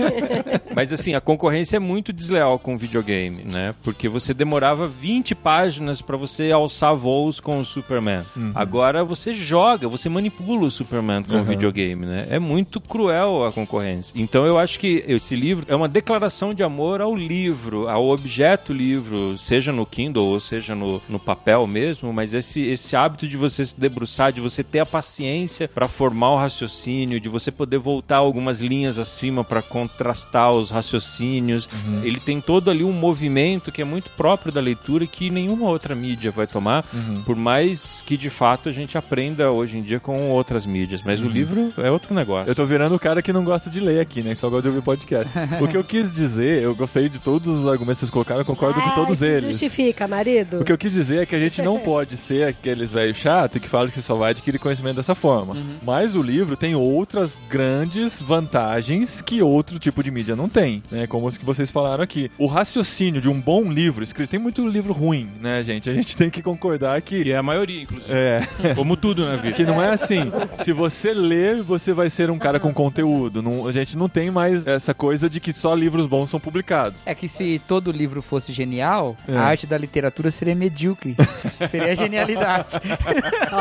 Mas 0.75 0.93
assim, 0.93 1.13
a 1.15 1.21
concorrência 1.21 1.77
é 1.77 1.79
muito 1.79 2.11
desleal 2.13 2.57
com 2.59 2.75
o 2.75 2.77
videogame, 2.77 3.43
né? 3.43 3.73
Porque 3.83 4.07
você 4.07 4.33
demorava 4.33 4.87
20 4.87 5.35
páginas 5.35 6.01
pra 6.01 6.17
você 6.17 6.51
alçar 6.51 6.95
voos 6.95 7.39
com 7.39 7.59
o 7.59 7.65
Superman. 7.65 8.23
Agora 8.55 9.03
você 9.03 9.33
joga, 9.33 9.87
você 9.87 10.09
manipula 10.09 10.65
o 10.67 10.71
Superman 10.71 11.23
com 11.23 11.35
o 11.35 11.37
Uhum. 11.39 11.43
videogame, 11.45 12.05
né? 12.05 12.27
É 12.29 12.37
muito 12.39 12.79
cruel 12.81 13.45
a 13.45 13.51
concorrência. 13.51 14.13
Então 14.15 14.45
eu 14.45 14.57
acho 14.59 14.79
que 14.79 15.03
esse 15.07 15.35
livro 15.35 15.65
é 15.67 15.75
uma 15.75 15.87
declaração 15.87 16.53
de 16.53 16.63
amor 16.63 17.01
ao 17.01 17.15
livro, 17.15 17.87
ao 17.87 18.07
objeto 18.09 18.73
livro, 18.73 19.37
seja 19.37 19.71
no 19.71 19.85
Kindle 19.85 20.25
ou 20.25 20.39
seja 20.39 20.75
no, 20.75 21.01
no 21.07 21.17
papel 21.19 21.65
mesmo, 21.65 22.11
mas 22.13 22.33
esse, 22.33 22.61
esse 22.61 22.95
hábito 22.95 23.27
de 23.27 23.37
você 23.37 23.63
se 23.63 23.79
debruçar, 23.89 24.31
de 24.31 24.39
você 24.39 24.63
ter 24.63 24.79
a 24.79 24.85
paciência 24.85 25.67
pra 25.67 25.87
formar 25.87 26.31
o 26.31 26.37
raciocínio, 26.37 27.19
de 27.19 27.27
você 27.27 27.51
poder 27.51 27.77
voltar 27.79 28.17
algumas 28.17 28.61
linhas 28.61 28.99
acima 28.99 29.43
pra 29.43 29.61
contrastar 29.61 30.51
os 30.51 30.69
raciocínios. 30.71 31.67
Uhum. 31.85 32.01
Ele 32.03 32.19
tem 32.19 32.39
todo 32.39 32.69
ali 32.69 32.83
um 32.83 32.91
movimento 32.93 33.71
que 33.71 33.81
é 33.81 33.85
muito 33.85 34.09
próprio 34.11 34.51
da 34.51 34.61
leitura 34.61 35.03
e 35.03 35.07
que 35.07 35.29
nenhuma 35.29 35.67
outra 35.67 35.95
mídia 35.95 36.31
vai 36.31 36.45
tomar, 36.47 36.85
Uhum. 36.93 37.23
por 37.23 37.35
mais 37.35 38.01
que 38.05 38.15
de 38.15 38.29
fato 38.29 38.69
a 38.69 38.71
gente 38.71 38.97
aprenda 38.97 39.51
hoje 39.51 39.77
em 39.77 39.81
dia 39.81 39.99
com 39.99 40.29
outras 40.29 40.65
mídias. 40.65 41.01
Mas 41.03 41.21
o 41.21 41.27
livro 41.27 41.73
é 41.77 41.89
outro 41.89 42.13
negócio. 42.13 42.45
Uhum. 42.45 42.51
Eu 42.51 42.55
tô 42.55 42.65
virando 42.65 42.95
o 42.95 42.99
cara 42.99 43.21
que 43.21 43.33
não 43.33 43.43
gosta 43.43 43.69
de 43.69 43.79
ler 43.79 43.99
aqui, 43.99 44.21
né? 44.21 44.35
Que 44.35 44.41
só 44.41 44.49
gosta 44.49 44.63
de 44.63 44.67
ouvir 44.69 44.81
podcast. 44.81 45.31
o 45.61 45.67
que 45.67 45.75
eu 45.77 45.83
quis 45.83 46.11
dizer, 46.11 46.61
eu 46.61 46.75
gostei 46.75 47.09
de 47.09 47.19
todos 47.19 47.59
os 47.59 47.65
argumentos 47.67 47.97
que 47.97 48.01
vocês 48.01 48.11
colocaram, 48.11 48.41
eu 48.41 48.45
concordo 48.45 48.79
com 48.79 48.89
Ai, 48.89 48.95
todos 48.95 49.21
eles. 49.21 49.43
Justifica, 49.43 50.07
marido. 50.07 50.59
O 50.61 50.63
que 50.63 50.71
eu 50.71 50.77
quis 50.77 50.91
dizer 50.91 51.23
é 51.23 51.25
que 51.25 51.35
a 51.35 51.39
gente 51.39 51.61
não 51.61 51.79
pode 51.81 52.17
ser 52.17 52.47
aqueles 52.47 52.91
velhos 52.91 53.17
chatos 53.17 53.61
que 53.61 53.67
falam 53.67 53.78
que 53.87 54.01
só 54.01 54.15
vai 54.15 54.31
adquirir 54.31 54.59
conhecimento 54.59 54.97
dessa 54.97 55.15
forma. 55.15 55.55
Mas 55.83 56.15
o 56.15 56.21
livro 56.21 56.55
tem 56.57 56.75
outras 56.75 57.37
grandes 57.49 58.21
vantagens 58.21 59.21
que 59.21 59.41
outro 59.41 59.79
tipo 59.79 60.03
de 60.03 60.11
mídia 60.11 60.35
não 60.35 60.49
tem, 60.49 60.83
né? 60.91 61.07
Como 61.07 61.25
os 61.27 61.37
que 61.37 61.45
vocês 61.45 61.71
falaram 61.71 62.03
aqui. 62.03 62.29
O 62.37 62.45
raciocínio 62.47 63.21
de 63.21 63.29
um 63.29 63.39
bom 63.39 63.71
livro 63.71 64.03
escrito, 64.03 64.29
tem 64.29 64.39
muito 64.39 64.67
livro 64.67 64.93
ruim, 64.93 65.29
né, 65.41 65.63
gente? 65.63 65.89
A 65.89 65.93
gente 65.93 66.15
tem 66.17 66.29
que 66.29 66.41
concordar 66.41 67.01
que 67.01 67.23
Que 67.23 67.31
é 67.31 67.37
a 67.37 67.43
maioria, 67.43 67.81
inclusive. 67.83 68.11
é, 68.13 68.41
Como 68.75 68.95
tudo 68.97 69.25
na 69.25 69.35
vida. 69.35 69.55
que 69.55 69.63
não 69.63 69.81
é 69.81 69.89
assim. 69.91 70.31
Se 70.63 70.71
você 70.73 71.13
ler, 71.13 71.61
você 71.63 71.93
vai 71.93 72.09
ser 72.09 72.29
um 72.29 72.37
cara 72.39 72.59
com 72.59 72.73
conteúdo. 72.73 73.41
Não- 73.41 73.67
a 73.67 73.71
gente 73.71 73.95
não 73.97 74.09
tem 74.09 74.29
mais 74.31 74.65
essa 74.67 74.93
coisa 74.93 75.29
de 75.29 75.39
que 75.39 75.53
só 75.53 75.73
livros 75.73 76.07
bons 76.07 76.29
são 76.29 76.39
publicados. 76.39 77.01
É 77.05 77.13
que 77.15 77.27
se 77.27 77.59
todo 77.67 77.91
livro 77.91 78.21
fosse 78.21 78.51
genial, 78.51 79.15
É. 79.27 79.35
a 79.35 79.41
arte 79.41 79.65
da 79.67 79.77
literatura 79.77 80.31
seria 80.31 80.55
medíocre. 80.55 81.15
seria 81.69 81.95
genialidade. 81.95 82.79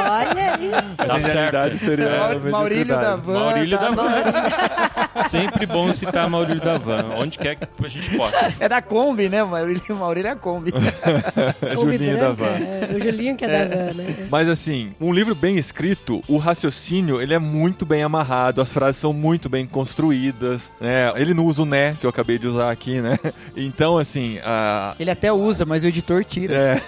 Olha 0.09 0.59
isso. 0.61 0.94
A 0.99 1.05
Tá 1.07 1.18
genialidade 1.18 1.79
seria 1.79 2.14
a 2.14 2.18
Maur- 2.18 2.51
Maurílio 2.51 2.87
da 3.01 3.16
Van. 3.16 3.33
Maurílio 3.38 3.79
tá 3.79 3.90
da. 3.90 4.03
Van. 4.03 4.09
Sempre 5.29 5.66
bom 5.66 5.92
citar 5.92 6.29
Maurílio 6.31 6.61
da 6.62 6.79
Van, 6.79 7.05
onde 7.16 7.38
quer 7.38 7.57
que 7.57 7.66
a 7.85 7.88
gente 7.88 8.16
possa. 8.16 8.55
É 8.61 8.68
da 8.68 8.81
Kombi, 8.81 9.29
né? 9.29 9.42
Maurílio, 9.44 9.97
Maurílio 9.97 10.29
é 10.29 10.33
a 10.33 10.37
Kombi. 10.37 10.73
É 11.61 11.75
Julinho 11.75 12.18
da 12.18 12.31
Van. 12.33 12.47
é, 12.47 12.88
o 12.97 13.01
Julinho 13.03 13.37
que 13.37 13.44
é, 13.44 13.49
da 13.66 13.77
Van, 13.77 13.92
né? 13.94 14.29
Mas 14.31 14.49
assim, 14.49 14.92
um 15.01 15.12
livro 15.12 15.35
bem 15.35 15.57
escrito, 15.57 16.23
o 16.29 16.38
raciocínio, 16.38 17.21
ele 17.21 17.35
é 17.35 17.38
muito 17.38 17.85
bem 17.85 18.03
amarrado, 18.03 18.61
as 18.61 18.73
frases 18.73 19.01
são 19.01 19.12
muito 19.12 19.49
bem 19.49 19.66
construídas, 19.66 20.73
né? 20.81 21.12
Ele 21.16 21.35
não 21.35 21.44
usa 21.44 21.62
o 21.62 21.66
né, 21.66 21.97
que 22.01 22.07
eu 22.07 22.11
acabei 22.11 22.38
de 22.38 22.47
usar 22.47 22.71
aqui, 22.71 23.01
né? 23.01 23.18
Então, 23.57 23.99
assim, 23.99 24.38
a, 24.44 24.94
Ele 24.99 25.11
até 25.11 25.33
usa, 25.33 25.64
mas 25.66 25.83
o 25.83 25.87
editor 25.88 26.25
tira. 26.25 26.55
É. 26.55 26.83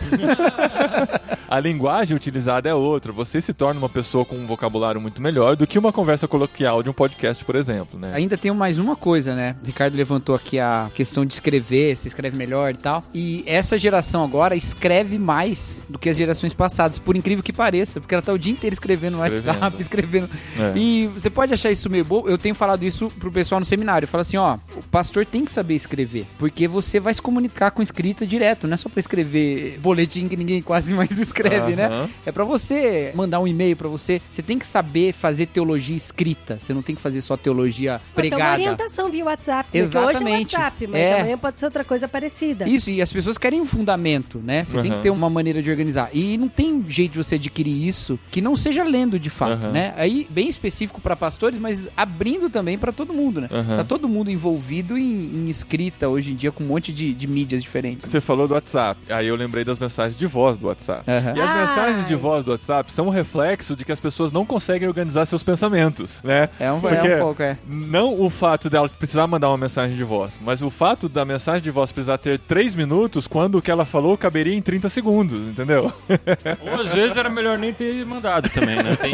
a 1.51 1.59
linguagem 1.59 2.17
utilizada 2.17 2.69
é 2.69 2.75
outra. 2.75 3.11
Você 3.11 3.41
se 3.41 3.53
torna 3.53 3.81
uma 3.81 3.89
pessoa 3.89 4.25
com 4.25 4.37
um 4.37 4.47
vocabulário 4.47 5.01
muito 5.01 5.21
melhor 5.21 5.57
do 5.57 5.67
que 5.67 5.79
uma 5.79 5.93
conversa 5.93 6.29
coloquial 6.29 6.81
de 6.81 6.89
um 6.89 6.93
podcast, 6.93 7.45
por 7.45 7.57
exemplo, 7.57 7.99
né? 7.99 8.13
Ainda 8.15 8.39
tem 8.39 8.53
mais 8.53 8.79
uma 8.79 8.95
coisa, 8.95 9.35
né? 9.35 9.57
O 9.61 9.67
Ricardo 9.67 9.97
levantou 9.97 10.37
aqui 10.37 10.61
a 10.61 10.89
questão 10.95 11.27
de 11.27 11.33
escrever, 11.35 11.97
se 11.97 12.07
escreve 12.07 12.37
melhor 12.37 12.71
e 12.71 12.77
tal. 12.77 13.03
E 13.13 13.43
essa 13.47 13.77
geração 13.77 14.23
agora 14.23 14.55
escreve 14.55 15.19
mais 15.19 15.85
do 15.89 15.99
que 15.99 16.09
as 16.09 16.17
gerações 16.17 16.55
passadas, 16.55 17.01
por 17.01 17.17
incrível 17.17 17.43
que 17.43 17.53
pareça, 17.53 18.01
porque 18.01 18.15
ela 18.15 18.23
tá 18.23 18.33
o 18.33 18.39
dia 18.39 18.53
inteiro 18.53 18.75
escrevendo 18.75 19.17
no 19.17 19.25
Escrevendo. 19.25 19.49
WhatsApp, 19.49 19.77
escrevendo. 19.83 20.31
É. 20.57 20.79
E 20.79 21.09
você 21.09 21.29
pode 21.29 21.53
achar 21.53 21.73
isso 21.73 21.91
meio 21.91 22.05
bobo. 22.05 22.29
Eu 22.29 22.39
tenho 22.39 22.55
falado 22.55 22.85
isso 22.85 23.09
pro 23.19 23.33
pessoal 23.33 23.59
no 23.59 23.65
seminário. 23.65 24.05
Eu 24.05 24.09
falo 24.09 24.23
assim, 24.23 24.37
ó, 24.37 24.57
o 24.77 24.83
pastor 24.89 25.27
tem 25.27 25.45
que 25.45 25.53
saber 25.53 25.75
escrever, 25.75 26.27
porque 26.39 26.69
você 26.69 27.01
vai 27.01 27.13
se 27.13 27.21
comunicar 27.21 27.73
com 27.73 27.83
escrita 27.83 28.25
direto, 28.25 28.69
não 28.69 28.75
é 28.75 28.77
só 28.77 28.89
pra 28.89 29.01
escrever 29.01 29.81
boletim 29.81 30.29
que 30.29 30.37
ninguém 30.37 30.63
quase 30.63 30.95
mais 30.95 31.11
escreve, 31.19 31.40
né? 31.49 31.87
Aham. 31.87 32.09
É 32.27 32.33
pra 32.33 32.45
você 32.45 33.13
mandar 33.15 33.41
um 33.41 33.47
e-mail 33.47 33.77
pra 33.77 33.89
você. 33.89 34.21
Você 34.31 34.43
tem 34.43 34.59
que 34.59 34.67
saber 34.67 35.13
fazer 35.13 35.47
teologia 35.47 35.97
escrita. 35.97 36.59
Você 36.61 36.73
não 36.75 36.83
tem 36.83 36.95
que 36.95 37.01
fazer 37.01 37.21
só 37.23 37.37
teologia 37.37 38.01
tem 38.15 38.31
pregada. 38.31 38.53
orientação 38.55 39.11
via 39.11 39.25
WhatsApp. 39.25 39.67
né? 39.67 39.71
Que 39.73 39.79
Hoje 39.79 39.97
é 39.97 40.01
Exatamente. 40.01 40.55
WhatsApp, 40.57 40.87
mas 40.87 41.01
É. 41.01 41.21
amanhã 41.21 41.39
pode 41.39 41.59
ser 41.59 41.65
outra 41.67 41.85
coisa 41.85 42.09
parecida. 42.09 42.69
Isso, 42.69 42.91
e 42.91 43.01
as 43.01 43.13
pessoas 43.13 43.39
querem 43.39 43.61
um 43.61 43.67
fundamento, 43.67 44.39
né? 44.39 44.65
Você 44.65 44.81
tem 44.81 44.91
Aham. 44.91 44.97
que 44.99 45.03
ter 45.05 45.11
uma 45.11 45.31
maneira 45.31 45.63
de 45.63 45.71
organizar. 45.71 46.11
E 46.13 46.37
não 46.37 46.49
tem 46.49 46.85
jeito 46.89 47.13
de 47.13 47.19
você 47.19 47.35
adquirir 47.37 47.87
isso 47.87 48.19
que 48.31 48.41
não 48.41 48.57
seja 48.57 48.83
lendo 48.85 49.19
de 49.19 49.31
fato, 49.31 49.65
Aham. 49.65 49.73
né? 49.73 49.95
Aí, 49.97 50.27
bem 50.31 50.49
específico 50.49 51.01
pra 51.01 51.17
pastores, 51.17 51.59
mas 51.59 51.89
abrindo 51.97 52.49
também 52.51 52.79
pra 52.79 52.93
todo 52.93 53.13
mundo, 53.13 53.41
né? 53.41 53.49
Aham. 53.51 53.77
Tá 53.77 53.85
todo 53.85 54.09
mundo 54.09 54.31
envolvido 54.31 54.97
em, 54.99 55.03
em 55.05 55.49
escrita 55.49 56.09
hoje 56.09 56.33
em 56.33 56.35
dia 56.35 56.51
com 56.53 56.65
um 56.65 56.67
monte 56.69 56.93
de, 56.93 57.13
de 57.13 57.27
mídias 57.27 57.63
diferentes. 57.63 58.09
Você 58.11 58.21
falou 58.21 58.47
do 58.49 58.55
WhatsApp, 58.55 59.01
aí 59.11 59.27
eu 59.29 59.37
lembrei 59.37 59.65
das 59.65 59.79
mensagens 59.79 60.19
de 60.19 60.27
voz 60.27 60.57
do 60.59 60.67
WhatsApp. 60.67 61.05
E 61.37 61.41
as 61.41 61.51
Ai. 61.51 61.67
mensagens 61.67 62.09
de 62.09 62.15
voz 62.15 62.45
do 62.45 62.51
WhatsApp 62.53 62.93
são 62.93 63.07
um 63.07 63.11
reflexo 63.11 63.75
de 63.77 63.85
que 63.85 63.93
as 63.93 64.01
pessoas 64.01 64.31
não 64.33 64.45
conseguem 64.47 64.89
organizar 64.89 65.25
seus 65.27 65.43
pensamentos, 65.43 66.23
né? 66.23 66.49
É 66.59 66.73
um, 66.73 66.81
Sim. 66.81 66.87
é 66.89 66.91
Porque 66.97 67.15
um 67.15 67.19
pouco, 67.19 67.43
é. 67.43 67.57
Não 67.67 68.21
o 68.21 68.31
fato 68.31 68.69
dela 68.71 68.89
precisar 68.89 69.27
mandar 69.27 69.49
uma 69.49 69.57
mensagem 69.59 69.97
de 69.97 70.05
voz, 70.05 70.41
mas 70.43 70.63
o 70.63 70.71
fato 70.71 71.09
da 71.09 71.25
mensagem 71.25 71.63
de 71.63 71.71
voz 71.71 71.93
precisar 71.93 72.19
ter 72.19 72.39
3 72.39 72.75
minutos 72.75 73.27
quando 73.27 73.59
o 73.59 73.63
que 73.63 73.71
ela 73.71 73.85
falou 73.85 74.17
caberia 74.17 74.55
em 74.55 74.63
30 74.63 74.89
segundos, 74.89 75.39
entendeu? 75.49 75.93
Ou 76.73 76.81
às 76.81 76.93
vezes 76.93 77.17
era 77.17 77.29
melhor 77.29 77.59
nem 77.59 77.73
ter 77.73 78.05
mandado 78.05 78.49
também, 78.51 78.77
né? 78.77 78.97
Tem- 78.97 79.13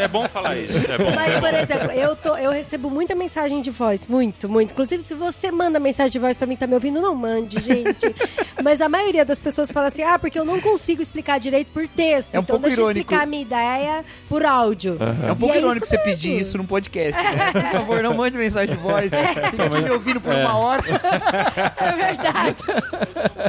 é 0.00 0.08
bom 0.08 0.28
falar 0.28 0.56
isso. 0.56 0.90
É 0.90 0.98
bom. 0.98 1.12
Mas, 1.14 1.38
por 1.38 1.54
exemplo, 1.54 1.90
eu, 1.92 2.16
tô, 2.16 2.36
eu 2.36 2.50
recebo 2.50 2.90
muita 2.90 3.14
mensagem 3.14 3.60
de 3.60 3.70
voz, 3.70 4.06
muito, 4.06 4.48
muito. 4.48 4.72
Inclusive, 4.72 5.02
se 5.02 5.14
você 5.14 5.50
manda 5.50 5.78
mensagem 5.78 6.12
de 6.12 6.18
voz 6.18 6.36
pra 6.36 6.46
mim, 6.46 6.56
tá 6.56 6.66
me 6.66 6.74
ouvindo, 6.74 7.00
não 7.00 7.14
mande, 7.14 7.60
gente. 7.60 8.14
Mas 8.62 8.80
a 8.80 8.88
maioria 8.88 9.24
das 9.24 9.38
pessoas 9.38 9.70
fala 9.70 9.88
assim, 9.88 10.02
ah, 10.02 10.18
porque 10.18 10.38
eu 10.38 10.44
não 10.44 10.60
consigo 10.60 11.02
explicar 11.02 11.27
direito 11.36 11.68
por 11.74 11.86
texto. 11.86 12.34
É 12.34 12.38
um 12.38 12.42
então 12.42 12.54
pouco 12.54 12.62
deixa 12.66 12.80
eu 12.80 12.84
irônico. 12.84 13.00
explicar 13.00 13.22
a 13.24 13.26
minha 13.26 13.42
ideia 13.42 14.04
por 14.28 14.46
áudio. 14.46 14.96
É 15.26 15.32
um 15.32 15.36
pouco 15.36 15.54
E 15.54 15.58
é 15.58 15.60
irônico 15.60 15.84
você 15.84 15.96
mesmo. 15.98 16.10
pedir 16.12 16.38
isso 16.38 16.56
num 16.56 16.64
podcast. 16.64 17.22
né? 17.22 17.52
Por 17.52 17.70
favor, 17.72 18.02
não 18.02 18.14
mande 18.14 18.38
mensagem 18.38 18.74
de 18.74 18.80
voz. 18.80 19.04
Fica 19.10 19.48
aqui 19.48 19.82
me 19.84 19.90
ouvindo 19.90 20.20
por 20.20 20.32
é. 20.32 20.44
uma 20.44 20.56
hora. 20.56 20.82
É 21.78 21.92
verdade. 21.92 22.64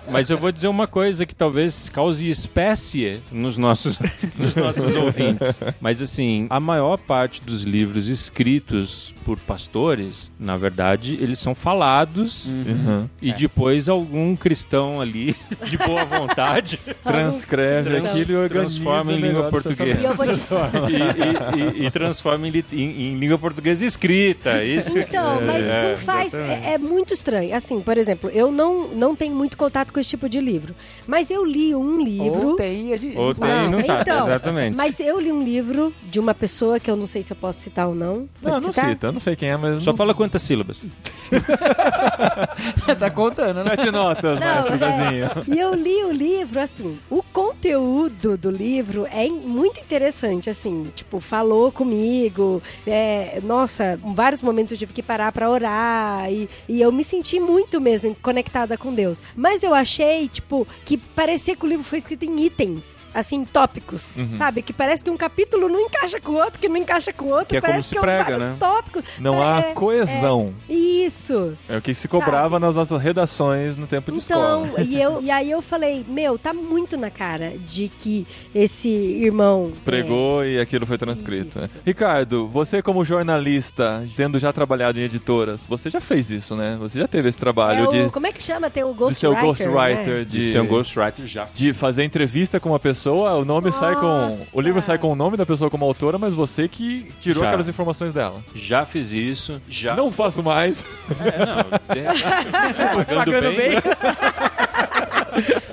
Mas 0.10 0.30
eu 0.30 0.38
vou 0.38 0.52
dizer 0.52 0.68
uma 0.68 0.88
coisa 0.88 1.26
que 1.26 1.36
talvez 1.36 1.89
cause 1.89 2.28
espécie 2.30 3.22
nos 3.32 3.58
nossos, 3.58 4.00
nos 4.38 4.56
nossos 4.56 4.96
ouvintes. 4.98 5.60
Mas 5.80 6.02
assim, 6.02 6.48
a 6.50 6.60
maior 6.60 6.98
parte 6.98 7.42
dos 7.42 7.63
livros 7.63 8.08
escritos 8.08 9.13
por 9.26 9.38
pastores, 9.39 10.32
na 10.39 10.56
verdade, 10.58 11.18
eles 11.22 11.38
são 11.39 11.54
falados 11.54 12.48
Uhum. 12.48 13.08
e 13.22 13.32
depois 13.34 13.88
algum 13.89 14.36
cristão 14.36 15.00
ali, 15.02 15.36
de 15.65 15.78
boa 15.78 16.04
vontade, 16.06 16.80
Transcreve 17.04 17.68
Então. 17.82 18.05
aquilo 18.05 18.32
e 18.32 18.36
organiza 18.36 18.75
Transforma 18.75 19.12
em 19.13 19.19
língua 19.19 19.49
portuguesa. 19.49 19.99
E 20.89 21.82
e, 21.82 21.86
e- 21.86 21.91
transforma 21.91 22.47
em, 22.47 22.63
em- 22.73 23.01
em 23.13 23.19
língua 23.19 23.38
portuguesa 23.38 23.86
escrita. 23.86 24.63
Isso 24.63 24.93
que- 24.93 24.99
Então, 24.99 25.39
mas 25.41 25.65
não 25.65 25.97
faz. 25.97 26.34
É, 26.34 26.73
é 26.73 26.77
muito 26.77 27.13
estranho. 27.13 27.55
Assim, 27.55 27.79
por 27.82 27.97
exemplo, 27.97 28.29
eu 28.32 28.51
não, 28.51 28.88
não 28.89 29.15
tenho 29.15 29.36
muito 29.36 29.58
contato 29.58 29.91
com 29.93 29.99
esse 29.99 30.10
tipo 30.10 30.27
de 30.29 30.39
livro. 30.39 30.75
Mas 31.08 31.29
eu 31.32 31.45
li 31.45 31.73
um 31.75 32.01
livro. 32.03 32.49
Ou 32.49 32.55
tem, 32.55 32.93
a 32.93 32.97
gente... 32.97 33.17
Ou 33.17 33.34
tem 33.34 33.49
e 33.49 33.67
não 33.69 33.84
sabe, 33.84 34.01
então, 34.01 34.23
exatamente. 34.25 34.75
Mas 34.77 34.99
eu 34.99 35.19
li 35.19 35.32
um 35.32 35.43
livro 35.43 35.93
de 36.03 36.19
uma 36.19 36.34
pessoa 36.34 36.79
que 36.79 36.89
eu 36.89 36.95
não 36.95 37.08
sei 37.08 37.23
se 37.23 37.32
eu 37.32 37.38
posso 37.38 37.60
citar 37.62 37.88
ou 37.88 37.95
não. 37.95 38.27
Não, 38.41 38.51
Pode 38.51 38.63
não 38.65 38.73
citar? 38.73 38.89
cita, 38.89 39.08
eu 39.08 39.12
não 39.12 39.19
sei 39.19 39.36
quem 39.36 39.49
é, 39.49 39.58
mas. 39.58 39.84
Só 39.84 39.91
não- 39.91 39.97
fala 39.97 40.13
quantas 40.13 40.41
sílabas. 40.41 40.86
tá 42.97 43.10
contando, 43.10 43.58
né? 43.58 43.63
Sete 43.63 43.91
notas, 43.91 44.39
Não, 44.39 44.55
mestre 44.77 45.51
é. 45.51 45.55
E 45.55 45.60
eu 45.60 45.73
li 45.73 46.03
o 46.03 46.12
livro, 46.12 46.60
assim, 46.60 46.97
o 47.10 47.21
conteúdo 47.69 48.38
do 48.38 48.50
livro 48.50 49.06
é 49.12 49.28
muito 49.28 49.80
interessante, 49.82 50.50
assim, 50.50 50.86
tipo, 50.95 51.19
falou 51.19 51.72
comigo, 51.72 52.63
é, 52.88 53.39
nossa, 53.43 54.00
em 54.04 54.13
vários 54.13 54.41
momentos 54.41 54.72
eu 54.72 54.78
tive 54.78 54.93
que 54.93 55.04
parar 55.04 55.32
pra 55.34 55.50
orar, 55.50 56.32
e, 56.32 56.50
e 56.69 56.80
eu 56.82 56.89
me 56.91 57.04
senti 57.04 57.38
muito 57.39 57.82
mesmo 57.82 58.15
conectada 58.22 58.78
com 58.78 58.93
Deus. 58.93 59.22
Mas 59.36 59.62
eu 59.62 59.74
achei, 59.74 60.30
tipo, 60.30 60.65
que 60.86 60.98
parecia 60.98 61.54
que 61.56 61.65
o 61.65 61.67
livro 61.69 61.84
foi 61.84 61.98
escrito 61.98 62.24
em 62.24 62.45
itens, 62.45 63.08
assim, 63.13 63.43
tópicos, 63.43 64.13
Uhum. 64.15 64.38
sabe? 64.38 64.62
Que 64.62 64.72
parece 64.74 65.04
que 65.04 65.10
um 65.10 65.17
capítulo 65.17 65.67
não 65.67 65.80
encaixa 65.82 66.19
com 66.22 66.32
o 66.32 66.36
outro, 66.38 66.60
que 66.60 66.69
não 66.69 66.78
encaixa 66.78 67.12
com 67.12 67.26
o 67.26 67.30
outro, 67.32 67.48
Que 67.50 67.58
é 67.58 67.62
como 67.62 67.74
parece 67.74 67.89
se 67.89 67.95
que 67.95 68.02
prega, 68.02 68.22
é 68.22 68.24
vários 68.24 68.50
né? 68.50 68.56
tópicos. 68.60 69.04
Não 69.19 69.43
há 69.43 69.60
É, 69.60 69.74
coesão. 69.74 70.54
Isso. 70.69 71.58
É 71.67 71.78
o 71.78 71.82
que 71.82 71.93
se 71.93 72.08
cobrava 72.08 72.58
nas 72.60 72.76
nossas 72.76 73.02
redações 73.02 73.76
no 73.76 73.86
tempo 73.86 74.12
de 74.12 74.17
Então, 74.19 74.65
escola. 74.65 74.84
e, 74.84 75.00
eu, 75.02 75.19
e 75.22 75.30
aí 75.30 75.52
eu 75.52 75.62
falei, 75.62 76.06
meu, 76.08 76.38
tá 76.39 76.54
muito 76.54 76.98
na 76.98 77.10
cara 77.12 77.38
de 77.65 77.88
que 77.88 78.25
esse 78.54 78.89
irmão. 78.89 79.71
Pregou 79.86 80.43
e 80.45 80.60
aquilo 80.60 80.86
foi 80.86 80.97
transcrito. 80.97 81.60
né? 81.60 81.67
Ricardo, 81.86 82.47
você 82.47 82.82
como 82.82 83.04
jornalista, 83.06 84.04
tendo 84.15 84.38
já 84.39 84.52
trabalhado 84.52 84.99
em 84.99 85.04
editoras, 85.04 85.65
você 85.67 85.89
já 85.89 85.99
fez 86.02 86.30
isso, 86.32 86.56
né? 86.56 86.78
Você 86.80 86.99
já 86.99 87.08
teve 87.08 87.30
esse 87.30 87.38
É, 87.38 87.39
trabalho 87.39 87.86
é 87.86 87.88
o- 87.88 87.91
de, 88.06 88.10
como 88.12 88.28
é 88.28 88.32
que 88.32 88.41
chama? 88.43 88.69
Tem 88.69 88.84
o 88.84 88.93
de 88.93 89.13
ser 89.15 89.28
o 89.28 89.32
Ghostwriter. 89.36 89.71
ghostwriter, 89.71 90.17
né? 90.19 90.23
De 90.25 90.39
de, 90.39 90.41
ser 90.41 90.62
um 90.62 90.67
ghostwriter 90.67 91.25
já. 91.28 91.47
de 91.54 91.73
fazer 91.73 92.04
entrevista 92.04 92.60
com 92.60 92.69
uma 92.69 92.80
pessoa, 92.80 93.34
o 93.36 93.45
nome 93.45 93.71
sai 93.71 93.95
com. 93.95 94.02
Nossa! 94.02 94.47
O 94.54 94.62
livro 94.62 94.82
sai 94.82 94.97
com 94.97 95.12
o 95.12 95.15
nome 95.15 95.38
da 95.38 95.45
pessoa 95.45 95.69
como 95.69 95.86
autora, 95.86 96.17
mas 96.17 96.34
você 96.34 96.67
que 96.67 97.08
tirou 97.21 97.41
Já. 97.43 97.49
aquelas 97.49 97.67
informações 97.69 98.13
dela. 98.13 98.43
Já 98.54 98.86
fiz 98.86 99.13
isso, 99.13 99.62
já. 99.69 99.95
Não 99.95 100.12
faço 100.12 100.41
mais. 100.43 100.86
É, 101.19 101.45
não. 101.45 101.63
de- 101.95 102.10
Pagando, 103.06 103.15
Pagando 103.15 103.56
bem. 103.56 103.69
bem. 103.71 103.80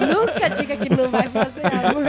Nunca 0.00 0.48
diga 0.50 0.76
que 0.76 0.90
não 0.90 1.08
vai 1.08 1.28
fazer 1.28 1.66
amor. 1.66 2.04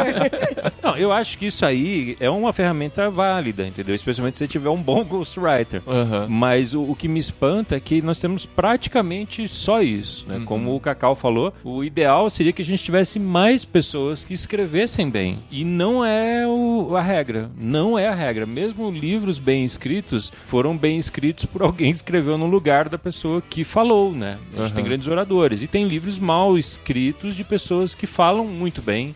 Não, 0.97 1.01
eu 1.01 1.13
acho 1.13 1.37
que 1.37 1.45
isso 1.47 1.65
aí 1.65 2.15
é 2.19 2.29
uma 2.29 2.51
ferramenta 2.53 3.09
válida, 3.09 3.65
entendeu? 3.65 3.95
Especialmente 3.95 4.37
se 4.37 4.43
você 4.45 4.47
tiver 4.47 4.69
um 4.69 4.81
bom 4.81 5.03
ghostwriter. 5.05 5.81
Aham. 5.87 6.27
Mas 6.29 6.73
o, 6.73 6.81
o 6.83 6.95
que 6.95 7.07
me 7.07 7.19
espanta 7.19 7.75
é 7.75 7.79
que 7.79 8.01
nós 8.01 8.19
temos 8.19 8.45
praticamente 8.45 9.47
só 9.47 9.81
isso, 9.81 10.25
né? 10.27 10.41
Como 10.45 10.75
o 10.75 10.79
Cacau 10.79 11.15
falou, 11.15 11.53
o 11.63 11.83
ideal 11.83 12.29
seria 12.29 12.53
que 12.53 12.61
a 12.61 12.65
gente 12.65 12.83
tivesse 12.83 13.19
mais 13.19 13.65
pessoas 13.65 14.23
que 14.23 14.33
escrevessem 14.33 15.09
bem. 15.09 15.39
E 15.51 15.63
não 15.63 16.03
é 16.05 16.45
o- 16.47 16.95
a 16.95 17.01
regra. 17.01 17.49
Não 17.57 17.97
é 17.97 18.07
a 18.07 18.13
regra. 18.15 18.45
Mesmo 18.45 18.89
livros 18.91 19.39
bem 19.39 19.63
escritos 19.65 20.31
foram 20.45 20.77
bem 20.77 20.97
escritos 20.97 21.45
por 21.45 21.61
alguém 21.61 21.91
que 21.91 21.97
escreveu 21.97 22.37
no 22.37 22.45
lugar 22.45 22.89
da 22.89 22.97
pessoa 22.97 23.41
que 23.41 23.63
falou, 23.63 24.11
né? 24.11 24.37
A 24.53 24.57
gente 24.57 24.65
Aham. 24.67 24.75
tem 24.75 24.83
grandes 24.83 25.07
oradores. 25.07 25.61
E 25.61 25.67
tem 25.67 25.87
livros 25.87 26.19
mal 26.19 26.57
escritos 26.57 27.35
de 27.35 27.43
pessoas 27.43 27.93
que 27.95 28.07
falam 28.07 28.45
muito 28.45 28.81
bem, 28.81 29.13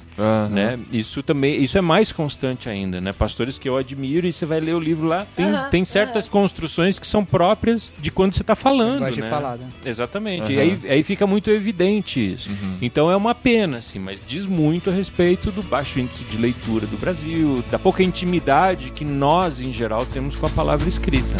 né? 0.49 0.79
Isso 0.91 1.21
também, 1.23 1.61
isso 1.63 1.70
é 1.77 1.81
mais 1.81 2.11
constante 2.11 2.69
ainda, 2.69 2.99
né? 2.99 3.13
Pastores 3.13 3.57
que 3.57 3.67
eu 3.67 3.77
admiro 3.77 4.27
e 4.27 4.31
você 4.31 4.45
vai 4.45 4.59
ler 4.59 4.75
o 4.75 4.79
livro 4.79 5.07
lá, 5.07 5.25
tem, 5.35 5.47
tem 5.69 5.85
certas 5.85 6.27
construções 6.27 6.99
que 6.99 7.07
são 7.07 7.23
próprias 7.23 7.91
de 7.99 8.11
quando 8.11 8.33
você 8.33 8.41
está 8.41 8.55
falando, 8.55 8.99
Gosto 8.99 9.15
de 9.15 9.21
né? 9.21 9.29
falar, 9.29 9.57
né? 9.57 9.67
Exatamente. 9.85 10.51
E 10.51 10.59
aí, 10.59 10.79
aí 10.87 11.03
fica 11.03 11.25
muito 11.27 11.49
evidente 11.49 12.33
isso. 12.33 12.49
Então 12.81 13.09
é 13.11 13.15
uma 13.15 13.35
pena, 13.35 13.77
assim, 13.77 13.99
mas 13.99 14.21
diz 14.25 14.45
muito 14.45 14.89
a 14.89 14.93
respeito 14.93 15.51
do 15.51 15.61
baixo 15.63 15.99
índice 15.99 16.23
de 16.25 16.37
leitura 16.37 16.85
do 16.87 16.97
Brasil, 16.97 17.63
da 17.69 17.79
pouca 17.79 18.03
intimidade 18.03 18.91
que 18.91 19.05
nós, 19.05 19.61
em 19.61 19.71
geral, 19.71 20.05
temos 20.05 20.35
com 20.35 20.45
a 20.45 20.49
palavra 20.49 20.87
escrita. 20.87 21.35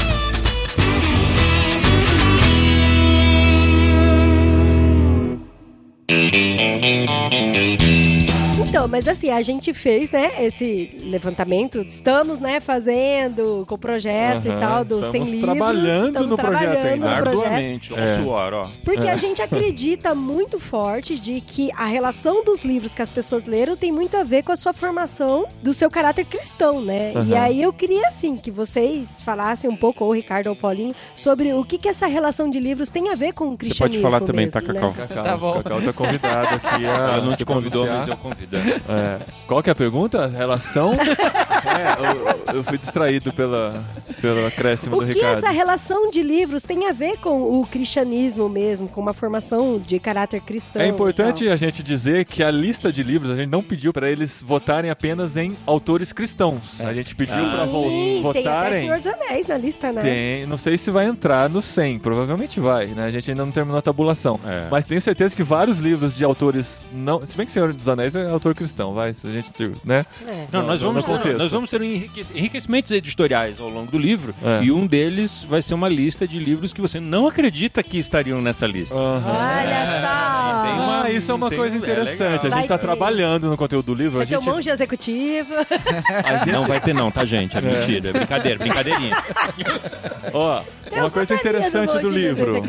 Então, 8.72 8.88
mas 8.88 9.06
assim, 9.06 9.30
a 9.30 9.42
gente 9.42 9.74
fez, 9.74 10.10
né, 10.12 10.32
esse 10.46 10.92
levantamento. 11.04 11.82
Estamos, 11.90 12.40
né, 12.40 12.62
fazendo 12.62 13.66
com 13.68 13.76
o 13.76 13.78
projeto 13.78 14.48
Aham, 14.48 14.58
e 14.58 14.60
tal, 14.62 14.86
dos 14.86 15.08
100 15.08 15.24
estamos 15.24 15.30
livros. 15.30 15.52
trabalhando 15.58 16.06
estamos 16.08 16.30
no 16.30 16.38
projeto 16.38 16.86
ainda. 16.86 17.10
Arduamente, 17.12 17.94
É. 17.94 18.16
suor, 18.16 18.54
ó. 18.54 18.70
Porque 18.86 19.10
a 19.10 19.18
gente 19.18 19.42
acredita 19.42 20.16
muito 20.16 20.58
forte 20.58 21.20
de 21.20 21.42
que 21.42 21.70
a 21.76 21.84
relação 21.84 22.46
dos 22.46 22.64
livros 22.64 22.94
que 22.94 23.02
as 23.02 23.10
pessoas 23.10 23.44
leram 23.44 23.76
tem 23.76 23.92
muito 23.92 24.16
a 24.16 24.24
ver 24.24 24.42
com 24.42 24.54
a 24.54 24.56
sua 24.56 24.72
formação 24.72 25.46
do 25.62 25.74
seu 25.74 25.92
caráter 25.92 26.24
cristão, 26.24 26.82
né? 26.82 27.12
E 27.28 27.34
Aham. 27.36 27.42
aí 27.44 27.62
eu 27.62 27.74
queria, 27.74 28.08
assim, 28.08 28.38
que 28.38 28.50
vocês 28.50 29.20
falassem 29.20 29.70
um 29.70 29.76
pouco, 29.76 30.06
ou 30.06 30.12
o 30.12 30.14
Ricardo 30.14 30.48
ou 30.48 30.54
o 30.54 30.56
Paulinho, 30.56 30.96
sobre 31.14 31.54
o 31.54 31.66
que, 31.66 31.78
que 31.78 31.90
essa 31.90 32.08
relação 32.08 32.50
de 32.50 32.58
livros 32.58 32.90
tem 32.90 33.10
a 33.10 33.16
ver 33.16 33.34
com 33.34 33.48
o 33.48 33.52
Você 33.52 33.58
cristianismo 33.58 34.02
pode 34.04 34.14
falar 34.14 34.26
também, 34.26 34.46
mesmo, 34.46 34.62
tá, 34.62 34.66
Cacau? 34.66 34.92
Né? 34.92 35.08
Cacau, 35.10 35.24
Tá 35.26 35.36
bom. 35.38 35.54
Cacau 35.62 35.82
tá 35.82 35.92
convidado 35.92 36.56
aqui 36.56 36.86
a 36.86 36.90
Ela 36.90 37.22
não 37.22 37.36
te 37.36 37.44
convidou, 37.44 37.86
mas 37.86 38.08
eu 38.08 38.16
convido. 38.16 38.61
É. 38.90 39.20
Qual 39.48 39.62
que 39.62 39.70
é 39.70 39.74
a 39.74 39.76
pergunta? 39.76 40.28
Relação? 40.28 40.94
é, 40.96 42.52
eu, 42.54 42.56
eu 42.56 42.64
fui 42.64 42.78
distraído 42.78 43.34
pela, 43.34 43.84
pelo 44.22 44.46
acréscimo 44.46 44.98
O 44.98 45.00
do 45.00 45.06
que 45.08 45.14
Ricardo. 45.14 45.38
essa 45.38 45.50
relação 45.50 46.10
de 46.10 46.22
livros 46.22 46.64
tem 46.64 46.88
a 46.88 46.94
ver 46.94 47.18
com 47.18 47.60
o 47.60 47.66
cristianismo 47.66 48.48
mesmo, 48.48 48.88
com 48.88 49.02
uma 49.02 49.14
formação 49.14 49.80
de 49.80 50.00
caráter 50.00 50.42
cristão? 50.42 50.82
É 50.82 50.88
importante 50.88 51.48
a 51.50 51.56
gente 51.56 51.84
dizer 51.84 52.26
que 52.26 52.44
a 52.44 52.52
lista 52.52 52.92
de 52.92 53.04
livros 53.04 53.32
a 53.32 53.36
gente 53.36 53.50
não 53.50 53.64
pediu 53.64 53.92
para 53.92 54.10
eles 54.10 54.42
votarem 54.42 54.90
apenas 54.90 55.38
em 55.38 55.56
autores 55.66 56.14
cristãos. 56.14 56.80
A 56.82 56.94
gente 56.94 57.16
pediu 57.16 57.36
para 57.36 57.68
Sim, 57.68 57.72
tem 57.72 58.20
até 58.20 58.22
votarem. 58.22 58.82
Senhor 58.82 59.00
dos 59.00 59.14
Anéis 59.14 59.48
na 59.48 59.58
lista, 59.58 59.92
né? 59.92 60.02
Tem, 60.02 60.46
não 60.46 60.58
sei 60.58 60.78
se 60.78 60.90
vai 60.92 61.06
entrar 61.06 61.50
no 61.50 61.62
100, 61.62 62.00
provavelmente 62.00 62.60
vai, 62.60 62.88
né? 62.88 63.06
A 63.06 63.12
gente 63.12 63.30
ainda 63.30 63.46
não 63.46 63.52
terminou 63.52 63.78
a 63.78 63.82
tabulação. 63.82 64.40
É. 64.46 64.68
Mas 64.70 64.86
tenho 64.86 65.02
certeza 65.02 65.36
que 65.36 65.44
vários 65.44 65.80
livros 65.80 66.16
de 66.16 66.24
autores 66.24 66.86
não, 66.92 67.26
se 67.26 67.36
bem 67.36 67.46
que 67.46 67.52
Senhor 67.52 67.74
dos 67.74 67.88
Anéis 67.90 68.16
é 68.16 68.30
autor 68.30 68.51
cristão, 68.56 68.94
vai, 68.94 69.14
se 69.14 69.28
a 69.28 69.32
gente, 69.32 69.72
né? 69.84 70.06
É. 70.28 70.46
Não, 70.52 70.66
nós, 70.66 70.82
vamos 70.82 71.04
contexto. 71.06 71.38
nós 71.38 71.52
vamos 71.52 71.70
ter 71.70 71.82
enriquec- 71.82 72.32
enriquecimentos 72.36 72.92
editoriais 72.92 73.60
ao 73.60 73.70
longo 73.70 73.92
do 73.92 73.98
livro. 73.98 74.34
É. 74.44 74.64
E 74.64 74.72
um 74.72 74.86
deles 74.88 75.44
vai 75.48 75.62
ser 75.62 75.74
uma 75.74 75.90
lista 75.90 76.28
de 76.28 76.40
livros 76.40 76.74
que 76.74 76.82
você 76.82 77.00
não 77.00 77.28
acredita 77.28 77.82
que 77.84 77.98
estariam 77.98 78.42
nessa 78.42 78.66
lista. 78.68 78.96
Aham. 78.96 79.24
Olha 79.26 80.02
só! 80.02 80.42
Ó, 80.52 80.64
Tem 80.64 80.74
uma- 80.74 81.02
Ah, 81.04 81.10
isso 81.12 81.32
é 81.32 81.36
uma 81.36 81.50
tem- 81.50 81.58
coisa 81.58 81.76
é 81.76 81.78
interessante. 81.80 82.22
a 82.22 82.50
gente 82.50 82.50
Vai 82.52 82.68
tá 82.68 82.78
ter. 82.78 82.86
trabalhando 82.86 83.50
no 83.50 83.58
conteúdo 83.58 83.88
do 83.88 83.94
livro. 83.96 84.18
A 84.18 84.20
vai 84.20 84.28
ter 84.28 84.38
um 84.38 84.42
gente, 84.42 84.54
monge 84.54 84.70
executivo. 84.70 85.54
a 86.24 86.38
gente 86.38 86.52
Não 86.52 86.68
vai 86.68 86.80
ter 86.80 86.94
não, 86.94 87.10
tá, 87.10 87.26
gente? 87.26 87.58
É 87.58 87.62
mentira, 87.62 88.10
é 88.10 88.14
brincadeira, 88.14 88.60
brincadeirinha. 88.60 89.16
Ó, 90.34 90.62
uma 90.92 91.10
coisa 91.10 91.34
interessante 91.34 91.90
do 91.98 92.04
monge 92.04 92.16
livro. 92.20 92.62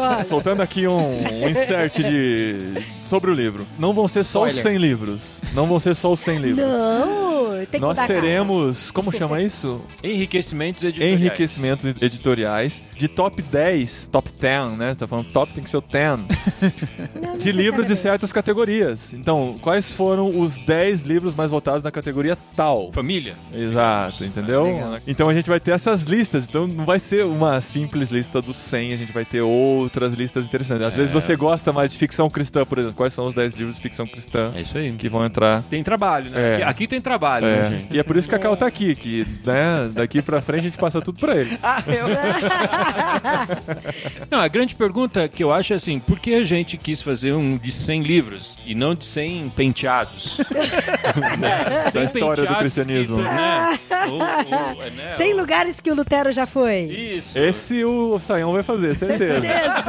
olha. 0.00 0.24
Soltando 0.24 0.60
aqui 0.62 0.86
um, 0.88 1.42
um 1.44 1.48
insert 1.48 1.96
de 2.02 2.56
sobre 3.04 3.30
o 3.30 3.34
livro. 3.34 3.66
Não 3.78 3.92
vão 3.92 4.08
ser 4.08 4.22
só 4.24 4.42
os 4.44 4.54
Spoiler. 4.54 4.80
100 4.80 4.88
livros. 4.88 5.17
Não 5.54 5.66
vão 5.66 5.78
ser 5.78 5.94
só 5.94 6.12
os 6.12 6.20
100 6.20 6.38
livros. 6.38 6.64
Não, 6.66 7.56
tem 7.58 7.66
que 7.66 7.78
Nós 7.80 7.98
a 7.98 8.06
cara. 8.06 8.14
teremos, 8.14 8.90
como 8.90 9.12
chama 9.12 9.40
isso? 9.40 9.80
Enriquecimentos 10.02 10.84
editoriais. 10.84 11.20
Enriquecimentos 11.20 11.86
editoriais 12.00 12.82
de 12.96 13.08
top 13.08 13.42
10, 13.42 14.08
top 14.10 14.30
10, 14.32 14.72
né? 14.78 14.88
Você 14.90 14.94
tá 14.96 15.06
falando 15.06 15.26
top, 15.32 15.52
tem 15.52 15.62
que 15.64 15.70
ser 15.70 15.78
o 15.78 15.80
10. 15.80 16.18
Não, 17.20 17.38
de 17.38 17.52
livros 17.52 17.86
de 17.86 17.90
necessariamente. 17.90 17.96
certas 18.02 18.32
categorias. 18.32 19.12
Então, 19.12 19.56
quais 19.60 19.92
foram 19.92 20.26
os 20.40 20.58
10 20.60 21.02
livros 21.02 21.34
mais 21.34 21.50
votados 21.50 21.82
na 21.82 21.90
categoria 21.90 22.36
tal? 22.56 22.90
Família. 22.92 23.34
Exato, 23.52 24.24
entendeu? 24.24 24.64
legal. 24.64 24.98
então 25.06 25.28
a 25.28 25.34
gente 25.34 25.48
vai 25.48 25.60
ter 25.60 25.72
essas 25.72 26.02
listas. 26.02 26.46
Então 26.48 26.66
não 26.66 26.84
vai 26.84 26.98
ser 26.98 27.24
uma 27.24 27.60
simples 27.60 28.10
lista 28.10 28.40
dos 28.40 28.56
100, 28.56 28.92
a 28.92 28.96
gente 28.96 29.12
vai 29.12 29.24
ter 29.24 29.40
outras 29.42 30.12
listas 30.12 30.44
interessantes. 30.44 30.86
Às 30.86 30.94
vezes 30.94 31.12
você 31.12 31.36
gosta 31.36 31.72
mais 31.72 31.92
de 31.92 31.98
ficção 31.98 32.28
cristã, 32.30 32.64
por 32.64 32.78
exemplo. 32.78 32.96
Quais 32.96 33.12
são 33.14 33.26
os 33.26 33.34
10 33.34 33.54
livros 33.54 33.76
de 33.76 33.82
ficção 33.82 34.06
cristã 34.06 34.50
É 34.54 34.60
isso 34.62 34.76
aí. 34.76 34.92
que 34.92 35.07
vão 35.08 35.24
entrar? 35.24 35.62
Tem 35.70 35.82
trabalho, 35.82 36.30
né? 36.30 36.50
É. 36.50 36.54
Aqui, 36.56 36.62
aqui 36.64 36.86
tem 36.88 37.00
trabalho, 37.00 37.46
É. 37.46 37.62
né, 37.62 37.68
gente? 37.70 37.94
E 37.94 37.98
é 37.98 38.02
por 38.02 38.16
isso 38.16 38.28
que 38.28 38.34
a 38.34 38.38
Cal 38.38 38.56
tá 38.56 38.66
aqui, 38.66 38.94
que 38.94 39.26
né, 39.44 39.88
daqui 39.92 40.20
pra 40.22 40.40
frente 40.40 40.60
a 40.60 40.64
gente 40.64 40.78
passa 40.78 41.00
tudo 41.00 41.18
pra 41.18 41.36
ele. 41.36 41.58
Ah, 41.62 41.82
eu... 41.86 42.08
Não, 44.30 44.40
a 44.40 44.48
grande 44.48 44.74
pergunta 44.74 45.26
que 45.28 45.42
eu 45.42 45.52
acho 45.52 45.72
é 45.72 45.76
assim, 45.76 45.98
por 46.00 46.18
que 46.18 46.34
a 46.34 46.44
gente 46.44 46.76
quis 46.76 47.02
fazer 47.02 47.32
um 47.32 47.56
de 47.56 47.70
100 47.72 48.02
livros 48.02 48.58
e 48.66 48.74
não 48.74 48.94
de 48.94 49.04
100 49.04 49.50
penteados? 49.50 50.38
né? 51.38 51.90
100 51.90 52.04
história 52.04 52.44
do 52.46 52.54
cristianismo. 52.56 53.16
que, 53.18 53.22
né? 53.22 53.78
Ou- 54.08 54.18
ou, 54.18 54.82
é, 54.82 54.90
né? 54.90 55.12
Sem 55.16 55.34
lugares 55.34 55.80
que 55.80 55.90
o 55.90 55.94
Lutero 55.94 56.30
já 56.32 56.46
foi. 56.46 56.82
Isso. 56.84 57.38
Esse 57.38 57.84
o 57.84 58.18
Saião 58.18 58.52
vai 58.52 58.62
fazer, 58.62 58.94
certeza. 58.94 59.40
Certeza. 59.40 59.84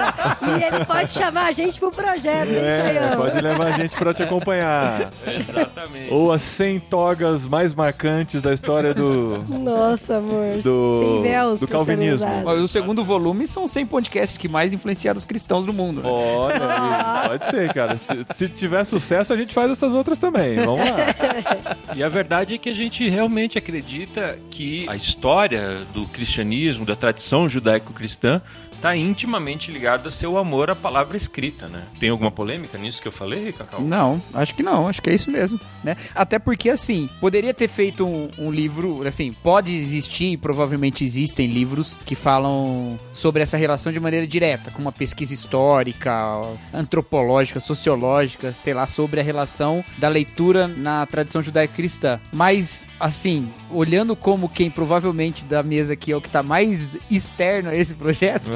E 0.60 0.64
ele 0.64 0.86
pode 0.86 1.12
chamar 1.12 1.48
a 1.48 1.52
gente 1.52 1.80
pro 1.80 1.92
projeto, 1.92 2.50
hein, 2.50 2.58
É, 2.60 2.94
Sayão? 3.00 3.18
pode 3.18 3.40
levar 3.40 3.68
a 3.68 3.72
gente 3.72 3.96
pra 3.96 4.14
te 4.14 4.24
acompanhar. 4.24 4.99
Exatamente. 5.28 6.14
Ou 6.14 6.32
as 6.32 6.42
100 6.42 6.80
togas 6.82 7.48
mais 7.48 7.74
marcantes 7.74 8.42
da 8.42 8.54
história 8.54 8.94
do. 8.94 9.44
Nossa, 9.48 10.18
amor. 10.18 10.58
Do- 10.64 11.00
sem 11.04 11.22
véus 11.24 11.60
do 11.60 11.68
calvinismo. 11.68 12.28
Mas 12.44 12.62
o 12.62 12.68
segundo 12.68 13.04
volume 13.04 13.48
são 13.48 13.68
100 13.68 13.86
podcasts 13.86 14.38
que 14.38 14.48
mais 14.48 14.74
influenciaram 14.74 15.18
os 15.18 15.26
cristãos 15.26 15.66
no 15.66 15.74
mundo. 15.74 16.02
né? 16.02 16.10
Olha, 16.10 16.60
pode 17.30 17.46
ser, 17.50 17.74
cara. 17.74 17.98
Se, 17.98 18.26
se 18.34 18.48
tiver 18.50 18.84
sucesso, 18.86 19.34
a 19.34 19.38
gente 19.38 19.54
faz 19.54 19.72
essas 19.72 19.94
outras 19.94 20.20
também. 20.20 20.58
Vamos 20.58 20.82
lá. 20.90 20.98
E 21.96 22.04
a 22.04 22.08
verdade 22.10 22.54
é 22.54 22.58
que 22.58 22.70
a 22.70 22.74
gente 22.74 23.10
realmente 23.10 23.58
acredita 23.58 24.38
que 24.52 24.86
a 24.88 24.96
história 24.96 25.78
do 25.92 26.06
cristianismo, 26.06 26.86
da 26.86 26.96
tradição 26.96 27.50
judaico-cristã, 27.50 28.42
está 28.80 28.96
intimamente 28.96 29.72
ligada 29.72 30.08
ao 30.08 30.12
seu 30.12 30.38
amor 30.38 30.70
à 30.70 30.76
palavra 30.76 31.18
escrita, 31.18 31.68
né? 31.68 31.84
Tem 32.00 32.10
alguma 32.10 32.32
polêmica 32.32 32.78
nisso 32.78 33.02
que 33.02 33.08
eu 33.08 33.12
falei, 33.12 33.52
Cacau? 33.52 33.82
Não, 33.82 34.22
acho 34.34 34.56
que 34.56 34.64
não, 34.64 34.88
acho 34.88 35.02
que 35.02 35.10
é 35.10 35.14
isso 35.14 35.30
mesmo, 35.30 35.60
né? 35.84 35.98
Até 36.16 36.40
porque, 36.40 36.70
assim, 36.70 37.10
poderia 37.20 37.54
ter 37.54 37.68
feito 37.68 38.06
um, 38.06 38.30
um 38.38 38.50
livro, 38.50 39.06
assim, 39.06 39.34
pode 39.34 39.76
existir, 39.76 40.32
e 40.32 40.38
provavelmente 40.38 41.04
existem 41.04 41.48
livros 41.48 42.00
que 42.06 42.16
falam 42.16 42.98
sobre 43.12 43.44
essa 43.44 43.58
relação 43.58 43.92
de 43.92 44.00
maneira 44.00 44.26
direta, 44.26 44.72
com 44.72 44.82
uma 44.82 44.94
pesquisa 44.94 45.34
histórica, 45.34 46.42
antropológica, 46.74 47.60
sociológica, 47.60 48.54
sei 48.54 48.74
lá, 48.74 48.88
sobre 48.88 49.20
a 49.20 49.24
relação 49.24 49.84
da 49.98 50.08
leitura 50.08 50.68
na 50.68 51.06
tradição 51.06 51.42
judaico-cristã. 51.42 52.20
Mas, 52.32 52.88
assim, 52.98 53.50
olhando 53.72 54.16
como 54.16 54.48
quem 54.48 54.72
provavelmente 54.72 55.44
da 55.44 55.62
mesa 55.62 55.94
aqui 55.94 56.14
é 56.14 56.16
o 56.16 56.22
que 56.22 56.30
tá 56.30 56.42
mais 56.42 56.98
externo 57.12 57.70
a 57.70 57.76
esse 57.76 57.94
projeto, 57.94 58.50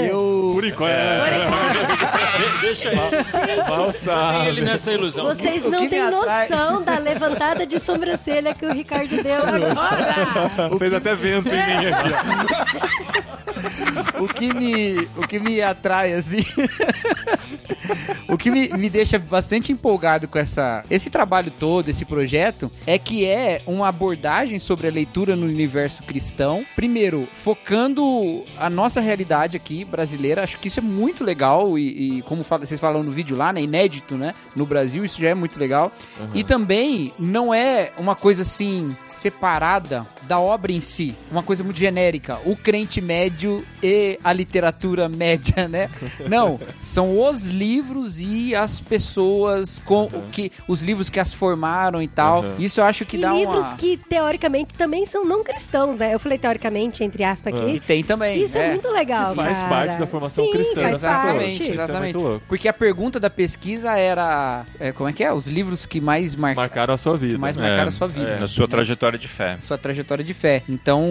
eu... 0.00 0.50
Por 0.52 0.64
enquanto. 0.64 0.92
De- 0.92 2.60
Deixa 2.60 2.88
ele, 2.90 4.48
ele 4.48 4.60
nessa 4.62 4.92
ilusão. 4.92 5.24
Vocês 5.24 5.64
o 5.64 5.70
não 5.70 5.80
que 5.80 5.88
têm 5.88 6.00
me 6.00 6.06
atrai- 6.14 6.48
noção 6.48 6.82
da 6.82 6.98
levantada 6.98 7.66
de 7.66 7.78
sobrancelha 7.78 8.54
que 8.54 8.64
o 8.66 8.72
Ricardo 8.72 9.22
deu 9.22 9.42
agora. 9.44 10.76
Fez 10.78 10.92
até 10.92 11.14
vento 11.14 11.48
em 11.48 11.66
mim 11.66 11.86
aqui. 11.86 12.10
o 14.20 14.26
que 14.28 14.52
me, 14.54 15.08
o 15.16 15.26
que 15.26 15.38
me 15.38 15.62
atrai, 15.62 16.12
assim. 16.14 16.44
o 18.28 18.36
que 18.36 18.50
me, 18.50 18.68
me 18.70 18.90
deixa 18.90 19.18
bastante 19.18 19.72
empolgado 19.72 20.28
com 20.28 20.38
essa, 20.38 20.82
esse 20.90 21.10
trabalho 21.10 21.50
todo, 21.58 21.88
esse 21.88 22.04
projeto, 22.04 22.70
é 22.86 22.98
que 22.98 23.24
é 23.24 23.62
uma 23.66 23.88
abordagem 23.88 24.58
sobre 24.58 24.88
a 24.88 24.90
leitura 24.90 25.34
no 25.36 25.46
universo 25.46 26.02
cristão. 26.02 26.64
Primeiro, 26.74 27.28
focando 27.34 28.44
a 28.58 28.68
nossa 28.68 29.00
realidade 29.00 29.55
aqui, 29.56 29.84
brasileira. 29.84 30.42
Acho 30.44 30.58
que 30.58 30.68
isso 30.68 30.80
é 30.80 30.82
muito 30.82 31.24
legal 31.24 31.78
e, 31.78 32.18
e 32.18 32.22
como 32.22 32.44
fala- 32.44 32.64
vocês 32.66 32.78
falam 32.80 33.02
no 33.02 33.10
vídeo 33.10 33.36
lá, 33.36 33.52
né? 33.52 33.60
Inédito, 33.62 34.16
né? 34.16 34.34
No 34.54 34.64
Brasil, 34.66 35.04
isso 35.04 35.20
já 35.20 35.28
é 35.30 35.34
muito 35.34 35.58
legal. 35.58 35.90
E 36.34 36.44
também 36.44 37.12
não 37.18 37.52
é 37.52 37.90
uma 37.98 38.14
coisa 38.14 38.42
assim 38.42 38.96
separada 39.06 40.06
da 40.22 40.38
obra 40.40 40.72
em 40.72 40.80
si, 40.80 41.14
uma 41.30 41.42
coisa 41.42 41.62
muito 41.64 41.78
genérica, 41.78 42.40
o 42.44 42.56
crente 42.56 43.00
médio 43.00 43.64
e 43.82 44.18
a 44.22 44.32
literatura 44.32 45.08
média, 45.10 45.68
né? 45.68 45.88
Não, 46.28 46.58
são 46.82 47.20
os 47.20 47.46
livros 47.48 48.20
e 48.20 48.54
as 48.54 48.80
pessoas 48.80 49.78
com 49.84 50.08
que 50.32 50.50
os 50.66 50.82
livros 50.82 51.08
que 51.10 51.18
as 51.20 51.32
formaram 51.32 52.00
e 52.02 52.08
tal. 52.08 52.42
Uhum. 52.42 52.54
Isso 52.58 52.80
eu 52.80 52.84
acho 52.84 53.04
que 53.04 53.16
E 53.16 53.20
dá 53.20 53.32
livros 53.32 53.64
uma 53.66 53.74
que, 53.76 53.96
teoricamente, 53.96 54.74
também 54.74 55.04
são 55.06 55.24
não 55.24 55.42
cristãos, 55.44 55.96
né? 55.96 56.14
Eu 56.14 56.18
falei 56.18 56.38
teoricamente, 56.38 57.02
entre 57.04 57.22
aspas, 57.24 57.52
e 57.54 57.56
aqui. 57.56 57.80
tem 57.80 58.02
também. 58.04 58.42
Isso 58.42 58.58
é, 58.58 58.70
muito 58.72 58.88
legal, 58.90 59.34
faz 59.46 59.56
cara. 59.58 59.68
parte 59.68 59.98
da 60.00 60.06
formação 60.06 60.44
Sim, 60.44 60.50
cristã 60.52 60.80
faz 60.82 61.00
parte. 61.02 61.50
Isso 61.50 61.62
é 61.62 61.68
Exatamente. 61.68 62.14
muito 62.14 62.18
louco. 62.18 62.44
Porque 62.48 62.68
a 62.68 62.72
pergunta 62.72 63.18
da 63.20 63.30
pesquisa 63.30 63.96
era, 63.96 64.64
é, 64.78 64.92
como 64.92 65.08
é 65.08 65.12
que 65.12 65.22
é? 65.24 65.32
Os 65.32 65.46
livros 65.48 65.86
que 65.86 66.00
mais 66.00 66.34
marcaram 66.36 66.56
Marcaram 66.66 66.94
a 66.94 66.98
sua 66.98 67.16
vida. 67.16 67.34
que 67.34 67.38
mais 67.40 67.56
É, 67.56 67.60
marcaram 67.60 67.88
a 67.88 67.90
sua 67.90 68.08
vida. 68.08 68.28
é. 68.28 68.40
Na 68.40 68.48
sua 68.48 68.66
trajetória 68.68 69.18
de 69.18 69.28
fé. 69.28 69.56
sua 69.60 69.78
trajetória 69.78 70.24
de 70.24 70.34
fé. 70.34 70.62
Então, 70.68 71.04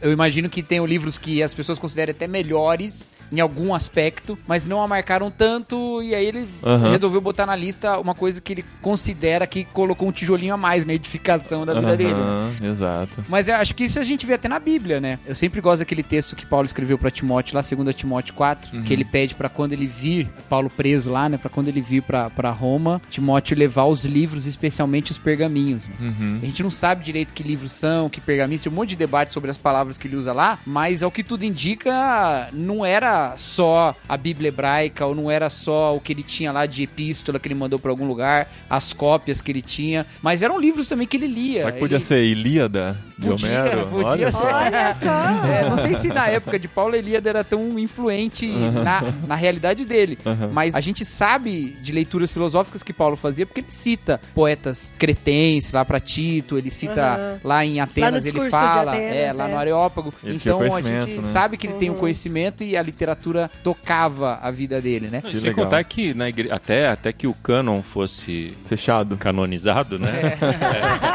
eu 0.00 0.12
imagino 0.12 0.48
que 0.48 0.62
tenham 0.62 0.86
livros 0.86 1.18
que 1.18 1.42
as 1.42 1.52
pessoas 1.54 1.78
consideram 1.78 2.10
até 2.12 2.26
melhores 2.26 3.10
em 3.32 3.40
algum 3.40 3.74
aspecto, 3.74 4.38
mas 4.46 4.66
não 4.66 4.82
a 4.82 4.88
marcaram 4.88 5.30
tanto, 5.30 6.02
e 6.02 6.14
aí 6.14 6.24
ele 6.26 6.46
Aham. 6.62 6.90
resolveu 6.92 7.20
botar 7.20 7.46
na 7.46 7.56
lista 7.56 7.98
uma 7.98 8.14
coisa 8.14 8.40
que 8.40 8.52
ele 8.52 8.64
considera 8.80 9.46
que 9.46 9.64
colocou 9.64 10.08
um 10.08 10.12
tijolinho 10.12 10.54
a 10.54 10.56
mais 10.56 10.84
na 10.86 10.94
edificação 10.94 11.64
da 11.66 11.74
vida 11.74 11.96
dele. 11.96 12.12
Aham, 12.14 12.52
Exato. 12.62 13.24
Mas 13.28 13.48
eu 13.48 13.56
acho 13.56 13.74
que 13.74 13.84
isso 13.84 13.98
a 13.98 14.02
gente 14.02 14.24
vê 14.26 14.34
até 14.34 14.48
na 14.48 14.58
Bíblia, 14.58 15.00
né? 15.00 15.18
Eu 15.26 15.34
sempre 15.34 15.60
gosto 15.60 15.80
daquele 15.80 16.02
texto 16.02 16.36
que 16.36 16.46
Paulo 16.46 16.66
escreveu 16.66 16.96
pra 16.98 17.10
Timóteo, 17.10 17.43
lá 17.52 17.60
2 17.60 17.94
Timóteo 17.96 18.32
4, 18.34 18.82
que 18.82 18.92
ele 18.92 19.04
pede 19.04 19.34
pra 19.34 19.48
quando 19.48 19.72
ele 19.72 19.88
vir, 19.88 20.28
Paulo 20.48 20.70
preso 20.70 21.10
lá, 21.10 21.28
né? 21.28 21.36
Pra 21.36 21.50
quando 21.50 21.66
ele 21.66 21.80
vir 21.80 22.02
pra, 22.02 22.30
pra 22.30 22.50
Roma, 22.50 23.02
Timóteo 23.10 23.56
levar 23.58 23.84
os 23.86 24.04
livros, 24.04 24.46
especialmente 24.46 25.10
os 25.10 25.18
pergaminhos. 25.18 25.88
Uhum. 26.00 26.38
A 26.40 26.46
gente 26.46 26.62
não 26.62 26.70
sabe 26.70 27.02
direito 27.04 27.34
que 27.34 27.42
livros 27.42 27.72
são, 27.72 28.08
que 28.08 28.20
pergaminhos, 28.20 28.62
tem 28.62 28.72
um 28.72 28.76
monte 28.76 28.90
de 28.90 28.96
debate 28.96 29.32
sobre 29.32 29.50
as 29.50 29.58
palavras 29.58 29.98
que 29.98 30.06
ele 30.06 30.16
usa 30.16 30.32
lá, 30.32 30.58
mas 30.64 31.02
ao 31.02 31.10
que 31.10 31.24
tudo 31.24 31.44
indica, 31.44 32.48
não 32.52 32.84
era 32.84 33.34
só 33.36 33.94
a 34.08 34.16
Bíblia 34.16 34.48
hebraica, 34.48 35.04
ou 35.06 35.14
não 35.14 35.30
era 35.30 35.50
só 35.50 35.96
o 35.96 36.00
que 36.00 36.12
ele 36.12 36.22
tinha 36.22 36.52
lá 36.52 36.66
de 36.66 36.82
epístola 36.84 37.38
que 37.40 37.48
ele 37.48 37.54
mandou 37.54 37.78
pra 37.78 37.90
algum 37.90 38.06
lugar, 38.06 38.48
as 38.70 38.92
cópias 38.92 39.40
que 39.42 39.50
ele 39.50 39.62
tinha, 39.62 40.06
mas 40.22 40.42
eram 40.42 40.58
livros 40.58 40.86
também 40.86 41.06
que 41.06 41.16
ele 41.16 41.26
lia. 41.26 41.60
Será 41.60 41.72
que 41.72 41.78
podia 41.80 41.96
Ele- 41.96 42.04
ser 42.04 42.24
Ilíada 42.24 42.98
de 43.18 43.28
Podia, 43.28 43.48
Homero? 43.62 43.86
podia 43.88 44.06
Olha 44.06 44.32
ser. 44.32 44.36
Olha 44.44 44.96
só. 45.02 45.46
É, 45.48 45.68
não 45.70 45.76
sei 45.76 45.94
se 45.94 46.08
na 46.08 46.28
época 46.28 46.58
de 46.58 46.68
Paulo 46.68 46.94
Elíada 46.96 47.30
era 47.36 47.44
tão 47.44 47.78
influente 47.78 48.46
na, 48.46 49.02
na 49.26 49.34
realidade 49.34 49.84
dele. 49.84 50.18
Aham. 50.24 50.50
Mas 50.52 50.74
a 50.74 50.80
gente 50.80 51.04
sabe 51.04 51.76
de 51.80 51.92
leituras 51.92 52.30
filosóficas 52.32 52.82
que 52.82 52.92
Paulo 52.92 53.16
fazia, 53.16 53.46
porque 53.46 53.60
ele 53.60 53.70
cita 53.70 54.20
poetas 54.34 54.92
cretenses 54.98 55.72
lá 55.72 55.84
pra 55.84 56.00
Tito, 56.00 56.56
ele 56.58 56.70
cita 56.70 57.02
Aham. 57.02 57.40
lá 57.42 57.64
em 57.64 57.80
Atenas, 57.80 58.24
ele 58.24 58.32
discurso 58.32 58.46
de 58.46 58.50
fala, 58.50 58.92
Atenas, 58.92 59.14
é, 59.14 59.32
lá 59.32 59.48
é. 59.48 59.50
no 59.50 59.58
Areópago. 59.58 60.14
Ele 60.22 60.36
então 60.36 60.60
a 60.60 60.80
gente 60.80 61.16
né? 61.16 61.22
sabe 61.22 61.56
que 61.56 61.66
ele 61.66 61.74
tem 61.74 61.90
um 61.90 61.94
conhecimento 61.94 62.62
e 62.62 62.76
a 62.76 62.82
literatura 62.82 63.50
tocava 63.62 64.38
a 64.40 64.50
vida 64.50 64.80
dele, 64.80 65.08
né? 65.10 65.20
Que 65.20 65.38
Sem 65.38 65.50
legal. 65.50 65.64
contar 65.64 65.84
que 65.84 66.14
na 66.14 66.28
igre... 66.28 66.50
até, 66.50 66.88
até 66.88 67.12
que 67.12 67.26
o 67.26 67.34
cânon 67.34 67.82
fosse 67.82 68.56
Fechado. 68.66 69.16
canonizado, 69.16 69.98
né? 69.98 70.12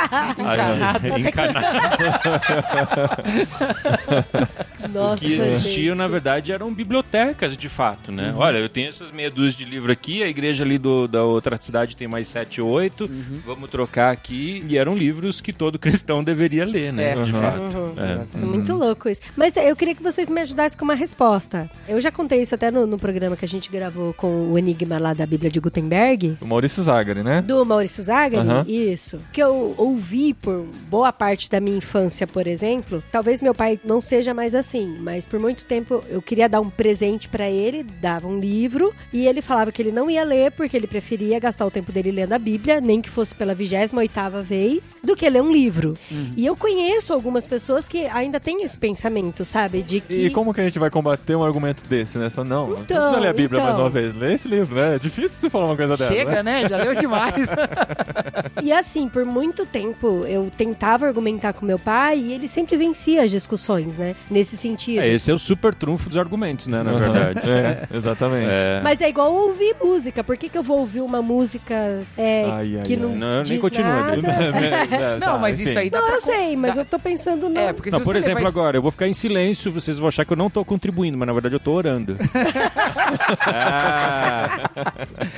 É. 0.10 0.42
Encanado. 0.42 1.08
Encanado. 1.20 1.68
Nossa, 4.92 5.24
que 5.24 5.34
existiam, 5.34 5.96
na 5.96 6.08
verdade, 6.10 6.52
eram 6.52 6.74
bibliotecas, 6.74 7.56
de 7.56 7.70
fato, 7.70 8.12
né? 8.12 8.32
Uhum. 8.32 8.38
Olha, 8.40 8.58
eu 8.58 8.70
tenho 8.70 8.90
essas 8.90 9.12
meia 9.12 9.30
dúzia 9.32 9.58
de 9.58 9.66
livros 9.66 9.92
aqui, 9.92 10.24
a 10.24 10.28
igreja 10.28 10.64
ali 10.64 10.78
do, 10.78 11.08
da 11.08 11.24
outra 11.24 11.58
cidade 11.60 11.96
tem 11.96 12.08
mais 12.08 12.28
sete, 12.28 12.62
oito, 12.62 13.06
Uhum. 13.06 13.40
vamos 13.46 13.70
trocar 13.70 14.12
aqui. 14.12 14.64
E 14.68 14.78
eram 14.78 14.96
livros 14.96 15.42
que 15.42 15.52
todo 15.54 15.78
cristão 15.80 16.24
deveria 16.24 16.66
ler, 16.66 16.92
né? 16.94 17.12
É. 17.12 17.24
De 17.24 17.32
Uhum. 17.34 17.42
fato. 17.42 17.78
Uhum. 17.78 17.94
É. 17.98 18.42
É 18.42 18.46
muito 18.46 18.74
louco 18.74 19.10
isso. 19.10 19.22
Mas 19.36 19.56
eu 19.58 19.76
queria 19.76 19.96
que 19.96 20.04
vocês 20.04 20.30
me 20.30 20.42
ajudassem 20.42 20.78
com 20.78 20.86
uma 20.86 20.96
resposta. 20.96 21.70
Eu 21.88 22.00
já 22.02 22.12
contei 22.12 22.42
isso 22.42 22.56
até 22.56 22.72
no, 22.72 22.86
no 22.86 22.98
programa 22.98 23.36
que 23.36 23.46
a 23.46 23.48
gente 23.48 23.70
gravou 23.70 24.14
com 24.14 24.52
o 24.52 24.58
Enigma 24.58 24.98
lá 24.98 25.14
da 25.14 25.26
Bíblia 25.26 25.50
de 25.52 25.60
Gutenberg. 25.60 26.38
O 26.42 26.46
Maurício 26.46 26.82
Zagari, 26.84 27.24
né? 27.24 27.42
Do 27.42 27.66
Maurício 27.66 28.04
Zagari? 28.04 28.48
Isso. 28.68 29.20
Que 29.32 29.42
eu 29.42 29.74
ouvi 29.78 30.34
por 30.34 30.66
boa 30.90 31.12
parte 31.12 31.50
da 31.50 31.60
minha 31.60 31.78
infância, 31.78 32.26
por 32.28 32.48
exemplo. 32.48 33.04
Talvez 33.12 33.42
meu 33.42 33.54
pai 33.54 33.80
não 33.84 34.02
seja 34.02 34.34
mais 34.34 34.54
assim, 34.56 34.98
mas 35.00 35.26
por 35.26 35.40
muito 35.40 35.66
tempo 35.66 35.89
eu 36.10 36.22
queria 36.22 36.48
dar 36.50 36.60
um 36.62 36.70
presente 36.70 37.28
pra 37.30 37.50
ele, 37.50 37.84
dava 37.84 38.28
um 38.28 38.40
livro, 38.40 38.94
e 39.12 39.28
ele 39.28 39.42
falava 39.42 39.72
que 39.72 39.82
ele 39.82 39.92
não 39.92 40.10
ia 40.10 40.24
ler 40.24 40.52
porque 40.52 40.76
ele 40.76 40.88
preferia 40.88 41.40
gastar 41.40 41.66
o 41.66 41.72
tempo 41.72 41.92
dele 41.92 42.12
lendo 42.12 42.34
a 42.34 42.40
Bíblia, 42.40 42.80
nem 42.82 43.02
que 43.02 43.10
fosse 43.10 43.34
pela 43.36 43.56
28ª 43.56 44.42
vez, 44.42 44.96
do 45.04 45.16
que 45.16 45.30
ler 45.30 45.42
um 45.42 45.52
livro. 45.52 45.96
E 46.36 46.46
eu 46.46 46.56
conheço 46.56 47.14
algumas 47.14 47.46
pessoas 47.48 47.88
que 47.88 48.06
ainda 48.08 48.40
têm 48.40 48.64
esse 48.64 48.78
pensamento, 48.78 49.44
sabe? 49.46 49.84
De 49.84 50.02
que 50.02 50.26
E 50.26 50.30
como 50.30 50.54
que 50.54 50.62
a 50.62 50.64
gente 50.64 50.80
vai 50.80 50.90
combater 50.90 51.36
um 51.36 51.44
argumento 51.44 51.88
desse, 51.88 52.18
né? 52.18 52.30
Só, 52.30 52.44
não, 52.44 52.68
não 52.68 52.82
Então, 52.82 52.98
precisa 52.98 53.20
ler 53.20 53.28
a 53.30 53.34
Bíblia 53.34 53.62
mais 53.62 53.74
então. 53.74 53.84
uma 53.86 53.90
vez. 53.90 54.14
Lê 54.14 54.34
esse 54.34 54.48
livro, 54.48 54.76
né? 54.76 54.96
É 54.96 55.00
difícil 55.00 55.30
você 55.38 55.50
falar 55.50 55.66
uma 55.66 55.76
coisa 55.76 55.96
dessa, 55.98 56.14
Chega, 56.14 56.44
né? 56.44 56.62
né? 56.64 56.68
Já 56.70 56.78
leu 56.78 56.96
demais. 56.96 57.48
E 58.64 58.72
assim, 58.72 59.08
por 59.08 59.26
muito 59.26 59.66
tempo 59.66 60.26
eu 60.28 60.52
tentava 60.56 61.06
argumentar 61.08 61.54
com 61.54 61.66
meu 61.66 61.80
pai 61.80 62.18
e 62.20 62.34
ele 62.34 62.48
sempre 62.48 62.76
vencia 62.76 63.24
as 63.24 63.32
discussões, 63.32 63.98
né? 63.98 64.16
Nesse 64.30 64.58
sentido. 64.58 65.00
É, 65.02 65.08
esse 65.14 65.32
é 65.32 65.34
o 65.34 65.38
super 65.38 65.74
trunfo 65.80 66.10
dos 66.10 66.18
argumentos, 66.18 66.68
né? 66.68 66.84
Na 66.84 66.92
verdade. 66.92 67.40
É, 67.50 67.88
exatamente. 67.96 68.48
É. 68.50 68.82
Mas 68.84 69.02
é 69.02 69.10
igual 69.10 69.34
ouvir 69.34 69.76
música. 69.82 70.24
Por 70.24 70.36
que, 70.38 70.50
que 70.50 70.58
eu 70.58 70.64
vou 70.64 70.80
ouvir 70.80 71.02
uma 71.02 71.22
música 71.22 71.74
é, 72.18 72.46
Ai, 72.52 72.78
ai, 72.78 72.84
que 72.84 72.94
ai. 72.94 73.00
não, 73.00 73.16
Não, 73.16 73.36
nem 73.36 73.44
diz 73.44 73.60
continua, 73.62 73.90
nada? 73.90 74.20
É, 75.00 75.14
Não, 75.20 75.34
tá, 75.34 75.38
mas 75.38 75.60
enfim. 75.60 75.70
isso 75.70 75.80
aí 75.80 75.90
dá 75.90 76.00
Não, 76.00 76.08
pra... 76.08 76.16
eu 76.16 76.22
sei, 76.22 76.56
mas 76.56 76.76
dá- 76.76 76.82
eu 76.82 76.86
tô 76.86 77.00
pensando 77.00 77.50
no... 77.50 77.60
É, 77.60 77.72
porque 77.74 77.90
Não, 77.90 78.00
por 78.02 78.14
você 78.14 78.18
exemplo, 78.20 78.40
levar 78.44 78.50
agora, 78.50 78.78
eu 78.78 78.82
vou 78.82 78.92
ficar 78.92 79.08
em 79.08 79.14
silêncio, 79.14 79.72
vocês 79.72 79.98
vão 79.98 80.08
achar 80.08 80.26
que 80.26 80.34
eu 80.34 80.38
não 80.38 80.50
tô 80.50 80.64
contribuindo, 80.66 81.18
mas 81.18 81.28
na 81.28 81.34
verdade 81.34 81.56
eu 81.56 81.60
tô 81.60 81.72
orando. 81.72 82.18
Ah, 83.48 84.60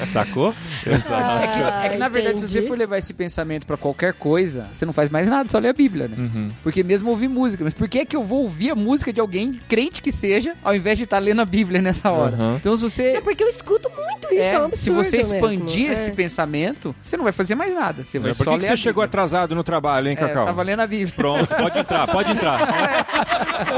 sacou? 0.07 0.53
É 0.85 0.89
que, 0.97 1.85
é 1.85 1.89
que, 1.89 1.97
na 1.97 2.05
Ah, 2.05 2.09
verdade, 2.09 2.39
se 2.39 2.47
você 2.47 2.57
entendi. 2.59 2.67
for 2.67 2.77
levar 2.77 2.97
esse 2.97 3.13
pensamento 3.13 3.65
pra 3.65 3.77
qualquer 3.77 4.13
coisa, 4.13 4.67
você 4.71 4.85
não 4.85 4.93
faz 4.93 5.09
mais 5.09 5.27
nada, 5.29 5.47
só 5.49 5.57
lê 5.59 5.69
a 5.69 5.73
Bíblia, 5.73 6.07
né? 6.07 6.17
Uhum. 6.19 6.49
Porque 6.63 6.83
mesmo 6.83 7.09
ouvir 7.09 7.27
música. 7.27 7.63
Mas 7.63 7.73
por 7.73 7.87
que 7.87 7.99
é 7.99 8.05
que 8.05 8.15
eu 8.15 8.23
vou 8.23 8.41
ouvir 8.43 8.71
a 8.71 8.75
música 8.75 9.11
de 9.13 9.19
alguém, 9.19 9.59
crente 9.67 10.01
que 10.01 10.11
seja, 10.11 10.30
ao 10.63 10.75
invés 10.75 10.97
de 10.97 11.03
estar 11.05 11.19
lendo 11.19 11.41
a 11.41 11.45
Bíblia 11.45 11.81
nessa 11.81 12.09
hora? 12.11 12.35
Uhum. 12.35 12.55
Então, 12.55 12.75
se 12.75 12.83
você. 12.83 13.03
É 13.13 13.21
porque 13.21 13.43
eu 13.43 13.47
escuto 13.49 13.89
muito 13.89 14.27
isso, 14.33 14.41
é, 14.41 14.53
é, 14.53 14.59
um 14.59 14.65
absurdo 14.65 14.77
se 14.77 14.89
você 15.11 15.17
expandir 15.17 15.89
mesmo. 15.89 15.93
esse 15.93 16.09
É. 16.09 16.13
pensamento, 16.13 16.95
você 17.03 17.17
não 17.17 17.23
vai 17.23 17.33
fazer 17.33 17.55
mais 17.55 17.73
nada. 17.73 18.03
Você 18.03 18.19
vai 18.19 18.31
Por 18.33 18.43
só 18.43 18.51
que, 18.51 18.57
que 18.57 18.61
ler 18.63 18.67
você 18.67 18.73
a 18.73 18.77
chegou 18.77 19.03
atrasado 19.03 19.53
no 19.55 19.63
trabalho, 19.63 20.07
hein, 20.07 20.13
É, 20.13 20.15
Cacau? 20.15 20.45
tava 20.45 20.61
lendo 20.63 20.79
a 20.81 20.87
Bíblia. 20.87 21.13
Pronto, 21.15 21.47
pode 21.47 21.79
entrar, 21.79 22.07
pode 22.07 22.31
entrar. 22.31 22.59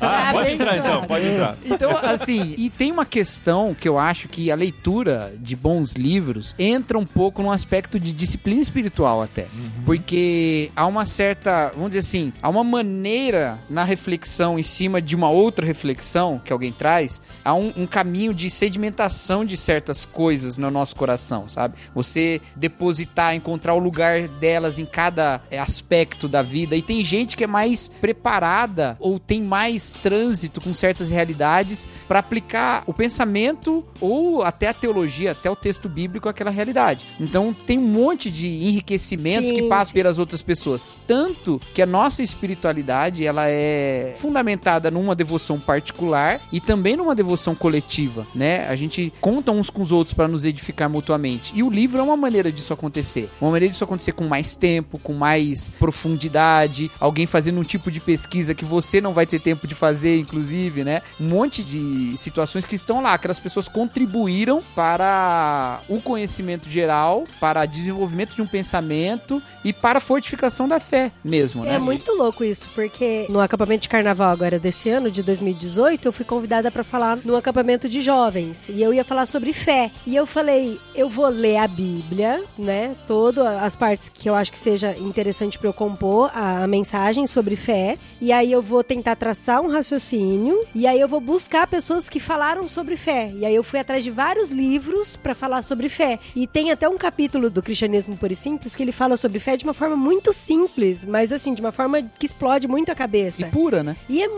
ah, 0.00 0.30
pode 0.32 0.50
entrar 0.52 0.78
então, 0.78 1.04
pode 1.04 1.26
entrar. 1.26 1.56
Então, 1.64 1.96
assim, 1.96 2.54
e 2.56 2.70
tem 2.70 2.90
uma 2.92 3.06
questão 3.06 3.74
que 3.78 3.88
eu 3.88 3.98
acho 3.98 4.28
que 4.28 4.50
a 4.50 4.54
leitura 4.54 5.32
de 5.38 5.56
bons 5.56 5.92
livros 5.92 6.54
entra 6.58 6.98
um 6.98 7.06
pouco 7.06 7.42
num 7.42 7.50
aspecto 7.50 7.98
de 7.98 8.12
disciplina 8.12 8.60
espiritual 8.60 9.22
até. 9.22 9.46
Porque 9.84 10.70
há 10.74 10.86
uma 10.86 11.04
certa, 11.04 11.70
vamos 11.74 11.88
dizer 11.90 12.00
assim, 12.00 12.32
há 12.42 12.48
uma 12.48 12.64
maneira 12.64 13.58
na 13.68 13.84
reflexão 13.84 14.58
em 14.58 14.62
cima 14.62 15.00
de 15.00 15.14
uma 15.16 15.28
outra 15.30 15.63
reflexão 15.64 16.40
que 16.44 16.52
alguém 16.52 16.72
traz, 16.72 17.20
há 17.44 17.54
um, 17.54 17.72
um 17.76 17.86
caminho 17.86 18.34
de 18.34 18.50
sedimentação 18.50 19.44
de 19.44 19.56
certas 19.56 20.06
coisas 20.06 20.56
no 20.56 20.70
nosso 20.70 20.94
coração, 20.96 21.48
sabe? 21.48 21.76
Você 21.94 22.40
depositar, 22.56 23.34
encontrar 23.34 23.74
o 23.74 23.78
lugar 23.78 24.28
delas 24.28 24.78
em 24.78 24.84
cada 24.84 25.40
é, 25.50 25.58
aspecto 25.58 26.28
da 26.28 26.42
vida. 26.42 26.76
E 26.76 26.82
tem 26.82 27.04
gente 27.04 27.36
que 27.36 27.44
é 27.44 27.46
mais 27.46 27.88
preparada 27.88 28.96
ou 29.00 29.18
tem 29.18 29.42
mais 29.42 29.94
trânsito 30.02 30.60
com 30.60 30.72
certas 30.74 31.10
realidades 31.10 31.88
para 32.06 32.18
aplicar 32.18 32.82
o 32.86 32.92
pensamento 32.92 33.84
ou 34.00 34.42
até 34.42 34.68
a 34.68 34.74
teologia, 34.74 35.32
até 35.32 35.50
o 35.50 35.56
texto 35.56 35.88
bíblico 35.88 36.28
àquela 36.28 36.50
realidade. 36.50 37.06
Então 37.18 37.54
tem 37.66 37.78
um 37.78 37.88
monte 37.88 38.30
de 38.30 38.48
enriquecimentos 38.48 39.50
Sim. 39.50 39.56
que 39.56 39.62
passam 39.68 39.94
pelas 39.94 40.18
outras 40.18 40.42
pessoas, 40.42 40.98
tanto 41.06 41.60
que 41.72 41.82
a 41.82 41.86
nossa 41.86 42.22
espiritualidade 42.22 43.26
ela 43.26 43.48
é 43.48 44.14
fundamentada 44.16 44.90
numa 44.90 45.14
devoção 45.14 45.53
particular 45.58 46.40
e 46.52 46.60
também 46.60 46.96
numa 46.96 47.14
devoção 47.14 47.54
coletiva, 47.54 48.26
né? 48.34 48.66
A 48.68 48.76
gente 48.76 49.12
conta 49.20 49.52
uns 49.52 49.70
com 49.70 49.82
os 49.82 49.92
outros 49.92 50.14
para 50.14 50.28
nos 50.28 50.44
edificar 50.44 50.88
mutuamente. 50.88 51.52
E 51.54 51.62
o 51.62 51.70
livro 51.70 51.98
é 51.98 52.02
uma 52.02 52.16
maneira 52.16 52.50
disso 52.50 52.72
acontecer. 52.72 53.30
Uma 53.40 53.52
maneira 53.52 53.72
disso 53.72 53.84
acontecer 53.84 54.12
com 54.12 54.26
mais 54.26 54.56
tempo, 54.56 54.98
com 54.98 55.12
mais 55.12 55.70
profundidade, 55.78 56.90
alguém 57.00 57.26
fazendo 57.26 57.60
um 57.60 57.64
tipo 57.64 57.90
de 57.90 58.00
pesquisa 58.00 58.54
que 58.54 58.64
você 58.64 59.00
não 59.00 59.12
vai 59.12 59.26
ter 59.26 59.40
tempo 59.40 59.66
de 59.66 59.74
fazer, 59.74 60.18
inclusive, 60.18 60.84
né? 60.84 61.02
Um 61.20 61.28
monte 61.28 61.62
de 61.62 62.16
situações 62.16 62.64
que 62.64 62.74
estão 62.74 63.02
lá, 63.02 63.14
aquelas 63.14 63.38
pessoas 63.38 63.68
contribuíram 63.68 64.62
para 64.74 65.80
o 65.88 66.00
conhecimento 66.00 66.68
geral, 66.68 67.24
para 67.40 67.66
desenvolvimento 67.66 68.34
de 68.34 68.42
um 68.42 68.46
pensamento 68.46 69.42
e 69.64 69.72
para 69.72 69.98
a 69.98 70.00
fortificação 70.00 70.68
da 70.68 70.78
fé 70.80 71.12
mesmo, 71.24 71.64
né? 71.64 71.74
É 71.74 71.78
muito 71.78 72.12
louco 72.12 72.44
isso, 72.44 72.68
porque 72.74 73.26
no 73.28 73.40
acampamento 73.40 73.82
de 73.82 73.88
carnaval 73.88 74.30
agora 74.30 74.58
desse 74.58 74.88
ano, 74.88 75.10
de 75.10 75.22
2018, 75.44 76.06
eu 76.06 76.12
fui 76.12 76.24
convidada 76.24 76.70
pra 76.70 76.82
falar 76.82 77.18
no 77.24 77.36
acampamento 77.36 77.88
de 77.88 78.00
jovens. 78.00 78.66
E 78.68 78.82
eu 78.82 78.94
ia 78.94 79.04
falar 79.04 79.26
sobre 79.26 79.52
fé. 79.52 79.90
E 80.06 80.16
eu 80.16 80.26
falei, 80.26 80.80
eu 80.94 81.08
vou 81.08 81.28
ler 81.28 81.58
a 81.58 81.68
Bíblia, 81.68 82.44
né? 82.58 82.96
Todas 83.06 83.46
as 83.46 83.76
partes 83.76 84.08
que 84.08 84.28
eu 84.28 84.34
acho 84.34 84.50
que 84.52 84.58
seja 84.58 84.96
interessante 84.98 85.58
pra 85.58 85.68
eu 85.68 85.72
compor 85.72 86.30
a, 86.34 86.64
a 86.64 86.66
mensagem 86.66 87.26
sobre 87.26 87.56
fé. 87.56 87.98
E 88.20 88.32
aí 88.32 88.50
eu 88.50 88.62
vou 88.62 88.82
tentar 88.82 89.16
traçar 89.16 89.60
um 89.60 89.70
raciocínio. 89.70 90.64
E 90.74 90.86
aí 90.86 91.00
eu 91.00 91.08
vou 91.08 91.20
buscar 91.20 91.66
pessoas 91.66 92.08
que 92.08 92.20
falaram 92.20 92.68
sobre 92.68 92.96
fé. 92.96 93.32
E 93.34 93.44
aí 93.44 93.54
eu 93.54 93.62
fui 93.62 93.78
atrás 93.78 94.02
de 94.02 94.10
vários 94.10 94.50
livros 94.50 95.16
pra 95.16 95.34
falar 95.34 95.62
sobre 95.62 95.88
fé. 95.88 96.18
E 96.34 96.46
tem 96.46 96.70
até 96.70 96.88
um 96.88 96.96
capítulo 96.96 97.50
do 97.50 97.62
Cristianismo 97.62 98.16
Puro 98.16 98.32
e 98.32 98.36
Simples 98.36 98.74
que 98.74 98.82
ele 98.82 98.92
fala 98.92 99.16
sobre 99.16 99.38
fé 99.38 99.56
de 99.56 99.64
uma 99.64 99.74
forma 99.74 99.96
muito 99.96 100.32
simples, 100.32 101.04
mas 101.04 101.32
assim, 101.32 101.54
de 101.54 101.60
uma 101.60 101.72
forma 101.72 102.02
que 102.02 102.26
explode 102.26 102.66
muito 102.66 102.90
a 102.90 102.94
cabeça. 102.94 103.42
E 103.42 103.44
pura, 103.50 103.82
né? 103.82 103.96
E 104.08 104.22
é. 104.22 104.28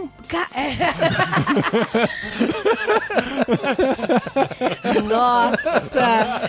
é- 1.01 1.07
Nossa! 5.03 6.43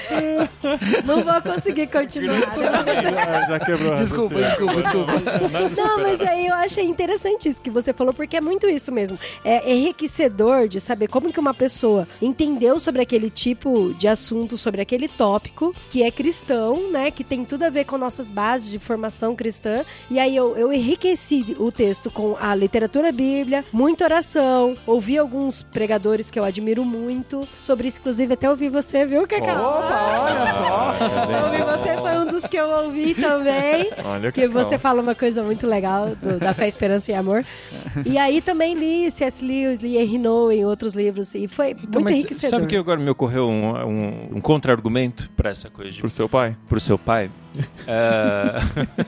Não 1.06 1.24
vou 1.24 1.42
conseguir 1.42 1.88
continuar. 1.88 2.38
Ah, 2.48 3.48
já 3.48 3.60
quebrou. 3.60 3.94
a 3.94 3.96
Desculpa, 3.96 4.40
raciocínio. 4.40 4.84
desculpa, 4.84 5.20
desculpa. 5.20 5.82
Não, 5.82 5.98
mas 6.00 6.22
aí 6.22 6.48
eu 6.48 6.54
achei 6.56 6.86
interessante 6.86 7.50
isso 7.50 7.62
que 7.62 7.70
você 7.70 7.94
falou, 7.94 8.14
porque 8.14 8.38
é 8.38 8.42
muito 8.42 8.68
isso 8.68 8.92
mesmo. 8.92 9.18
É 9.44 9.72
enriquecedor 9.74 10.68
de 10.68 10.80
saber 10.80 11.08
como 11.08 11.32
que 11.32 11.40
uma 11.40 11.54
pessoa 11.54 12.08
entendeu 12.22 12.80
sobre 12.80 13.02
aquele 13.02 13.30
tipo 13.30 13.94
de 13.94 14.08
assunto, 14.08 14.58
sobre 14.58 14.82
aquele 14.82 15.08
tópico, 15.08 15.74
que 15.90 16.04
é 16.04 16.12
cristão, 16.12 16.92
né? 16.92 17.12
Que 17.12 17.24
tem 17.24 17.44
tudo 17.46 17.64
a 17.64 17.70
ver 17.70 17.86
com 17.86 17.98
nossas 17.98 18.30
bases 18.30 18.70
de 18.72 18.80
formação 18.80 19.36
cristã. 19.36 19.84
E 20.10 20.20
aí 20.20 20.36
eu, 20.36 20.56
eu 20.58 20.72
enriqueci 20.74 21.56
o 21.60 21.72
texto 21.72 22.10
com 22.12 22.36
a 22.40 22.54
literatura 22.56 23.12
bíblia, 23.12 23.64
muita 23.72 24.04
oração, 24.06 24.37
ouvi 24.86 25.18
alguns 25.18 25.64
pregadores 25.64 26.30
que 26.32 26.40
eu 26.40 26.44
admiro 26.44 26.84
muito. 26.86 27.48
Sobre 27.60 27.88
isso, 27.88 28.00
inclusive, 28.00 28.34
até 28.34 28.50
ouvi 28.50 28.70
você, 28.70 29.06
viu, 29.06 29.28
Cacau? 29.28 29.80
Opa, 29.80 30.22
olha 30.22 30.52
só. 30.54 30.88
Ouvi 31.48 31.58
você, 31.64 31.98
foi 31.98 32.18
um 32.20 32.26
dos 32.32 32.44
que 32.48 32.58
eu 32.58 32.68
ouvi 32.70 33.14
também. 33.14 33.90
Olha 34.06 34.22
Porque 34.32 34.42
que 34.42 34.48
você 34.48 34.78
fala 34.78 35.02
uma 35.02 35.16
coisa 35.16 35.44
muito 35.44 35.66
legal 35.68 36.10
do- 36.22 36.40
da 36.40 36.54
fé, 36.54 36.68
esperança 36.68 37.12
e 37.12 37.16
amor. 37.16 37.44
E 38.06 38.18
aí 38.18 38.42
também 38.42 38.74
li 38.74 39.10
C.S. 39.12 39.44
Lewis, 39.44 39.82
li 39.82 39.98
Henry 39.98 40.18
Nowen, 40.18 40.66
outros 40.66 40.94
livros. 40.94 41.34
E 41.36 41.48
foi 41.48 41.72
Então, 41.72 42.02
muito 42.02 42.16
enriquecedor. 42.16 42.60
sabe 42.60 42.68
que 42.70 42.76
agora 42.76 43.00
me 43.00 43.10
ocorreu 43.10 43.48
um, 43.48 43.76
um, 43.86 44.30
um 44.38 44.42
contra-argumento 44.42 45.30
pra 45.36 45.50
essa 45.50 45.70
coisa 45.70 45.92
de, 45.92 46.00
Pro 46.02 46.10
seu 46.10 46.28
pai? 46.30 46.56
pro 46.68 46.80
seu 46.80 46.98
pai? 46.98 47.30
É, 47.86 48.54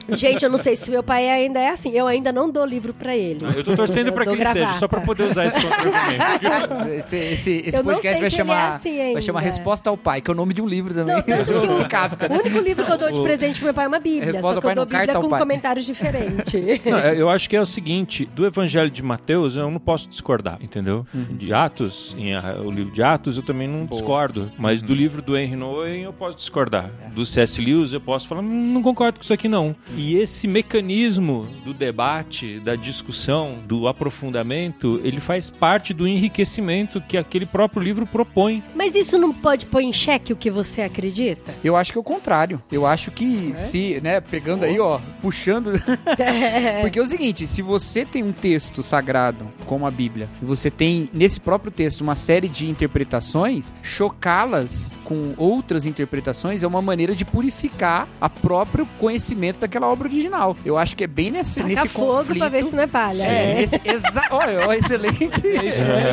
Gente, 0.15 0.43
eu 0.43 0.49
não 0.49 0.57
sei 0.57 0.75
se 0.75 0.89
meu 0.89 1.03
pai 1.03 1.29
ainda 1.29 1.59
é 1.59 1.69
assim. 1.69 1.91
Eu 1.91 2.07
ainda 2.07 2.31
não 2.31 2.49
dou 2.49 2.65
livro 2.65 2.93
pra 2.93 3.15
ele. 3.15 3.39
eu 3.55 3.63
tô 3.63 3.75
torcendo 3.75 4.07
Eu 4.07 4.13
pra 4.13 4.23
que 4.25 4.31
ele 4.31 4.39
seja, 4.45 4.53
gravata. 4.53 4.79
só 4.79 4.87
pra 4.87 5.01
poder 5.01 5.23
usar 5.23 5.45
esse 5.45 5.59
contra-argumento. 5.59 6.89
Esse, 7.05 7.15
esse, 7.15 7.63
esse 7.67 7.83
podcast 7.83 8.21
vai 8.21 8.29
chamar, 8.29 8.53
é 8.55 8.75
assim 8.75 9.13
vai 9.13 9.21
chamar 9.21 9.39
Resposta 9.41 9.89
ao 9.89 9.97
Pai, 9.97 10.21
que 10.21 10.29
é 10.29 10.33
o 10.33 10.35
nome 10.37 10.53
de 10.53 10.61
um 10.61 10.67
livro 10.67 10.93
também. 10.93 11.15
Não, 11.15 11.21
tanto 11.21 11.45
que 11.51 11.67
o, 11.83 11.87
Kafka. 11.87 12.27
o 12.31 12.37
único 12.39 12.59
livro 12.59 12.85
que 12.85 12.91
eu 12.91 12.97
dou 12.97 13.11
de 13.11 13.21
presente 13.21 13.55
pro 13.59 13.65
meu 13.65 13.73
pai 13.73 13.85
é 13.85 13.87
uma 13.87 13.99
Bíblia. 13.99 14.31
Resposta 14.33 14.53
Só 14.55 14.61
que 14.61 14.67
eu 14.67 14.75
dou 14.75 14.85
Bíblia 14.85 15.13
com 15.15 15.29
comentários 15.29 15.85
diferentes. 15.85 16.53
É, 16.89 17.19
eu 17.19 17.29
acho 17.29 17.49
que 17.49 17.55
é 17.55 17.61
o 17.61 17.65
seguinte, 17.65 18.25
do 18.25 18.45
evangelho 18.45 18.89
de 18.89 19.01
Mateus 19.03 19.55
eu 19.55 19.69
não 19.69 19.79
posso 19.79 20.07
discordar, 20.09 20.57
entendeu? 20.61 21.05
De 21.13 21.53
Atos, 21.53 22.15
em 22.17 22.33
a- 22.33 22.55
o 22.63 22.69
livro 22.71 22.91
de 22.91 23.01
Atos 23.03 23.37
eu 23.37 23.43
também 23.43 23.67
não 23.67 23.85
discordo, 23.85 24.51
mas 24.57 24.81
do 24.81 24.93
livro 24.93 25.21
do 25.21 25.37
Henry 25.37 25.55
Nouwen 25.55 26.03
eu 26.03 26.13
posso 26.13 26.37
discordar. 26.37 26.89
Do 27.13 27.25
C.S. 27.25 27.61
Lewis 27.61 27.93
eu 27.93 28.01
posso 28.01 28.27
falar, 28.27 28.38
"Hum, 28.41 28.73
não 28.73 28.81
concordo 28.81 29.19
com 29.19 29.23
isso 29.23 29.33
aqui 29.33 29.47
não. 29.47 29.75
E 29.95 30.17
esse 30.17 30.47
mecanismo 30.47 31.47
do 31.63 31.73
debate, 31.73 32.59
da 32.59 32.75
discussão, 32.75 33.59
do 33.65 33.87
aprofundamento, 33.87 34.99
ele 35.03 35.19
faz 35.19 35.49
parte 35.49 35.93
do 35.93 36.07
enriquecimento 36.07 37.01
que 37.01 37.17
aquele 37.17 37.45
próprio 37.45 37.81
livro 37.81 38.05
propõe. 38.05 38.63
Mas 38.75 38.95
isso 38.95 39.17
não 39.17 39.33
pode 39.33 39.65
pôr 39.65 39.81
em 39.81 39.93
xeque 39.93 40.33
o 40.33 40.35
que 40.35 40.49
você 40.49 40.81
acredita? 40.81 41.53
Eu 41.63 41.75
acho 41.75 41.91
que 41.91 41.97
é 41.97 42.01
o 42.01 42.03
contrário. 42.03 42.61
Eu 42.71 42.85
acho 42.85 43.11
que 43.11 43.53
se, 43.55 43.99
né, 44.01 44.21
pegando 44.21 44.63
aí, 44.63 44.79
ó, 44.79 44.99
puxando. 45.21 45.73
Porque 46.81 46.99
é 46.99 47.01
o 47.01 47.05
seguinte, 47.05 47.47
se 47.47 47.61
você 47.61 48.05
tem 48.05 48.23
um 48.23 48.31
texto 48.31 48.83
sagrado, 48.83 49.47
como 49.65 49.85
a 49.85 49.91
Bíblia, 49.91 50.29
e 50.41 50.45
você 50.45 50.69
tem 50.69 51.09
nesse 51.13 51.39
próprio 51.39 51.71
texto 51.71 52.01
uma 52.01 52.15
série 52.15 52.47
de 52.47 52.67
interpretações, 52.69 53.73
chocá-las 53.81 54.97
com 55.03 55.33
outras 55.37 55.85
interpretações 55.85 56.63
é 56.63 56.67
uma 56.67 56.81
maneira 56.81 57.15
de 57.15 57.25
purificar 57.25 58.07
a 58.21 58.28
próprio 58.29 58.87
conhecimento 58.97 59.59
daquela 59.59 59.87
obra 59.87 60.07
original. 60.07 60.55
Eu 60.63 60.77
acho 60.77 60.95
que 60.95 61.03
é 61.03 61.07
bem 61.07 61.31
nesse, 61.31 61.55
Taca 61.55 61.67
nesse 61.67 61.87
fogo 61.87 62.17
conflito. 62.17 62.39
pra 62.39 62.49
ver 62.49 62.63
se 62.63 62.75
não 62.75 62.83
é 62.83 62.87
palha. 62.87 63.23
É, 63.23 63.55
nesse, 63.55 63.81
exa... 63.83 64.23
Olha, 64.31 64.67
ó, 64.67 64.73
excelente. 64.73 65.19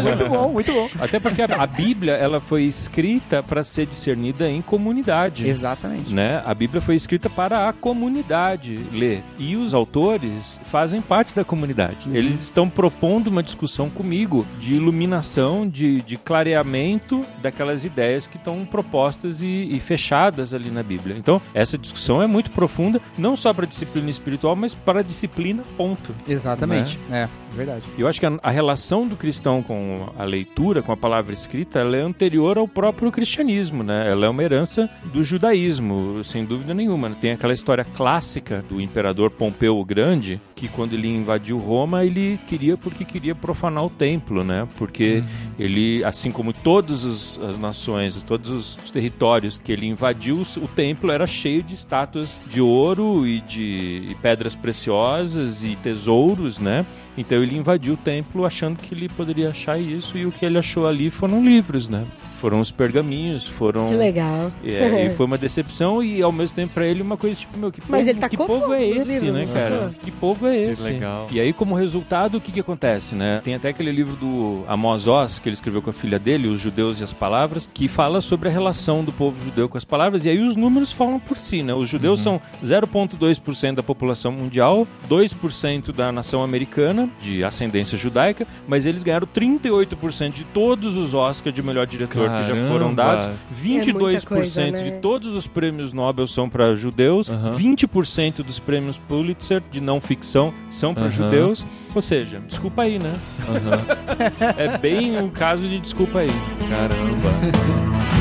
muito 0.03 0.29
bom, 0.29 0.49
muito 0.53 0.73
bom. 0.73 0.89
Até 0.99 1.19
porque 1.19 1.43
a, 1.43 1.47
a 1.63 1.67
Bíblia 1.67 2.15
ela 2.15 2.41
foi 2.41 2.65
escrita 2.65 3.43
para 3.43 3.63
ser 3.63 3.87
discernida 3.87 4.49
em 4.49 4.63
comunidade. 4.63 5.49
Exatamente. 5.49 6.13
Né? 6.13 6.43
A 6.45 6.55
Bíblia 6.55 6.81
foi 6.81 6.95
escrita 6.95 7.29
para 7.29 7.69
a 7.69 7.73
comunidade 7.73 8.79
ler. 8.93 9.23
E 9.39 9.57
os 9.57 9.75
autores 9.75 10.61
fazem 10.71 11.01
parte 11.01 11.35
da 11.35 11.45
comunidade. 11.45 12.09
Eles 12.13 12.43
estão 12.43 12.69
propondo 12.69 13.29
uma 13.29 13.43
discussão 13.43 13.91
comigo 13.91 14.47
de 14.59 14.75
iluminação, 14.75 15.69
de, 15.69 16.03
de 16.03 16.17
clareamento 16.17 17.25
daquelas 17.41 17.85
ideias 17.85 18.27
que 18.27 18.37
estão 18.37 18.65
propostas 18.65 19.43
e, 19.43 19.69
e 19.71 19.81
fechadas 19.81 20.55
ali 20.55 20.71
na 20.71 20.83
Bíblia. 20.83 21.17
Então, 21.19 21.41
essa 21.55 21.77
discussão 21.77 22.06
é 22.23 22.27
muito 22.27 22.51
profunda, 22.51 23.01
não 23.19 23.37
só 23.37 23.53
para 23.53 23.65
a 23.65 23.69
disciplina 23.69 24.11
espiritual, 24.11 24.57
mas 24.57 24.75
para 24.75 25.01
a 25.01 25.03
disciplina, 25.03 25.63
ponto. 25.77 26.15
Exatamente. 26.27 26.99
É, 27.11 27.29
verdade. 27.53 27.85
Eu 27.99 28.07
acho 28.07 28.21
que 28.21 28.27
a, 28.27 28.39
a 28.43 28.51
relação 28.51 29.07
do 29.07 29.17
cristão 29.17 29.63
com 29.63 30.09
a 30.17 30.25
leitura, 30.25 30.83
com 30.83 30.93
a 30.93 30.97
palavra 30.97 31.33
escrita, 31.33 31.81
ela 31.81 31.97
é 31.97 32.01
anterior 32.01 32.59
ao 32.59 32.69
próprio 32.69 33.11
cristianismo, 33.11 33.83
né? 33.83 34.11
Ela 34.11 34.27
é 34.27 34.29
uma 34.29 34.43
herança 34.43 34.89
do 35.13 35.23
judaísmo, 35.23 36.23
sem 36.23 36.45
dúvida 36.45 36.75
nenhuma. 36.75 37.11
Tem 37.11 37.33
aquela 37.33 37.53
história 37.53 37.85
clássica 37.85 38.65
do 38.69 38.81
imperador 38.81 39.31
Pompeu 39.31 39.79
o 39.79 39.85
Grande, 39.85 40.41
que 40.55 40.69
quando 40.69 40.95
ele 40.95 41.09
invadiu 41.09 41.59
Roma, 41.59 42.05
ele 42.05 42.39
queria 42.47 42.77
porque 42.77 43.05
queria 43.05 43.35
profanar 43.35 43.85
o 43.85 43.91
templo, 43.91 44.45
né? 44.45 44.67
Porque 44.77 45.23
ele, 45.59 46.05
assim 46.05 46.31
como 46.31 46.53
todas 46.53 47.39
as 47.39 47.59
nações, 47.59 48.23
todos 48.23 48.51
os, 48.51 48.79
os 48.85 48.91
territórios 48.91 49.59
que 49.59 49.73
ele 49.73 49.87
invadiu, 49.87 50.43
o 50.57 50.69
templo 50.69 51.11
era 51.11 51.27
cheio 51.27 51.63
de 51.63 51.75
estátuas 51.87 52.41
de 52.49 52.61
ouro 52.61 53.27
e 53.27 53.41
de 53.41 54.09
e 54.11 54.15
pedras 54.21 54.57
preciosas 54.57 55.65
e 55.65 55.77
tesouros, 55.77 56.59
né? 56.59 56.85
Então 57.17 57.41
ele 57.43 57.57
invadiu 57.57 57.95
o 57.95 57.97
templo 57.97 58.45
achando 58.45 58.83
que 58.83 58.93
ele 58.93 59.09
poderia 59.09 59.51
achar 59.51 59.79
isso 59.79 60.19
e 60.19 60.27
o 60.27 60.33
que 60.33 60.45
ele 60.45 60.59
achou 60.59 60.87
ali 60.87 61.11
foram 61.11 61.45
livros, 61.45 61.89
né? 61.89 62.05
Foram 62.47 62.61
os 62.61 62.71
pergaminhos, 62.71 63.45
foram 63.45 63.89
Que 63.89 63.95
legal. 63.95 64.53
é, 64.65 65.07
e 65.07 65.11
foi 65.19 65.27
uma 65.27 65.37
decepção 65.37 66.01
e 66.01 66.23
ao 66.23 66.31
mesmo 66.31 66.55
tempo 66.55 66.75
pra 66.75 66.87
ele 66.87 67.03
uma 67.03 67.17
coisa 67.17 67.41
tipo, 67.41 67.59
meu, 67.59 67.73
que 67.73 67.81
Mas 67.89 68.03
povo, 68.03 68.11
ele 68.11 68.21
tá 68.21 68.29
que 68.29 68.37
povo 68.37 68.73
é 68.73 68.87
esse, 68.87 69.19
livros, 69.19 69.37
né, 69.37 69.53
cara? 69.53 69.75
Uhum. 69.87 69.93
Que 69.95 70.11
povo 70.13 70.47
é 70.47 70.57
esse? 70.57 70.93
legal. 70.93 71.27
E 71.33 71.41
aí 71.41 71.53
como 71.53 71.75
resultado, 71.75 72.39
o 72.39 72.41
que 72.41 72.53
que 72.53 72.61
acontece, 72.61 73.17
né? 73.17 73.41
Tem 73.43 73.57
até 73.57 73.71
aquele 73.71 73.91
livro 73.91 74.15
do 74.15 74.63
Amos 74.69 75.09
Oz, 75.09 75.41
que 75.41 75.49
ele 75.49 75.55
escreveu 75.55 75.83
com 75.83 75.91
a 75.91 75.93
filha 75.93 76.21
dele, 76.21 76.47
Os 76.47 76.61
Judeus 76.61 77.01
e 77.01 77.03
as 77.03 77.13
Palavras, 77.13 77.69
que 77.75 77.89
fala 77.89 78.21
sobre 78.21 78.49
a 78.49 78.53
relação 78.53 79.03
do 79.03 79.11
povo 79.11 79.43
judeu 79.43 79.69
com 79.69 79.77
as 79.77 79.85
palavras 79.85 80.25
e 80.25 80.29
aí 80.29 80.39
os 80.41 80.55
números 80.55 80.93
falam 80.93 81.19
por 81.19 81.37
si, 81.37 81.65
né? 81.65 81.75
Os 81.75 81.89
judeus 81.89 82.21
são 82.21 82.41
0.2% 82.65 83.75
da 83.75 83.83
população 83.83 84.31
mundial, 84.31 84.87
2% 85.11 85.91
da 85.91 86.13
nação 86.13 86.45
americana 86.45 87.09
de 87.21 87.43
ascendência 87.43 87.99
judaica, 87.99 88.47
mas 88.69 88.87
eles 88.87 89.03
ganharam 89.03 89.27
38% 89.27 90.31
de 90.31 90.45
todos 90.45 90.97
os 90.97 91.13
Oscars 91.13 91.53
de 91.53 91.61
melhor 91.61 91.89
diretor 91.89 92.36
que 92.43 92.49
já 92.49 92.55
foram 92.69 92.95
Caramba. 92.95 92.95
dados. 92.95 93.27
É 93.27 93.31
muita 93.63 93.91
22% 93.93 94.25
coisa, 94.27 94.71
né? 94.71 94.83
de 94.83 94.91
todos 95.01 95.33
os 95.33 95.47
prêmios 95.47 95.93
Nobel 95.93 96.27
são 96.27 96.49
para 96.49 96.75
judeus, 96.75 97.29
Aham. 97.31 97.53
20% 97.57 98.43
dos 98.43 98.59
prêmios 98.59 98.99
Pulitzer 98.99 99.63
de 99.71 99.81
não 99.81 100.01
ficção 100.01 100.53
são 100.71 100.95
para 100.95 101.05
Aham. 101.05 101.13
judeus. 101.13 101.67
Ou 101.95 102.01
seja, 102.01 102.41
desculpa 102.47 102.83
aí, 102.83 102.99
né? 102.99 103.15
Aham. 103.49 104.57
É 104.57 104.79
bem 104.79 105.19
um 105.19 105.29
caso 105.29 105.63
de 105.67 105.79
desculpa 105.81 106.21
aí. 106.21 106.31
Caramba. 106.69 108.16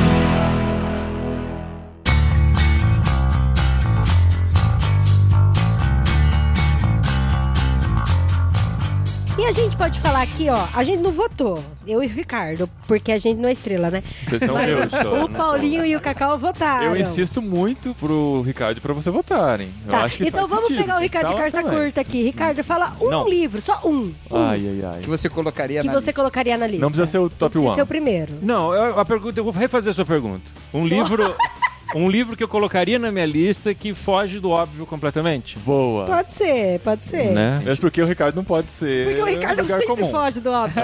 E 9.45 9.47
a 9.47 9.51
gente 9.51 9.77
pode 9.77 9.99
falar 9.99 10.23
aqui, 10.23 10.49
ó, 10.49 10.65
a 10.73 10.83
gente 10.83 11.01
não 11.03 11.11
votou, 11.11 11.63
eu 11.85 12.01
e 12.03 12.07
o 12.07 12.09
Ricardo, 12.09 12.67
porque 12.87 13.11
a 13.11 13.17
gente 13.19 13.37
não 13.39 13.47
é 13.47 13.51
estrela, 13.51 13.91
né? 13.91 14.01
Vocês 14.27 14.41
são 14.43 14.55
Mas 14.55 14.65
meus 14.67 14.91
só. 14.91 15.23
o 15.23 15.29
Paulinho 15.29 15.85
e 15.85 15.95
o 15.95 16.01
Cacau 16.01 16.35
votaram. 16.39 16.87
Eu 16.87 16.97
insisto 16.99 17.43
muito 17.43 17.93
pro 17.99 18.41
Ricardo 18.41 18.81
pra 18.81 18.91
você 18.91 19.11
votarem. 19.11 19.69
Eu 19.85 19.91
Tá, 19.91 20.03
acho 20.05 20.17
que 20.17 20.23
então 20.29 20.39
faz 20.41 20.49
vamos 20.49 20.67
sentido. 20.67 20.81
pegar 20.81 20.97
o 20.97 20.99
Ricardo 20.99 21.27
de 21.27 21.35
carça 21.35 21.61
também. 21.61 21.77
curta 21.77 22.01
aqui. 22.01 22.23
Ricardo, 22.23 22.63
fala 22.63 22.97
um 22.99 23.07
Não. 23.11 23.29
livro, 23.29 23.61
só 23.61 23.79
um. 23.85 24.11
um 24.31 24.35
Ai, 24.35 24.65
ai, 24.67 24.81
ai. 24.95 25.01
Que 25.01 25.09
você 25.09 25.29
colocaria 25.29 25.79
que 25.79 25.85
na 25.87 25.93
você 25.93 26.07
lista. 26.07 26.13
colocaria 26.13 26.57
na 26.57 26.65
lista. 26.65 26.81
Não 26.81 26.89
precisa 26.89 27.05
ser 27.11 27.19
o 27.19 27.29
top 27.29 27.51
Precisa 27.51 27.67
one. 27.67 27.75
ser 27.75 27.81
o 27.83 27.87
primeiro. 27.87 28.33
Não, 28.41 28.73
eu, 28.73 28.99
a 28.99 29.05
pergunta, 29.05 29.39
eu 29.39 29.43
vou 29.43 29.53
refazer 29.53 29.91
a 29.91 29.93
sua 29.93 30.05
pergunta. 30.05 30.41
Um 30.73 30.87
livro. 30.87 31.35
Um 31.95 32.09
livro 32.09 32.35
que 32.35 32.43
eu 32.43 32.47
colocaria 32.47 32.99
na 32.99 33.09
minha 33.11 33.25
lista 33.25 33.73
que 33.73 33.93
foge 33.93 34.39
do 34.39 34.49
óbvio 34.49 34.85
completamente. 34.85 35.57
Boa. 35.59 36.05
Pode 36.05 36.33
ser, 36.33 36.79
pode 36.81 37.05
ser. 37.05 37.31
Né? 37.31 37.61
Mas 37.65 37.79
porque 37.79 38.01
o 38.01 38.05
Ricardo 38.05 38.35
não 38.35 38.43
pode 38.43 38.69
ser 38.69 39.05
Porque 39.05 39.21
o 39.21 39.25
Ricardo 39.25 39.61
lugar 39.61 39.79
sempre 39.79 39.95
comum. 39.95 40.11
foge 40.11 40.39
do 40.41 40.51
óbvio. 40.51 40.83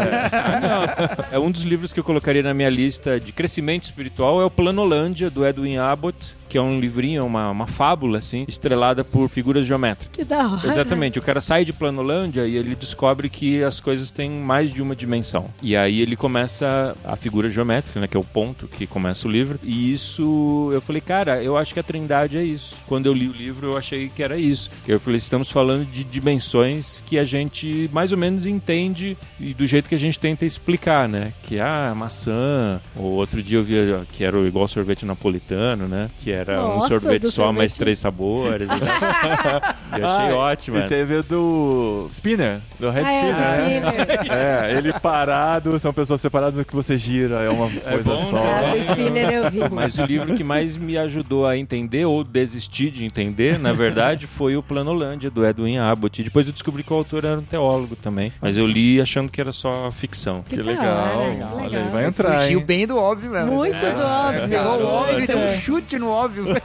É 1.31 1.37
um 1.37 1.51
dos 1.51 1.63
livros 1.63 1.91
que 1.91 1.99
eu 1.99 2.03
colocaria 2.03 2.41
na 2.41 2.53
minha 2.53 2.69
lista 2.69 3.19
de 3.19 3.31
crescimento 3.31 3.83
espiritual 3.83 4.41
é 4.41 4.45
o 4.45 4.49
Planolândia, 4.49 5.29
do 5.29 5.45
Edwin 5.45 5.77
Abbott, 5.77 6.35
que 6.47 6.57
é 6.57 6.61
um 6.61 6.79
livrinho, 6.79 7.25
uma, 7.25 7.49
uma 7.49 7.67
fábula, 7.67 8.17
assim, 8.17 8.45
estrelada 8.47 9.03
por 9.03 9.29
figuras 9.29 9.65
geométricas. 9.65 10.15
Que 10.15 10.23
da 10.23 10.47
hora. 10.47 10.67
Exatamente, 10.67 11.19
o 11.19 11.21
cara 11.21 11.41
sai 11.41 11.65
de 11.65 11.73
Planolândia 11.73 12.45
e 12.45 12.55
ele 12.55 12.75
descobre 12.75 13.29
que 13.29 13.63
as 13.63 13.79
coisas 13.79 14.11
têm 14.11 14.29
mais 14.29 14.71
de 14.71 14.81
uma 14.81 14.95
dimensão. 14.95 15.45
E 15.61 15.75
aí 15.75 16.01
ele 16.01 16.15
começa 16.15 16.95
a 17.03 17.15
figura 17.15 17.49
geométrica, 17.49 17.99
né, 17.99 18.07
que 18.07 18.17
é 18.17 18.19
o 18.19 18.23
ponto 18.23 18.67
que 18.67 18.85
começa 18.87 19.27
o 19.27 19.31
livro. 19.31 19.59
E 19.63 19.93
isso, 19.93 20.69
eu 20.73 20.81
falei, 20.81 21.00
cara, 21.05 21.41
eu 21.43 21.57
acho 21.57 21.73
que 21.73 21.79
a 21.79 21.83
Trindade 21.83 22.37
é 22.37 22.43
isso. 22.43 22.75
Quando 22.87 23.05
eu 23.05 23.13
li 23.13 23.27
o 23.27 23.31
livro, 23.33 23.71
eu 23.71 23.77
achei 23.77 24.09
que 24.09 24.21
era 24.23 24.37
isso. 24.37 24.69
Eu 24.87 24.99
falei, 24.99 25.17
estamos 25.17 25.49
falando 25.49 25.85
de 25.85 26.03
dimensões 26.03 27.03
que 27.05 27.17
a 27.17 27.23
gente 27.23 27.89
mais 27.93 28.11
ou 28.11 28.17
menos 28.17 28.45
entende 28.45 29.17
e 29.39 29.53
do 29.53 29.65
jeito 29.65 29.87
que 29.89 29.95
a 29.95 29.99
gente 29.99 30.17
tenta 30.19 30.45
explicar, 30.45 31.07
né? 31.07 31.33
Que 31.43 31.59
ah, 31.59 31.93
maçã, 31.95 32.79
ou 32.95 33.05
outro 33.13 33.41
dia 33.41 33.59
eu 33.59 33.63
vi 33.63 33.75
que 34.13 34.23
era 34.23 34.37
igual 34.39 34.67
sorvete 34.67 35.05
napolitano, 35.05 35.87
né? 35.87 36.09
Que 36.23 36.31
era 36.31 36.61
um 36.63 36.75
Nossa, 36.75 36.87
sorvete 36.89 37.21
do 37.23 37.31
só, 37.31 37.45
sorvete- 37.45 37.77
três 37.77 37.99
sabores. 37.99 38.67
né? 38.67 38.75
eu 39.97 40.05
achei 40.07 40.29
Ah, 40.31 40.35
ótimo. 40.35 40.77
E 40.77 40.87
teve 40.87 41.15
o 41.17 41.23
do 41.23 42.09
Spinner, 42.13 42.59
do 42.79 42.89
Red 42.89 43.03
Ah, 43.05 43.11
é, 43.13 43.33
do 43.33 43.41
Spinner. 43.41 43.93
Spinner. 43.93 44.31
É, 44.31 44.77
ele 44.77 44.93
parado, 44.93 45.77
são 45.79 45.93
pessoas 45.93 46.21
separadas 46.21 46.65
que 46.65 46.73
você 46.75 46.97
gira, 46.97 47.41
é 47.41 47.49
uma 47.49 47.69
coisa 47.69 48.03
bom, 48.03 48.29
só. 48.29 48.37
Ah, 48.43 48.71
do 48.73 48.77
Spinner 48.79 49.29
eu 49.31 49.49
vi. 49.51 49.59
Mas 49.71 49.97
o 49.97 50.05
livro 50.05 50.33
que 50.35 50.43
mais 50.43 50.75
me 50.81 50.97
ajudou 50.97 51.45
a 51.47 51.57
entender, 51.57 52.05
ou 52.05 52.23
desistir 52.23 52.89
de 52.91 53.05
entender, 53.05 53.57
na 53.59 53.71
verdade, 53.73 54.25
foi 54.27 54.55
o 54.57 54.63
Planolândia, 54.63 55.29
do 55.29 55.45
Edwin 55.45 55.77
Abbott. 55.77 56.19
E 56.21 56.23
depois 56.25 56.47
eu 56.47 56.53
descobri 56.53 56.83
que 56.83 56.91
o 56.91 56.95
autor 56.95 57.23
era 57.25 57.39
um 57.39 57.43
teólogo 57.43 57.95
também. 57.95 58.31
Mas 58.41 58.57
eu 58.57 58.67
li 58.67 58.99
achando 58.99 59.29
que 59.31 59.39
era 59.39 59.51
só 59.51 59.89
ficção. 59.91 60.41
Que 60.47 60.55
da 60.57 60.63
legal. 60.63 60.85
hora, 61.17 61.35
que 61.35 61.43
Olha 61.43 61.69
legal. 61.79 61.91
vai 61.91 62.05
entrar, 62.07 62.39
Fugiu 62.41 62.59
hein? 62.59 62.65
bem 62.65 62.87
do 62.87 62.97
óbvio 62.97 63.31
mesmo. 63.31 63.51
Muito 63.53 63.79
do 63.79 64.01
óbvio. 64.03 64.49
Pegou 64.49 64.81
o 64.81 64.85
óbvio 64.85 65.23
e 65.23 65.27
deu 65.27 65.37
um 65.37 65.43
É. 65.43 65.47
chute 65.57 65.99
no 65.99 66.09
óbvio. 66.09 66.45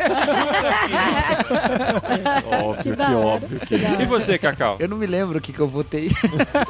Óbvio, 2.47 2.97
Que 2.97 3.05
que, 3.05 3.13
óbvio. 3.15 3.61
que 3.61 3.79
Que... 3.79 4.03
E 4.03 4.07
você, 4.07 4.39
Cacau? 4.39 4.77
Eu 4.79 4.89
não 4.89 4.97
me 4.97 5.07
lembro 5.07 5.39
o 5.39 5.41
que, 5.41 5.53
que 5.53 5.59
eu 5.61 5.69
votei. 5.69 6.11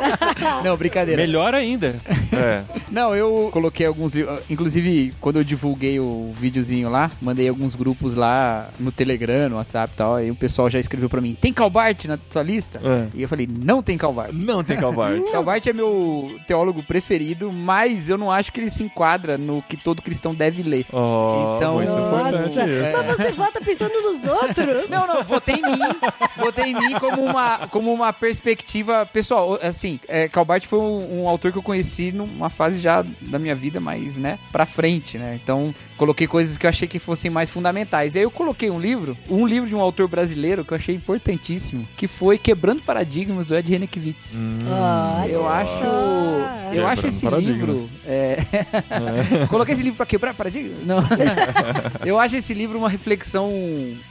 não, 0.65 0.77
brincadeira. 0.77 1.21
Melhor 1.21 1.55
ainda. 1.55 1.97
É. 2.33 2.63
Não, 2.91 3.15
eu 3.15 3.51
coloquei 3.53 3.87
alguns 3.87 4.15
livros. 4.15 4.41
Inclusive, 4.49 5.13
quando 5.21 5.37
eu 5.37 5.45
divulguei 5.45 6.01
o 6.01 6.33
videozinho 6.39 6.89
lá, 6.91 7.11
mandei 7.21 7.36
mandei 7.37 7.49
alguns 7.51 7.75
grupos 7.75 8.15
lá 8.15 8.71
no 8.81 8.91
Telegram, 8.91 9.51
no 9.51 9.57
WhatsApp 9.57 9.93
e 9.93 9.97
tal. 9.97 10.15
Aí 10.17 10.31
o 10.31 10.35
pessoal 10.35 10.71
já 10.71 10.79
escreveu 10.81 11.09
pra 11.11 11.21
mim: 11.21 11.37
tem 11.39 11.53
Calbart 11.53 12.07
na 12.07 12.19
sua 12.31 12.43
lista? 12.43 12.81
É. 12.83 13.09
E 13.15 13.21
eu 13.23 13.29
falei: 13.29 13.47
não 13.47 13.83
tem 13.83 13.99
Calbart. 13.99 14.33
Não 14.33 14.65
tem 14.65 14.77
Calvart. 14.79 15.21
Calbart 15.31 15.67
é 15.67 15.73
meu 15.75 16.35
teólogo 16.47 16.83
preferido, 16.83 17.53
mas 17.53 18.09
eu 18.09 18.17
não 18.17 18.33
acho 18.33 18.51
que 18.51 18.61
ele 18.61 18.71
se 18.71 18.83
enquadra 18.83 19.37
no 19.37 19.61
que 19.63 19.77
todo 19.77 20.01
cristão 20.01 20.35
deve 20.35 20.63
ler. 20.63 20.87
Oh, 20.91 21.57
Então- 21.57 21.75
muito 21.75 21.91
Nossa, 21.91 22.47
isso. 22.47 22.59
mas 22.97 23.17
você 23.17 23.33
vota 23.33 23.61
pensando 23.61 24.01
nos 24.01 24.25
outros? 24.25 24.89
Não, 24.89 25.07
não, 25.07 25.23
votei 25.23 25.57
em 25.57 25.63
mim. 25.63 25.79
Votei 26.39 26.65
em 26.71 26.75
mim 26.75 26.95
como 26.99 27.23
uma, 27.23 27.67
como 27.69 27.93
uma 27.93 28.13
perspectiva 28.15 29.05
pessoal. 29.13 29.59
Assim, 29.61 30.01
é, 30.09 30.27
Calbart 30.29 30.65
foi 30.65 30.79
um, 30.79 31.23
um 31.23 31.29
autor 31.29 31.53
que 31.53 31.59
eu 31.59 31.63
conheci 31.63 32.13
numa 32.13 32.49
fase 32.49 32.81
já 32.81 33.05
da 33.21 33.39
minha 33.39 33.55
vida 33.55 33.79
mais, 33.81 34.17
né, 34.19 34.39
pra 34.51 34.65
frente, 34.65 35.19
né? 35.19 35.39
Então, 35.43 35.75
coloquei 35.99 36.27
coisas 36.27 36.57
que 36.57 36.65
eu 36.65 36.71
achei 36.71 36.89
que 36.89 36.99
fossem 36.99 37.26
mais 37.31 37.51
fundamentais. 37.51 38.15
E 38.15 38.19
aí 38.19 38.25
eu 38.25 38.31
coloquei 38.31 38.71
um 38.71 38.79
livro, 38.79 39.17
um 39.29 39.47
livro 39.47 39.69
de 39.69 39.75
um 39.75 39.81
autor 39.81 40.09
brasileiro 40.09 40.65
que 40.65 40.73
eu 40.73 40.77
achei 40.77 40.95
importantíssimo, 40.95 41.87
que 41.97 42.07
foi 42.09 42.39
Quebrando 42.39 42.83
Paradigmas, 42.83 43.47
do 43.47 43.57
Ed 43.57 43.71
Renekiewicz. 43.71 44.37
Olha 44.69 45.29
Eu 45.31 45.49
acho, 45.49 45.73
só. 45.73 46.71
eu 46.73 46.87
acho 46.87 47.03
Quebrando 47.03 47.07
esse 47.07 47.25
paradigmas. 47.25 47.59
livro. 47.61 47.91
é, 48.07 48.37
Coloquei 49.49 49.75
esse 49.75 49.83
livro 49.83 49.97
pra 49.97 50.07
quebrar 50.07 50.35
paradigma? 50.35 50.77
Não. 50.85 50.99
eu 52.05 52.19
acho 52.19 52.37
esse 52.37 52.55
livro 52.55 52.79
uma 52.79 52.89
reflexão 52.89 53.53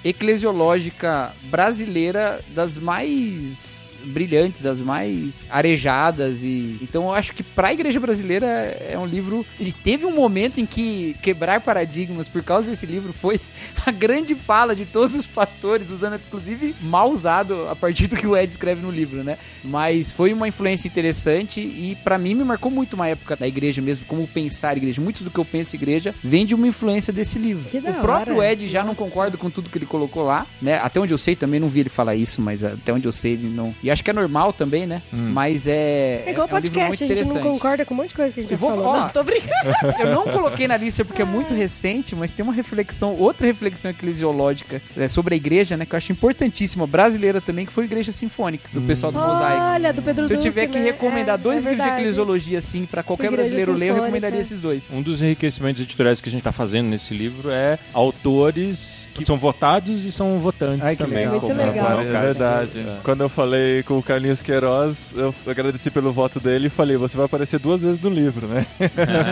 eclesiológica 0.03 1.32
brasileira 1.49 2.41
das 2.53 2.78
mais 2.80 3.85
brilhantes, 4.06 4.62
das 4.62 4.82
mais 4.82 5.47
arejadas 5.49 6.43
e 6.43 6.78
então 6.82 7.03
eu 7.03 7.14
acho 7.14 7.34
que 7.34 7.43
pra 7.43 7.74
igreja 7.74 7.99
brasileira 7.99 8.45
é 8.45 8.97
um 8.97 9.06
livro, 9.06 9.45
ele 9.60 9.72
teve 9.72 10.06
um 10.06 10.14
momento 10.14 10.60
em 10.60 10.66
que 10.66 11.16
quebrar 11.22 11.62
paradigmas 11.62 12.28
por 12.28 12.43
causa 12.43 12.70
desse 12.70 12.86
livro 12.86 13.12
foi 13.14 13.39
a 13.86 13.91
grande 13.91 14.36
fala 14.36 14.76
de 14.76 14.86
todos 14.86 15.16
os 15.16 15.28
pastores, 15.28 15.91
usando 15.91 16.16
inclusive 16.16 16.76
mal 16.82 17.12
usado 17.12 17.68
a 17.70 17.76
partir 17.76 18.08
do 18.08 18.16
que 18.16 18.28
o 18.28 18.36
Ed 18.36 18.51
escreve 18.51 18.82
no 18.82 18.91
livro, 18.91 19.24
né? 19.24 19.38
Mas 19.64 20.12
foi 20.12 20.34
uma 20.34 20.47
influência 20.47 20.88
interessante 20.88 21.60
e 21.62 21.97
pra 22.03 22.18
mim 22.18 22.36
me 22.36 22.43
marcou 22.43 22.72
muito 22.72 22.93
uma 22.93 23.08
época 23.08 23.36
da 23.36 23.47
igreja 23.47 23.82
mesmo, 23.82 24.06
como 24.06 24.28
pensar 24.28 24.70
a 24.70 24.78
igreja. 24.78 25.01
Muito 25.01 25.24
do 25.24 25.32
que 25.32 25.39
eu 25.39 25.45
penso 25.45 25.76
igreja 25.76 26.14
vem 26.24 26.45
de 26.45 26.56
uma 26.56 26.68
influência 26.68 27.12
desse 27.12 27.38
livro. 27.38 27.70
Que 27.70 27.78
o 27.78 27.93
próprio 27.95 28.38
hora. 28.38 28.51
Ed 28.51 28.68
já 28.68 28.84
não 28.84 28.95
concorda 28.95 29.38
com 29.38 29.49
tudo 29.49 29.70
que 29.70 29.78
ele 29.78 29.86
colocou 29.86 30.24
lá, 30.24 30.45
né? 30.62 30.80
Até 30.80 30.99
onde 30.99 31.14
eu 31.14 31.18
sei 31.18 31.36
também 31.36 31.60
não 31.60 31.68
vi 31.68 31.82
ele 31.82 31.89
falar 31.89 32.16
isso, 32.16 32.41
mas 32.41 32.64
até 32.64 32.93
onde 32.93 33.06
eu 33.08 33.12
sei 33.12 33.34
ele 33.34 33.49
não. 33.49 33.76
E 33.82 33.89
acho 33.96 34.04
que 34.04 34.10
é 34.10 34.14
normal 34.14 34.54
também, 34.54 34.86
né? 34.86 35.02
Mas 35.12 35.68
é 35.68 36.24
É 36.26 36.32
igual 36.32 36.48
é 36.50 36.54
um 36.54 36.58
livro 36.58 36.72
podcast, 36.72 37.04
muito 37.04 37.04
a 37.14 37.16
gente 37.24 37.34
não 37.34 37.41
concorda 37.41 37.86
com 37.86 37.93
um 37.93 37.98
monte 37.98 38.10
de 38.10 38.16
coisa 38.16 38.34
que 38.34 38.39
a 38.39 38.43
gente 38.43 38.52
Eu 38.54 38.58
já 38.60 38.66
vou- 38.66 38.76
falou. 38.76 38.88
ó, 38.88 39.00
Não, 39.02 39.10
tô 39.10 39.24
brincando. 39.24 39.52
Eu 40.00 40.12
não 40.14 40.24
coloquei 40.26 40.68
na 40.68 40.78
lista 40.78 41.04
porque 41.06 41.22
é 41.22 41.26
muito 41.26 41.54
recente, 41.54 42.16
mas 42.16 42.32
tem 42.34 42.43
uma 42.43 42.54
reflexão, 42.54 43.16
outra 43.16 43.48
reflexão 43.48 43.89
eclesiológica 43.91 44.82
é, 44.98 45.08
sobre 45.08 45.34
a 45.34 45.38
igreja, 45.38 45.76
né? 45.78 45.86
Que 45.86 45.93
eu 45.93 45.98
acho 45.98 46.12
importantíssima, 46.12 46.86
brasileira 46.86 47.39
também, 47.41 47.66
que 47.66 47.72
foi 47.74 47.84
a 47.86 47.88
Igreja 47.88 48.12
Sinfônica, 48.12 48.70
do 48.74 48.82
pessoal 48.82 49.12
do 49.12 49.20
Mosaico. 49.20 49.62
Olha, 49.64 49.93
do 49.93 50.02
Pedro 50.02 50.26
Se 50.26 50.34
eu 50.34 50.38
Dulce, 50.38 50.50
tiver 50.50 50.68
que 50.68 50.78
né? 50.78 50.86
recomendar 50.86 51.36
É, 51.36 51.41
dois 51.41 51.66
é 51.66 51.70
livros 51.70 51.86
de 51.88 51.93
eclesiologia, 51.93 52.58
assim, 52.60 52.86
pra 52.86 53.02
qualquer 53.04 53.32
brasileiro 53.32 53.74
ler, 53.74 53.89
eu 53.89 53.96
recomendaria 53.96 54.39
esses 54.39 54.60
dois. 54.60 54.89
Um 54.91 55.02
dos 55.02 55.22
enriquecimentos 55.24 55.82
editoriais 55.82 56.20
que 56.22 56.30
a 56.30 56.32
gente 56.32 56.41
está 56.41 56.52
fazendo 56.52 56.89
nesse 56.89 57.14
livro 57.14 57.50
é 57.50 57.80
autores 57.93 59.05
que 59.16 59.26
são 59.26 59.38
votados 59.38 60.05
e 60.05 60.11
são 60.11 60.38
votantes 60.39 60.82
Ai, 60.84 60.95
também. 60.95 61.20
legal. 61.20 61.32
Muito 61.39 61.49
é 61.49 61.53
o 61.53 61.57
legal. 61.57 62.01
É 62.01 62.11
caso 62.11 62.26
verdade. 62.26 62.80
é. 62.80 62.97
Quando 63.01 63.22
eu 63.22 63.30
falei 63.30 63.82
com 63.84 63.97
o 63.97 64.03
Carlinhos 64.03 64.41
Queiroz, 64.41 65.13
eu 65.16 65.34
agradeci 65.47 65.89
pelo 65.89 66.11
voto 66.11 66.38
dele 66.39 66.68
e 66.68 66.70
falei, 66.70 66.97
você 66.97 67.16
vai 67.16 67.26
aparecer 67.26 67.57
duas 67.59 67.82
vezes 67.82 67.99
no 68.01 68.09
livro, 68.09 68.45
né? 68.45 68.66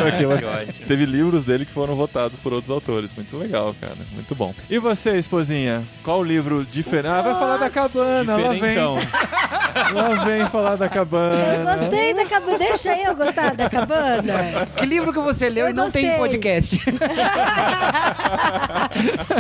Ótimo. 0.08 0.86
Teve 0.88 1.06
livros 1.06 1.44
dele 1.44 1.66
que 1.66 1.74
foram 1.74 1.96
votados 1.96 2.40
por 2.40 2.54
outros 2.54 2.72
autores. 2.72 3.12
Muito 3.16 3.38
legal, 3.38 3.76
cara. 3.80 3.98
Muito 4.14 4.34
bom. 4.34 4.54
E 4.70 4.80
você, 4.80 5.18
esposinha? 5.18 5.84
Qual 6.02 6.24
livro 6.24 6.66
diferente? 6.66 7.12
Ah, 7.14 7.22
vai 7.22 7.34
falar 7.34 7.58
da 7.58 7.70
cabana. 7.70 8.38
Lá 8.38 8.54
vem, 8.54 8.76
lá 9.94 10.24
vem 10.24 10.46
falar 10.48 10.76
da 10.78 10.86
Eu 10.86 10.90
cabana. 10.90 11.76
gostei 11.78 12.14
da 12.14 12.26
cabana. 12.26 12.58
Deixa 12.58 12.98
eu 12.98 13.16
gostar 13.16 13.54
da 13.56 13.70
cabana. 13.70 14.66
Que 14.78 14.86
livro 14.86 15.12
que 15.12 15.20
você 15.20 15.50
leu 15.50 15.66
Eu 15.66 15.72
e 15.72 15.74
não 15.74 15.92
tem 15.92 16.18
podcast? 16.18 16.80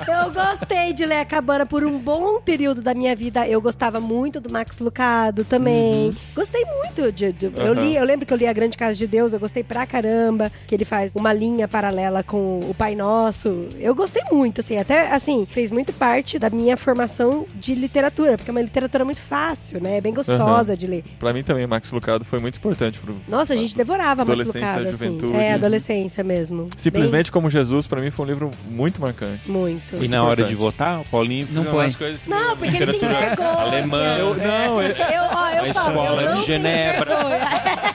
Eu 0.07 0.31
gostei 0.34 0.93
de 0.93 1.05
ler 1.05 1.19
a 1.19 1.25
cabana 1.25 1.65
por 1.65 1.84
um 1.84 1.97
bom 1.97 2.41
período 2.41 2.81
da 2.81 2.93
minha 2.93 3.15
vida. 3.15 3.47
Eu 3.47 3.61
gostava 3.61 3.99
muito 3.99 4.39
do 4.41 4.49
Max 4.49 4.79
Lucado 4.79 5.43
também. 5.45 6.15
Gostei 6.36 6.63
muito 6.65 7.11
de. 7.11 7.31
de- 7.31 7.45
eu, 7.55 7.73
Uhum. 7.73 7.73
li, 7.73 7.95
eu 7.95 8.03
lembro 8.03 8.25
que 8.25 8.34
eu 8.34 8.38
li 8.38 8.47
A 8.47 8.53
Grande 8.53 8.77
Casa 8.77 8.97
de 8.97 9.07
Deus, 9.07 9.34
eu 9.34 9.39
gostei 9.39 9.63
pra 9.63 9.86
caramba. 9.86 10.51
Que 10.67 10.75
ele 10.75 10.86
faz 10.86 11.11
uma 11.15 11.31
linha 11.31 11.67
paralela 11.67 12.23
com 12.23 12.59
o 12.61 12.73
Pai 12.73 12.95
Nosso. 12.95 13.67
Eu 13.79 13.93
gostei 13.95 14.23
muito, 14.31 14.61
assim. 14.61 14.77
Até, 14.77 15.11
assim, 15.13 15.45
fez 15.49 15.69
muito 15.71 15.93
parte 15.93 16.39
da 16.39 16.49
minha 16.49 16.75
formação 16.75 17.45
de 17.55 17.75
literatura, 17.75 18.38
porque 18.38 18.49
é 18.49 18.53
uma 18.53 18.61
literatura 18.61 19.05
muito 19.05 19.21
fácil, 19.21 19.81
né? 19.81 19.97
É 19.97 20.01
bem 20.01 20.13
gostosa 20.13 20.75
de 20.75 20.88
ler. 20.88 21.03
Pra 21.19 21.31
mim 21.34 21.43
também, 21.43 21.67
Max 21.67 21.91
Lucado 21.91 22.25
foi 22.25 22.39
muito 22.39 22.57
importante 22.57 22.99
pro... 22.99 23.15
Nossa, 23.27 23.53
a 23.53 23.57
gente 23.57 23.75
devorava 23.75 24.25
Max 24.25 24.45
Lucado, 24.47 24.88
assim. 24.89 25.17
É, 25.36 25.53
adolescência 25.53 26.23
mesmo. 26.23 26.69
Simplesmente 26.77 27.31
como 27.31 27.49
Jesus, 27.49 27.88
pra 27.88 28.01
mim 28.01 28.09
foi 28.11 28.25
um 28.25 28.29
livro 28.29 28.51
muito 28.69 29.01
marcante. 29.01 29.41
Bem- 29.45 29.53
muito. 29.63 30.03
E 30.03 30.07
na 30.07 30.22
hora 30.24 30.43
de 30.43 30.55
votar, 30.55 30.99
o 31.01 31.05
Paulinho 31.05 31.47
Não 31.51 31.63
põe. 31.65 31.74
umas 31.86 31.95
coisas 31.95 32.21
assim, 32.21 32.30
Não, 32.30 32.55
porque 32.57 32.76
ele 32.78 32.93
tem 32.93 33.09
vergonha. 33.09 33.49
alemã, 33.49 34.15
Eu- 34.17 34.36
não, 34.36 34.84
Gente, 34.84 35.01
eu, 35.01 35.07
ó, 35.07 35.49
eu 35.49 35.69
a 35.69 35.74
falo, 35.74 35.89
escola 35.89 36.21
eu 36.21 36.30
não 36.32 36.39
de 36.41 36.45
Genebra, 36.45 37.24
né, 37.24 37.39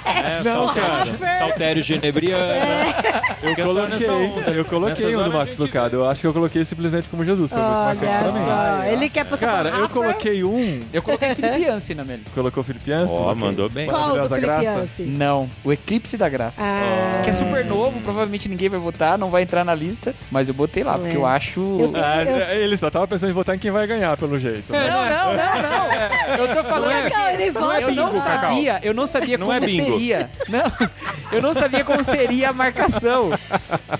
Não, 0.44 0.52
Saltério, 0.66 1.18
cara. 1.18 1.38
Saltério 1.38 1.82
Genebriano. 1.82 2.44
Eu 3.42 3.50
é 3.50 3.54
só 3.54 3.62
coloquei, 3.64 4.10
onda. 4.10 4.50
eu 4.50 4.64
coloquei 4.64 5.16
um 5.16 5.22
do 5.24 5.32
Max 5.32 5.50
gente 5.50 5.58
Lucado. 5.58 5.96
Eu 5.96 6.08
acho 6.08 6.20
que 6.22 6.26
eu 6.26 6.32
coloquei 6.32 6.64
simplesmente 6.64 7.08
como 7.08 7.24
Jesus. 7.24 7.50
Foi 7.50 7.60
muito 7.60 7.72
marcante 7.72 8.06
pra 8.32 8.92
ele 8.92 9.08
quer 9.08 9.24
passar 9.24 9.46
Cara, 9.46 9.68
eu 9.70 9.88
coloquei 9.88 10.42
um. 10.44 10.80
Eu 10.92 11.02
coloquei 11.02 11.34
Felipe 11.34 11.62
Yancey 11.62 11.94
na 11.94 12.04
Meli. 12.04 12.24
Colocou 12.34 12.60
o 12.62 12.64
Felipe 12.64 12.90
Yancey? 12.90 13.16
Ó, 13.16 13.34
mandou 13.34 13.68
bem. 13.68 13.86
Qual 13.88 14.16
Graça? 14.40 14.64
Yancey? 14.64 15.06
Não, 15.06 15.48
o 15.64 15.72
Eclipse 15.72 16.16
da 16.16 16.28
Graça. 16.28 16.60
Ah. 16.62 17.20
Que 17.22 17.30
é 17.30 17.32
super 17.32 17.64
novo, 17.64 18.00
provavelmente 18.00 18.48
ninguém 18.48 18.68
vai 18.68 18.80
votar, 18.80 19.16
não 19.18 19.30
vai 19.30 19.42
entrar 19.42 19.64
na 19.64 19.74
lista, 19.74 20.14
mas 20.30 20.48
eu 20.48 20.54
botei 20.54 20.82
lá, 20.82 20.94
porque 20.94 21.14
É. 21.14 21.16
eu 21.16 21.26
acho. 21.26 21.60
Eu- 21.60 21.92
Ah, 22.20 22.54
ele 22.54 22.76
só 22.76 22.90
tava 22.90 23.06
pensando 23.06 23.30
em 23.30 23.32
votar 23.32 23.54
em 23.54 23.58
quem 23.58 23.70
vai 23.70 23.86
ganhar, 23.86 24.16
pelo 24.16 24.38
jeito. 24.38 24.72
né? 24.72 24.88
Não, 24.90 25.04
não, 25.04 25.34
não, 25.34 25.62
não. 25.62 25.88
Eu 26.48 26.54
tô 26.54 26.64
falando 26.64 26.90
Cacau, 27.02 27.26
aqui. 27.26 27.42
ele 27.42 27.50
volta. 27.50 27.80
Eu 27.80 27.94
não 27.94 28.10
bingo, 28.10 28.22
Cacau. 28.24 28.40
sabia, 28.50 28.80
eu 28.82 28.94
não 28.94 29.06
sabia 29.06 29.38
Não 29.38 29.46
como 29.46 29.58
é 29.58 29.60
bingo. 29.66 29.92
seria. 29.98 30.30
Não, 30.48 30.88
eu 31.32 31.42
não 31.42 31.54
sabia 31.54 31.84
como 31.84 32.04
seria 32.04 32.50
a 32.50 32.52
marcação. 32.52 33.30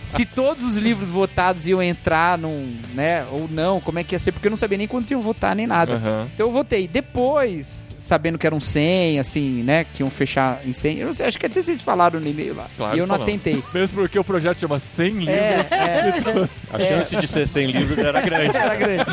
Se 0.05 0.25
todos 0.25 0.65
os 0.65 0.77
livros 0.77 1.11
votados 1.11 1.67
iam 1.67 1.83
entrar 1.83 2.39
num, 2.39 2.77
né, 2.95 3.25
ou 3.31 3.49
não, 3.49 3.81
como 3.81 3.99
é 3.99 4.05
que 4.05 4.15
ia 4.15 4.19
ser, 4.19 4.33
porque 4.33 4.47
eu 4.47 4.51
não 4.51 4.57
sabia 4.57 4.79
nem 4.79 4.87
quantos 4.87 5.11
iam 5.11 5.21
votar 5.21 5.55
nem 5.57 5.67
nada. 5.67 5.95
Aham. 5.95 6.29
Então 6.35 6.47
eu 6.47 6.53
votei. 6.53 6.87
Depois, 6.89 7.95
sabendo 7.99 8.39
que 8.39 8.47
eram 8.47 8.61
100, 8.61 9.19
assim, 9.19 9.63
né, 9.63 9.85
que 9.93 10.03
iam 10.03 10.11
fechar 10.11 10.61
em 10.65 10.73
100, 10.73 10.99
eu 10.99 11.07
não 11.07 11.13
sei, 11.13 11.27
acho 11.27 11.39
que 11.39 11.47
até 11.47 11.61
vocês 11.61 11.81
falaram 11.81 12.21
no 12.21 12.27
e-mail 12.29 12.55
lá. 12.55 12.67
Claro 12.77 12.97
e 12.97 12.99
eu 12.99 13.07
não 13.07 13.17
falamos. 13.17 13.35
atentei. 13.35 13.63
Mesmo 13.75 13.99
porque 14.01 14.19
o 14.19 14.25
projeto 14.25 14.59
chama 14.61 14.79
100 14.79 15.09
livros. 15.11 15.29
É, 15.31 15.67
é. 15.75 16.49
A 16.73 16.79
chance 16.79 17.17
de 17.17 17.27
ser 17.27 17.47
100 17.49 17.67
livros 17.73 17.99
era 18.09 18.21
grande. 18.21 18.57
Era 18.57 18.75
grande. 18.75 19.05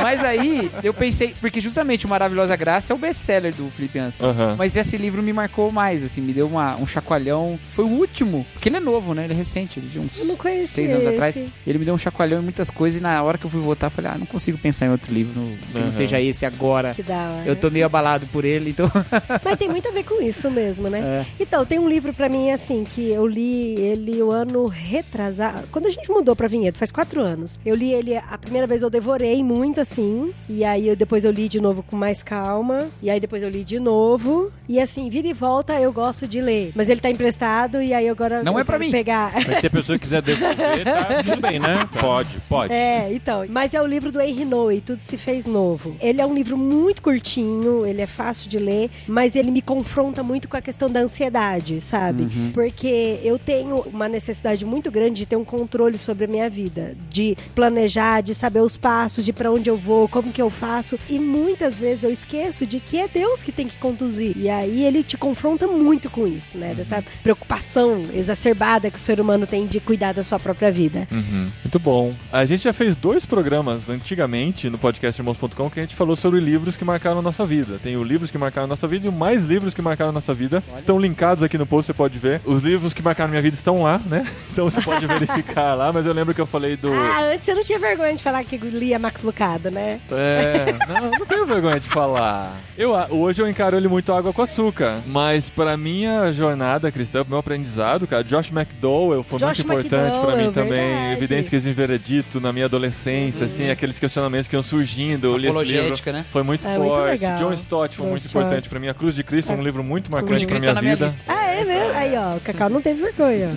Mas 0.00 0.22
aí, 0.24 0.70
eu 0.82 0.92
pensei, 0.92 1.34
porque 1.40 1.60
justamente 1.60 2.06
o 2.06 2.08
Maravilhosa 2.08 2.56
Graça 2.56 2.92
é 2.92 2.96
o 2.96 2.98
best-seller 2.98 3.54
do 3.54 3.70
Felipe 3.70 3.98
Anselmo. 3.98 4.32
Aham. 4.32 4.56
Mas 4.58 4.76
esse 4.76 4.96
livro 4.96 5.22
me 5.22 5.32
marcou 5.32 5.70
mais, 5.70 6.02
assim, 6.04 6.20
me 6.20 6.32
deu 6.32 6.46
uma- 6.46 6.76
um 6.76 6.86
chacoalhão. 6.86 7.58
Foi 7.70 7.84
o 7.84 7.88
último, 7.88 8.46
porque 8.52 8.68
ele 8.68 8.76
é 8.76 8.80
novo, 8.80 9.14
né? 9.14 9.24
Ele 9.24 9.32
é 9.34 9.36
recente, 9.36 9.78
ele 9.78 9.86
é 9.86 9.90
de 9.90 9.98
uns 9.98 10.18
Eu 10.18 10.24
não 10.26 10.36
conheci 10.36 10.72
seis 10.72 10.90
anos 10.90 11.04
esse. 11.04 11.14
atrás. 11.14 11.36
Ele 11.66 11.78
me 11.78 11.84
deu 11.84 11.94
um 11.94 11.98
chacoalhão 11.98 12.40
em 12.40 12.42
muitas 12.44 12.70
coisas 12.70 12.98
e 12.98 13.02
na 13.02 13.22
hora 13.22 13.38
que 13.38 13.44
eu 13.44 13.50
fui 13.50 13.60
votar, 13.60 13.88
eu 13.88 13.92
falei, 13.94 14.10
ah, 14.14 14.18
não 14.18 14.26
consigo 14.26 14.58
pensar 14.58 14.86
em 14.86 14.90
outro 14.90 15.12
livro 15.12 15.40
que 15.70 15.76
Aham. 15.78 15.84
não 15.86 15.92
seja 15.92 16.20
esse 16.20 16.44
agora. 16.44 16.94
Que 16.94 17.02
da 17.02 17.14
hora. 17.14 17.42
Eu 17.46 17.54
tô 17.56 17.70
meio 17.70 17.86
abalado 17.86 18.26
por 18.26 18.44
ele, 18.44 18.70
então. 18.70 18.90
Mas 19.44 19.56
tem 19.58 19.68
muito 19.68 19.88
a 19.88 19.92
ver 19.92 20.04
com 20.04 20.20
isso 20.22 20.50
mesmo, 20.50 20.88
né? 20.88 21.00
É. 21.00 21.26
Então, 21.40 21.64
tem 21.64 21.78
um 21.78 21.88
livro 21.88 22.12
pra 22.12 22.28
mim, 22.28 22.50
assim, 22.50 22.84
que 22.84 23.10
eu 23.10 23.26
li 23.26 23.74
ele 23.80 24.22
o 24.22 24.30
ano 24.30 24.66
retrasado. 24.66 25.68
Quando 25.70 25.86
a 25.86 25.90
gente 25.90 26.10
mudou 26.10 26.34
pra 26.36 26.48
Vinhedo, 26.48 26.78
faz 26.78 26.90
quatro 26.92 27.20
anos. 27.20 27.58
Eu 27.64 27.74
li 27.74 27.92
ele, 27.92 28.16
a 28.16 28.38
primeira 28.42 28.66
vez 28.66 28.82
eu 28.82 28.90
devorei 28.90 29.42
muito, 29.42 29.80
assim. 29.80 30.32
E 30.48 30.64
aí 30.64 30.88
eu- 30.88 30.96
depois 30.96 31.24
eu 31.24 31.30
li 31.30 31.48
de 31.48 31.60
novo 31.60 31.82
com 31.82 31.96
mais 31.96 32.22
calma. 32.22 32.88
E 33.02 33.08
aí 33.08 33.18
depois 33.20 33.42
eu 33.42 33.48
li 33.48 33.64
de 33.64 33.78
novo. 33.80 34.50
E 34.68 34.78
assim, 34.80 35.08
vira 35.08 35.28
e 35.28 35.32
volta 35.32 35.80
eu 35.80 35.92
gosto 35.92 36.26
de 36.26 36.40
ler. 36.40 36.72
Mas 36.74 36.88
ele 36.88 37.00
tá 37.00 37.08
emprestado 37.10 37.80
e 37.80 37.94
aí 37.94 38.08
agora. 38.08 38.42
Não 38.42 38.54
eu 38.54 38.58
é 38.60 38.64
pra 38.64 38.74
quero 38.78 38.84
mim. 38.86 38.90
pegar. 38.90 39.32
Mas 39.46 39.58
se 39.60 39.66
a 39.66 39.70
pessoa 39.70 39.98
quiser 39.98 40.20
devolver, 40.22 40.84
tá 40.84 41.22
tudo 41.22 41.40
bem, 41.40 41.58
né? 41.58 41.88
Pode, 42.00 42.36
pode. 42.48 42.72
É, 42.72 43.12
então. 43.12 43.44
Mas 43.48 43.72
é 43.74 43.80
o 43.80 43.86
livro 43.86 44.10
do 44.12 44.20
Henry 44.20 44.44
Noe, 44.44 44.80
Tudo 44.80 45.00
Se 45.00 45.16
Fez 45.16 45.46
Novo. 45.46 45.96
Ele 46.00 46.20
é 46.20 46.26
um 46.26 46.34
livro 46.34 46.56
muito 46.58 47.00
curtinho, 47.02 47.86
ele 47.86 48.00
é 48.02 48.06
fácil 48.06 48.48
de 48.50 48.58
ler, 48.58 48.90
mas 49.06 49.36
ele 49.36 49.50
me 49.50 49.62
confronta 49.62 50.22
muito 50.22 50.48
com 50.48 50.56
a 50.56 50.60
questão 50.60 50.90
da 50.90 51.00
ansiedade, 51.00 51.80
sabe? 51.80 52.26
Porque 52.52 53.20
eu 53.22 53.38
tenho 53.38 53.76
uma 53.92 54.08
necessidade 54.08 54.64
muito 54.64 54.90
grande 54.90 55.20
de 55.20 55.26
ter 55.26 55.36
um 55.36 55.44
controle 55.44 55.96
sobre 55.98 56.24
a 56.24 56.28
minha 56.28 56.48
vida, 56.50 56.96
de 57.10 57.36
planejar, 57.54 58.20
de 58.22 58.34
saber 58.34 58.60
os 58.60 58.76
passos, 58.76 59.24
de 59.24 59.32
pra 59.32 59.50
onde 59.50 59.68
eu 59.68 59.76
vou, 59.76 60.08
como 60.08 60.32
que 60.32 60.40
eu 60.40 60.50
faço. 60.50 60.98
E 61.08 61.18
muitas 61.18 61.78
vezes 61.78 62.04
eu 62.04 62.10
esqueço 62.10 62.66
de 62.66 62.80
que 62.80 62.98
é 62.98 63.08
Deus 63.08 63.42
que 63.42 63.52
tem 63.52 63.68
que 63.68 63.76
conduzir. 63.76 64.36
E 64.36 64.48
aí 64.48 64.84
ele 64.84 65.02
te 65.02 65.16
confronta 65.16 65.66
muito 65.66 66.08
com 66.08 66.26
isso, 66.26 66.56
né? 66.56 66.74
Dessa 66.74 67.02
preocupação 67.22 68.04
exacerbada 68.14 68.90
que 68.90 68.96
o 68.96 69.00
ser 69.00 69.20
humano 69.20 69.46
tem 69.46 69.66
de 69.66 69.80
cuidar 69.80 70.12
da 70.12 70.22
sua 70.22 70.38
própria 70.38 70.70
vida. 70.70 71.06
Uhum. 71.10 71.48
Muito 71.64 71.78
bom. 71.78 72.14
A 72.32 72.44
gente 72.44 72.62
já 72.64 72.72
fez 72.72 72.94
dois 72.94 73.26
programas 73.26 73.88
antigamente 73.88 74.70
no 74.70 74.78
podcast 74.78 75.20
irmãos.com 75.20 75.70
que 75.70 75.80
a 75.80 75.82
gente 75.82 75.94
falou 75.96 76.16
sobre 76.16 76.40
livros 76.40 76.76
que 76.76 76.84
marcaram 76.84 77.18
a 77.18 77.22
nossa 77.22 77.44
vida. 77.44 77.78
Tem 77.82 77.96
o 77.96 78.02
livros 78.02 78.30
que 78.30 78.38
marcaram 78.38 78.64
a 78.64 78.68
nossa 78.68 78.86
vida 78.86 79.06
e 79.06 79.08
o 79.08 79.12
mais 79.12 79.44
livros 79.44 79.74
que 79.74 79.82
marcaram 79.82 80.10
a 80.10 80.12
nossa 80.12 80.34
vida. 80.34 80.62
Estão 80.76 80.98
linkados 80.98 81.42
aqui 81.42 81.58
no 81.58 81.66
post, 81.66 81.86
você 81.86 81.94
pode 81.94 82.18
ver. 82.18 82.40
Os 82.44 82.60
livros 82.60 82.94
que 82.94 83.02
marcaram 83.02 83.30
minha 83.30 83.42
vida 83.42 83.54
estão 83.54 83.82
lá, 83.82 84.00
né? 84.06 84.26
Então 84.52 84.68
você 84.68 84.82
pode 84.82 85.06
verificar 85.08 85.74
lá, 85.74 85.90
mas 85.92 86.04
eu 86.04 86.12
lembro 86.12 86.34
que 86.34 86.40
eu 86.40 86.46
falei 86.46 86.76
do. 86.76 86.92
Ah, 86.92 87.32
antes 87.32 87.46
você 87.46 87.54
não 87.54 87.62
tinha 87.62 87.78
vergonha 87.78 88.11
de 88.14 88.22
falar 88.22 88.44
que 88.44 88.56
lia 88.56 88.98
Max 88.98 89.22
Lucado, 89.22 89.70
né? 89.70 90.00
É, 90.10 90.72
não, 90.88 91.10
não 91.18 91.26
tenho 91.26 91.46
vergonha 91.46 91.78
de 91.80 91.88
falar. 91.88 92.56
Eu, 92.76 92.94
a- 92.94 93.06
hoje 93.10 93.40
eu 93.42 93.48
encaro 93.48 93.76
ele 93.76 93.88
muito 93.88 94.12
água 94.12 94.32
com 94.32 94.42
açúcar, 94.42 94.98
mas 95.06 95.48
pra 95.50 95.76
minha 95.76 96.32
jornada 96.32 96.90
cristã, 96.90 97.20
pro 97.22 97.30
meu 97.30 97.38
aprendizado, 97.38 98.06
cara, 98.06 98.22
Josh 98.24 98.50
McDowell 98.50 99.22
foi 99.22 99.38
Josh 99.38 99.64
muito 99.64 99.86
importante 99.86 100.18
pra 100.20 100.36
mim 100.36 100.52
também. 100.52 100.70
verdade. 100.72 101.12
Evidências 101.16 101.66
em 101.66 101.72
Veredito 101.72 102.40
na 102.40 102.52
minha 102.52 102.66
adolescência, 102.66 103.44
assim, 103.46 103.70
aqueles 103.70 103.98
questionamentos 103.98 104.48
que 104.48 104.56
iam 104.56 104.62
surgindo. 104.62 105.26
Eu 105.26 105.36
li 105.36 105.48
esse 105.48 105.58
livro. 105.58 105.78
Apologética, 105.80 106.12
né? 106.12 106.24
Foi 106.30 106.42
muito 106.42 106.66
É, 106.66 106.78
muito 106.78 106.90
forte. 106.94 107.10
legal. 107.10 107.36
John 107.38 107.52
Stott 107.52 107.96
foi 107.96 108.04
John 108.04 108.10
muito 108.10 108.26
Stott. 108.26 108.44
importante 108.44 108.68
pra 108.68 108.78
mim. 108.80 108.88
A 108.88 108.94
Cruz 108.94 109.14
de 109.14 109.22
Cristo 109.24 109.52
é 109.52 109.56
um 109.56 109.62
livro 109.62 109.82
muito 109.84 110.10
marcante 110.10 110.40
de 110.40 110.46
pra 110.46 110.58
minha 110.58 110.74
na 110.74 110.80
minha 110.82 110.94
vida. 110.96 111.06
lista. 111.06 111.20
Ah, 111.28 111.46
é 111.46 111.64
mesmo? 111.64 111.92
Aí, 111.94 112.16
ó, 112.16 112.36
o 112.36 112.40
Cacau 112.40 112.68
não 112.70 112.80
teve 112.80 113.02
vergonha. 113.02 113.50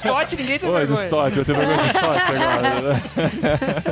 Sorte, 0.00 0.36
ninguém 0.36 0.58
tem 0.58 0.68
Oi, 0.68 0.86
do 0.86 0.94
vergonha. 0.96 1.04
Stott, 1.06 1.38
eu 1.38 1.44
tenho 1.44 1.58
vergonha 1.58 1.78
do 1.78 1.86
Stott 1.86 2.20
agora. 2.32 3.02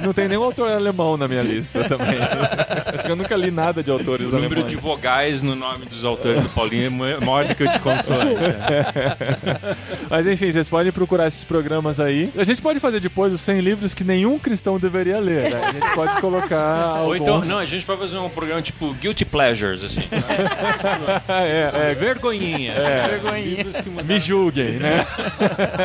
Não 0.02 0.12
tem 0.12 0.28
nenhum 0.28 0.42
autor 0.42 0.70
alemão 0.70 1.16
na 1.16 1.26
minha 1.28 1.42
lista 1.42 1.84
também. 1.88 2.16
Acho 2.94 3.04
que 3.06 3.10
eu 3.12 3.16
nunca 3.16 3.36
li 3.36 3.50
nada 3.50 3.82
de 3.82 3.90
autores 3.90 4.26
O 4.26 4.30
número 4.30 4.46
alemães. 4.54 4.70
de 4.70 4.76
vogais 4.76 5.42
no 5.42 5.54
nome 5.54 5.86
dos 5.86 6.04
autores 6.04 6.40
do 6.42 6.48
Paulinho 6.50 6.86
é 6.86 6.90
ma- 6.90 7.20
maior 7.20 7.44
do 7.44 7.54
que 7.54 7.64
o 7.64 7.68
de 7.70 7.78
consoantes. 7.80 8.36
Mas 10.10 10.26
enfim, 10.26 10.50
vocês 10.52 10.68
podem 10.68 10.92
procurar 10.92 11.26
esses 11.28 11.44
programas 11.44 11.98
aí. 12.00 12.30
A 12.36 12.44
gente 12.44 12.62
pode 12.62 12.80
fazer 12.80 13.00
depois 13.00 13.32
os 13.32 13.40
100 13.40 13.60
livros 13.60 13.94
que 13.94 14.04
nenhum 14.04 14.38
cristão 14.38 14.78
deveria 14.78 15.18
ler. 15.18 15.50
né? 15.50 15.60
A 15.64 15.72
gente 15.72 15.94
pode 15.94 16.20
colocar 16.20 16.60
alguns... 16.60 17.06
Ou 17.08 17.16
então, 17.16 17.40
não, 17.40 17.58
a 17.58 17.64
gente 17.64 17.84
pode 17.84 18.00
fazer 18.00 18.18
um 18.18 18.28
programa 18.28 18.62
tipo 18.62 18.92
Guilty 18.94 19.24
Pleasures, 19.24 19.82
assim. 19.82 20.02
é, 21.28 21.90
é, 21.90 21.94
Vergonhinha. 21.94 22.74
Vergonhinha. 23.08 23.64
Que 23.64 23.88
mudaram. 23.90 24.08
me 24.08 24.20
julguem, 24.20 24.72
né? 24.78 25.04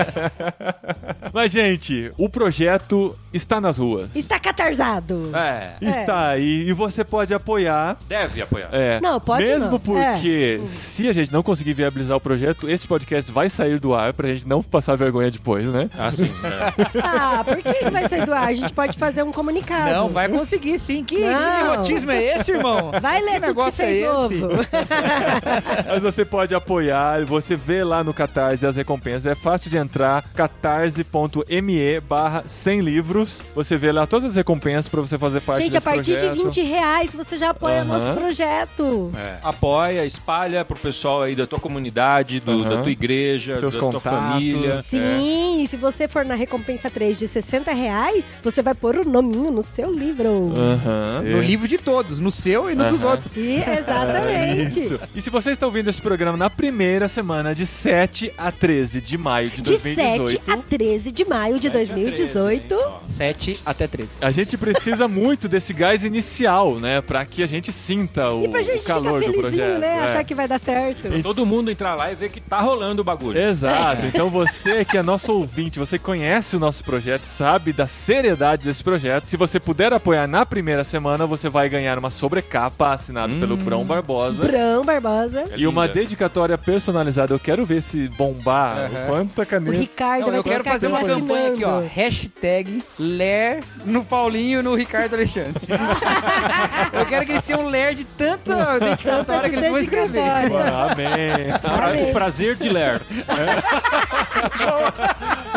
Mas, 1.33 1.51
gente, 1.51 2.11
o 2.17 2.29
projeto 2.29 3.17
está 3.33 3.59
nas 3.61 3.77
ruas. 3.77 4.09
Está 4.15 4.39
catarzado. 4.39 5.31
É, 5.35 5.73
Está 5.81 6.27
aí 6.29 6.67
e 6.67 6.73
você 6.73 7.03
pode 7.03 7.33
apoiar. 7.33 7.97
deve 8.07 8.41
apoiar. 8.41 8.69
É, 8.71 8.99
Não, 9.01 9.19
pode 9.19 9.43
Mesmo 9.43 9.71
não. 9.71 9.79
porque 9.79 10.61
se 10.65 11.07
a 11.07 11.13
gente 11.13 11.31
não 11.31 11.41
conseguir 11.43 11.73
viabilizar 11.73 12.17
o 12.17 12.19
projeto, 12.21 12.69
esse 12.69 12.87
podcast 12.87 13.31
vai 13.31 13.49
sair 13.49 13.79
do 13.79 13.93
ar 13.93 14.13
pra 14.13 14.27
gente 14.29 14.47
não 14.47 14.61
passar 14.61 14.95
vergonha 14.95 15.29
depois, 15.31 15.65
né? 15.67 15.89
Assim, 15.97 16.25
é. 16.43 17.01
Ah, 17.03 17.43
por 17.43 17.57
que 17.57 17.73
que 17.73 17.89
vai 17.89 18.07
sair 18.07 18.25
do 18.25 18.33
ar? 18.33 18.47
A 18.47 18.53
gente 18.53 18.73
pode 18.73 18.97
fazer 18.97 19.23
um 19.23 19.31
comunicado. 19.31 19.91
Não, 19.91 20.09
vai 20.09 20.27
conseguir 20.29 20.77
sim. 20.79 21.03
Que, 21.03 21.15
que 21.17 21.25
Não. 21.29 21.71
nepotismo 21.71 22.11
é 22.11 22.37
esse, 22.37 22.51
irmão? 22.51 22.91
Vai 23.01 23.21
ler 23.21 23.25
Que 23.25 23.33
tudo 23.33 23.41
que 23.41 23.47
negócio 23.47 23.85
fez 23.85 23.97
é 23.97 24.01
esse? 24.01 24.35
novo. 24.35 24.47
Mas 25.87 26.03
você 26.03 26.25
pode 26.25 26.53
apoiar, 26.55 27.23
você 27.25 27.55
vê 27.55 27.83
lá 27.83 28.03
no 28.03 28.13
Catarse 28.13 28.65
as 28.65 28.75
recompensas. 28.75 29.25
É 29.25 29.35
fácil 29.35 29.69
de 29.69 29.77
entrar, 29.77 30.23
catarse.me 30.33 31.99
barra 32.01 32.43
100 32.45 32.81
livros. 33.21 33.41
Você 33.55 33.77
vê 33.77 33.91
lá 33.91 34.05
todas 34.07 34.31
as 34.31 34.35
recompensas 34.35 34.87
pra 34.89 35.01
você 35.01 35.17
fazer 35.17 35.41
parte 35.41 35.63
Gente, 35.63 35.77
a 35.77 35.81
partir 35.81 36.11
projeto. 36.13 36.33
de 36.37 36.43
20 36.43 36.61
reais 36.61 37.13
você 37.13 37.37
já 37.37 37.49
apoia 37.51 37.81
Aham. 37.81 37.85
nosso 37.85 38.11
projeto. 38.13 39.11
É. 39.17 39.37
Apoia, 39.43 40.05
espalha 40.05 40.63
pro 40.65 40.77
pessoal 40.77 41.21
aí 41.23 41.35
da 41.35 41.45
tua 41.47 41.59
comunidade, 41.59 42.39
do- 42.39 42.51
Aham. 42.51 42.69
da 42.77 42.81
tua 42.81 42.91
igreja, 42.91 43.57
Seus 43.59 43.73
da 43.73 43.79
tua 43.79 43.91
contatos. 43.93 44.19
família. 44.19 44.81
Sim, 44.81 45.63
e 45.63 45.67
se 45.67 45.77
você 45.77 46.07
for 46.07 46.25
na 46.25 46.35
recompensa 46.35 46.89
3 46.89 47.17
de 47.19 47.27
60 47.27 47.71
reais, 47.71 48.29
você 48.43 48.61
vai 48.61 48.73
pôr 48.73 48.97
o 48.97 49.03
nominho 49.09 49.51
no 49.51 49.63
seu 49.63 49.91
livro. 49.91 50.53
Aham. 50.55 51.21
No 51.23 51.37
É. 51.37 51.41
livro 51.45 51.67
de 51.67 51.77
todos, 51.77 52.19
no 52.19 52.31
seu 52.31 52.69
e 52.69 52.75
no 52.75 52.87
dos 52.89 53.03
outros. 53.03 53.35
E, 53.35 53.55
exatamente. 53.55 54.79
Isso. 54.79 54.99
E 55.15 55.21
se 55.21 55.29
você 55.29 55.51
está 55.51 55.65
ouvindo 55.65 55.89
esse 55.89 56.01
programa 56.01 56.37
na 56.37 56.49
primeira 56.49 57.07
semana 57.07 57.53
de 57.53 57.65
7 57.65 58.31
a 58.37 58.51
13 58.51 59.01
de 59.01 59.17
maio 59.17 59.49
de 59.49 59.61
De 59.61 59.71
2018, 59.71 60.29
7 60.31 60.41
a 60.49 60.57
13 60.57 61.11
de 61.11 61.25
maio 61.25 61.59
de 61.59 61.69
2018. 61.69 62.75
7 63.11 63.61
até 63.65 63.87
13. 63.87 64.09
a 64.21 64.31
gente 64.31 64.57
precisa 64.57 65.07
muito 65.07 65.47
desse 65.47 65.73
gás 65.73 66.03
inicial, 66.03 66.79
né? 66.79 67.01
Pra 67.01 67.25
que 67.25 67.43
a 67.43 67.47
gente 67.47 67.71
sinta 67.71 68.29
o, 68.31 68.43
E 68.43 68.47
pra 68.47 68.61
gente 68.61 68.81
o 68.81 68.83
calor 68.85 69.19
ficar 69.19 69.31
do 69.31 69.37
projeto. 69.37 69.79
né? 69.79 69.97
é. 69.97 69.99
Achar 70.01 70.23
que 70.23 70.33
vai 70.35 70.47
dar 70.47 70.59
certo. 70.59 71.21
Todo 71.21 71.45
mundo 71.45 71.69
entrar 71.71 71.95
lá 71.95 72.11
e 72.11 72.15
ver 72.15 72.29
que 72.31 72.39
tá 72.41 72.59
rolando 72.59 73.01
o 73.01 73.05
bagulho. 73.05 73.37
Exato. 73.39 74.05
Então 74.05 74.29
você 74.29 74.83
que 74.85 74.97
é 74.97 75.03
nosso 75.03 75.31
ouvinte, 75.33 75.77
você 75.79 75.97
conhece 75.99 76.55
o 76.55 76.59
nosso 76.59 76.83
projeto, 76.83 77.25
sabe 77.25 77.71
da 77.73 77.87
seriedade 77.87 78.63
desse 78.65 78.83
projeto. 78.83 79.25
Se 79.25 79.37
você 79.37 79.59
puder 79.59 79.93
apoiar 79.93 80.27
na 80.27 80.45
primeira 80.45 80.83
semana, 80.83 81.25
você 81.25 81.49
vai 81.49 81.69
ganhar 81.69 81.97
uma 81.99 82.09
sobrecapa 82.09 82.93
assinada 82.93 83.33
pelo 83.35 83.57
Brão 83.57 83.83
Barbosa. 83.85 84.43
Brão 84.43 84.83
Barbosa. 84.83 85.45
É 85.51 85.57
E 85.57 85.67
uma 85.67 85.87
dedicatória 85.87 86.57
personalizada. 86.57 87.33
Eu 87.33 87.39
quero 87.39 87.65
ver 87.65 87.81
se 87.81 88.07
bombar. 88.09 88.77
Aham. 88.77 89.05
Quanta 89.07 89.41
O 89.41 89.45
caneta. 89.45 89.77
Ricardo 89.77 90.21
Não, 90.21 90.29
vai 90.29 90.37
eu 90.39 90.43
quero 90.43 90.63
que 90.63 90.69
fazer 90.69 90.87
uma 90.87 91.03
campanha 91.03 91.53
aqui, 91.53 91.63
ó. 91.63 91.81
Hashtag 91.81 92.83
Ler 93.01 93.63
no 93.83 94.05
Paulinho 94.05 94.59
e 94.59 94.63
no 94.63 94.75
Ricardo 94.75 95.15
Alexandre. 95.15 95.65
eu 96.93 97.05
quero 97.07 97.25
que 97.25 97.31
eles 97.31 97.43
tenham 97.43 97.67
Ler 97.67 97.95
de 97.95 98.03
tanta 98.03 98.77
dedicatória 98.77 99.49
que 99.49 99.55
eles 99.55 99.69
vão 99.69 99.79
escrever. 99.79 100.29
Amém. 100.29 101.47
Amém. 101.63 102.09
o 102.09 102.13
prazer 102.13 102.55
de 102.55 102.69
ler. 102.69 103.01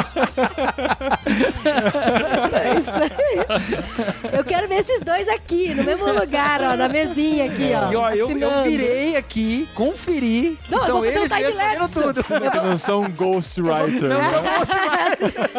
É 0.01 0.04
isso 2.79 2.91
aí. 2.91 4.35
Eu 4.39 4.45
quero 4.45 4.69
ver 4.69 4.77
esses 4.81 5.01
dois 5.01 5.29
aqui, 5.29 5.75
no 5.75 5.85
mesmo 5.85 6.07
lugar, 6.13 6.63
ó, 6.63 6.77
na 6.77 6.89
mesinha 6.89 7.47
aqui, 7.47 7.73
ó. 7.75 7.93
E 7.93 7.97
ó, 7.97 8.11
eu, 8.11 8.31
eu 8.31 8.63
virei 8.65 9.17
aqui, 9.17 9.69
conferi, 9.75 10.59
Não, 10.69 10.79
eu 10.79 10.85
são 10.87 10.95
vou 11.01 11.05
fazer 11.05 11.19
um 11.19 11.23
eles 11.23 11.57
mesmos 11.57 11.93
fazendo 11.93 12.23
tudo. 12.23 12.63
Não 12.65 12.77
são 12.77 13.03
ghostwriter. 13.11 14.09
Não, 14.09 14.19
né? 14.19 14.43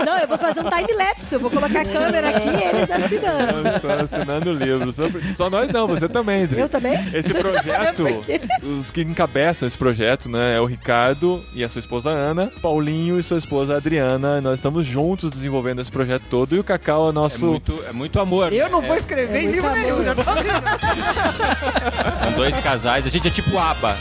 Não, 0.06 0.18
eu 0.20 0.28
vou 0.28 0.38
fazer 0.38 0.62
um 0.62 0.70
time-lapse. 0.70 1.34
Eu 1.34 1.40
vou 1.40 1.50
colocar 1.52 1.82
a 1.82 1.86
câmera 1.86 2.30
aqui 2.30 2.50
e 2.50 2.64
eles 2.64 2.92
assinando. 2.92 3.80
Só 3.82 4.04
assinando 4.04 4.54
livros. 4.54 4.96
Só- 4.96 5.04
Só 5.36 5.50
nós 5.50 5.70
não, 5.70 5.88
você 5.88 6.08
também, 6.08 6.46
Dri. 6.46 6.60
Eu 6.62 6.70
também? 6.70 6.94
Esse 7.14 7.34
projeto, 7.36 8.04
os 8.64 8.92
que 8.92 9.02
encabeçam 9.02 9.68
esse 9.68 9.78
projeto, 9.78 10.30
né, 10.30 10.56
é 10.58 10.62
o 10.62 10.66
Ricardo 10.66 11.44
e 11.54 11.64
a 11.64 11.70
sua 11.70 11.80
esposa 11.80 12.10
Ana, 12.10 12.52
Paulinho 12.62 13.20
e 13.20 13.24
sua 13.24 13.38
esposa 13.38 13.76
Adriana. 13.78 14.42
Nós 14.46 14.60
estamos 14.60 14.86
juntos 14.86 15.32
desenvolvendo 15.32 15.82
esse 15.82 15.90
projeto 15.92 16.22
todo 16.30 16.56
e 16.56 16.60
o 16.60 16.64
Cacau 16.64 17.08
é 17.08 17.10
É 17.10 17.14
nosso. 17.14 17.48
muito, 17.48 17.84
é 17.90 17.92
muito 17.92 18.20
amor. 18.20 18.54
Eu 18.54 18.70
não 18.70 18.80
vou 18.80 18.96
escrever 18.96 19.40
É 19.40 19.42
em 19.44 19.48
livro 19.52 19.68
amor. 19.68 19.80
nenhum, 19.82 20.04
já 20.04 20.14
tô. 20.14 20.22
São 22.24 22.32
dois 22.36 22.60
casais. 22.60 23.08
A 23.08 23.10
gente 23.10 23.28
é 23.28 23.32
tipo 23.32 23.58
aba. 23.58 23.98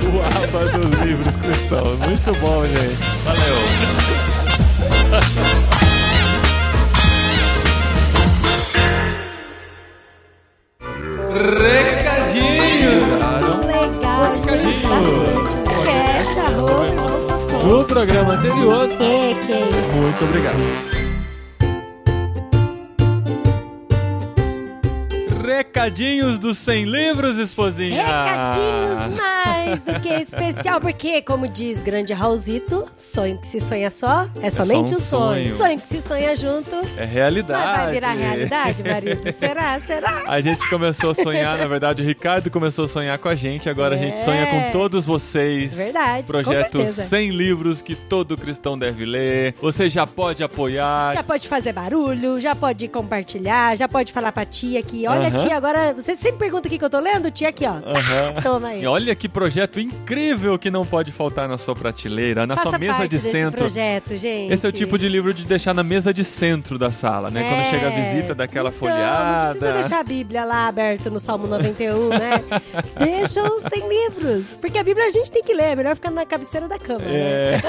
O 0.00 0.22
aba 0.22 0.78
dos 0.78 1.00
livros 1.02 1.36
cristãos. 1.36 1.98
Muito 1.98 2.34
bom, 2.40 2.66
gente. 2.66 2.96
Valeu. 3.24 4.60
Recadinho! 11.32 12.09
Programa 17.90 18.34
anterior. 18.34 18.88
É, 18.92 19.34
que 19.46 19.52
é 19.52 19.68
isso. 19.68 20.00
Muito 20.00 20.24
obrigado. 20.24 20.99
Recadinhos 25.84 26.38
dos 26.38 26.58
100 26.58 26.84
livros, 26.84 27.38
esposinha. 27.38 28.04
Recadinhos 28.04 29.16
mais 29.16 29.82
do 29.82 29.98
que 29.98 30.10
especial, 30.10 30.78
porque, 30.78 31.22
como 31.22 31.48
diz 31.48 31.80
grande 31.82 32.12
Raulzito, 32.12 32.84
sonho 32.98 33.38
que 33.38 33.46
se 33.46 33.62
sonha 33.62 33.90
só 33.90 34.28
é 34.42 34.50
somente 34.50 34.90
só 34.90 34.94
um 34.94 34.98
um 34.98 35.00
sonho. 35.00 35.42
sonho. 35.44 35.56
Sonho 35.56 35.80
que 35.80 35.88
se 35.88 36.02
sonha 36.02 36.36
junto, 36.36 36.74
É 36.98 37.00
mas 37.00 37.10
realidade. 37.10 37.80
vai 37.80 37.90
virar 37.92 38.12
realidade, 38.12 38.82
marido? 38.82 39.22
Será? 39.32 39.80
Será? 39.80 40.22
A 40.26 40.38
gente 40.42 40.68
começou 40.68 41.12
a 41.12 41.14
sonhar, 41.14 41.56
na 41.56 41.66
verdade, 41.66 42.02
o 42.02 42.04
Ricardo 42.04 42.50
começou 42.50 42.84
a 42.84 42.88
sonhar 42.88 43.16
com 43.18 43.30
a 43.30 43.34
gente, 43.34 43.66
agora 43.70 43.94
a 43.94 43.98
gente 43.98 44.18
É. 44.18 44.24
sonha 44.24 44.46
com 44.48 44.70
todos 44.72 45.06
vocês. 45.06 45.72
Verdade, 45.74 46.24
Projeto 46.26 46.76
certeza. 46.78 47.04
100 47.04 47.30
livros 47.30 47.80
que 47.80 47.94
todo 47.94 48.36
cristão 48.36 48.78
deve 48.78 49.06
ler. 49.06 49.54
Você 49.62 49.88
já 49.88 50.06
pode 50.06 50.44
apoiar. 50.44 51.14
Já 51.14 51.22
pode 51.22 51.48
fazer 51.48 51.72
barulho, 51.72 52.38
já 52.38 52.54
pode 52.54 52.86
compartilhar, 52.86 53.74
já 53.78 53.88
pode 53.88 54.12
falar 54.12 54.30
pra 54.30 54.44
tia 54.44 54.82
que, 54.82 55.08
olha 55.08 55.28
Aham. 55.28 55.38
tia, 55.38 55.56
agora 55.56 55.69
agora, 55.70 55.94
você 55.94 56.16
sempre 56.16 56.38
pergunta 56.38 56.66
o 56.66 56.70
que 56.70 56.78
que 56.78 56.84
eu 56.84 56.90
tô 56.90 56.98
lendo? 56.98 57.30
Tinha 57.30 57.50
aqui, 57.50 57.64
ó. 57.66 57.80
Toma 58.42 58.68
aí. 58.68 58.82
E 58.82 58.86
olha 58.86 59.14
que 59.14 59.28
projeto 59.28 59.80
incrível 59.80 60.58
que 60.58 60.70
não 60.70 60.84
pode 60.84 61.12
faltar 61.12 61.48
na 61.48 61.56
sua 61.56 61.74
prateleira, 61.74 62.46
na 62.46 62.56
Faça 62.56 62.70
sua 62.70 62.78
mesa 62.78 63.08
de 63.08 63.20
centro. 63.20 63.58
projeto, 63.58 64.16
gente. 64.16 64.52
Esse 64.52 64.66
é 64.66 64.68
o 64.68 64.72
tipo 64.72 64.98
de 64.98 65.08
livro 65.08 65.32
de 65.32 65.44
deixar 65.44 65.72
na 65.74 65.82
mesa 65.82 66.12
de 66.12 66.24
centro 66.24 66.78
da 66.78 66.90
sala, 66.90 67.30
né? 67.30 67.42
Quando 67.42 67.60
É. 67.60 67.70
chega 67.70 67.86
a 67.86 67.90
visita 67.90 68.34
daquela 68.34 68.70
então, 68.70 68.88
Não 68.88 68.94
folhada. 68.96 69.50
precisa 69.58 69.72
deixar 69.72 70.00
a 70.00 70.04
Bíblia 70.04 70.44
lá 70.44 70.66
aberta 70.68 71.10
no 71.10 71.20
Salmo 71.20 71.46
91, 71.46 72.08
né? 72.08 72.42
Deixa 72.98 73.42
os 73.42 73.62
sem 73.64 73.88
livros. 73.88 74.46
Porque 74.60 74.78
a 74.78 74.82
Bíblia 74.84 75.06
a 75.06 75.10
gente 75.10 75.30
tem 75.30 75.42
que 75.42 75.54
ler, 75.54 75.70
é 75.70 75.76
melhor 75.76 75.94
ficar 75.94 76.10
na 76.10 76.26
cabeceira 76.26 76.66
da 76.68 76.78
cama, 76.78 77.04
né? 77.04 77.10
É. 77.54 77.60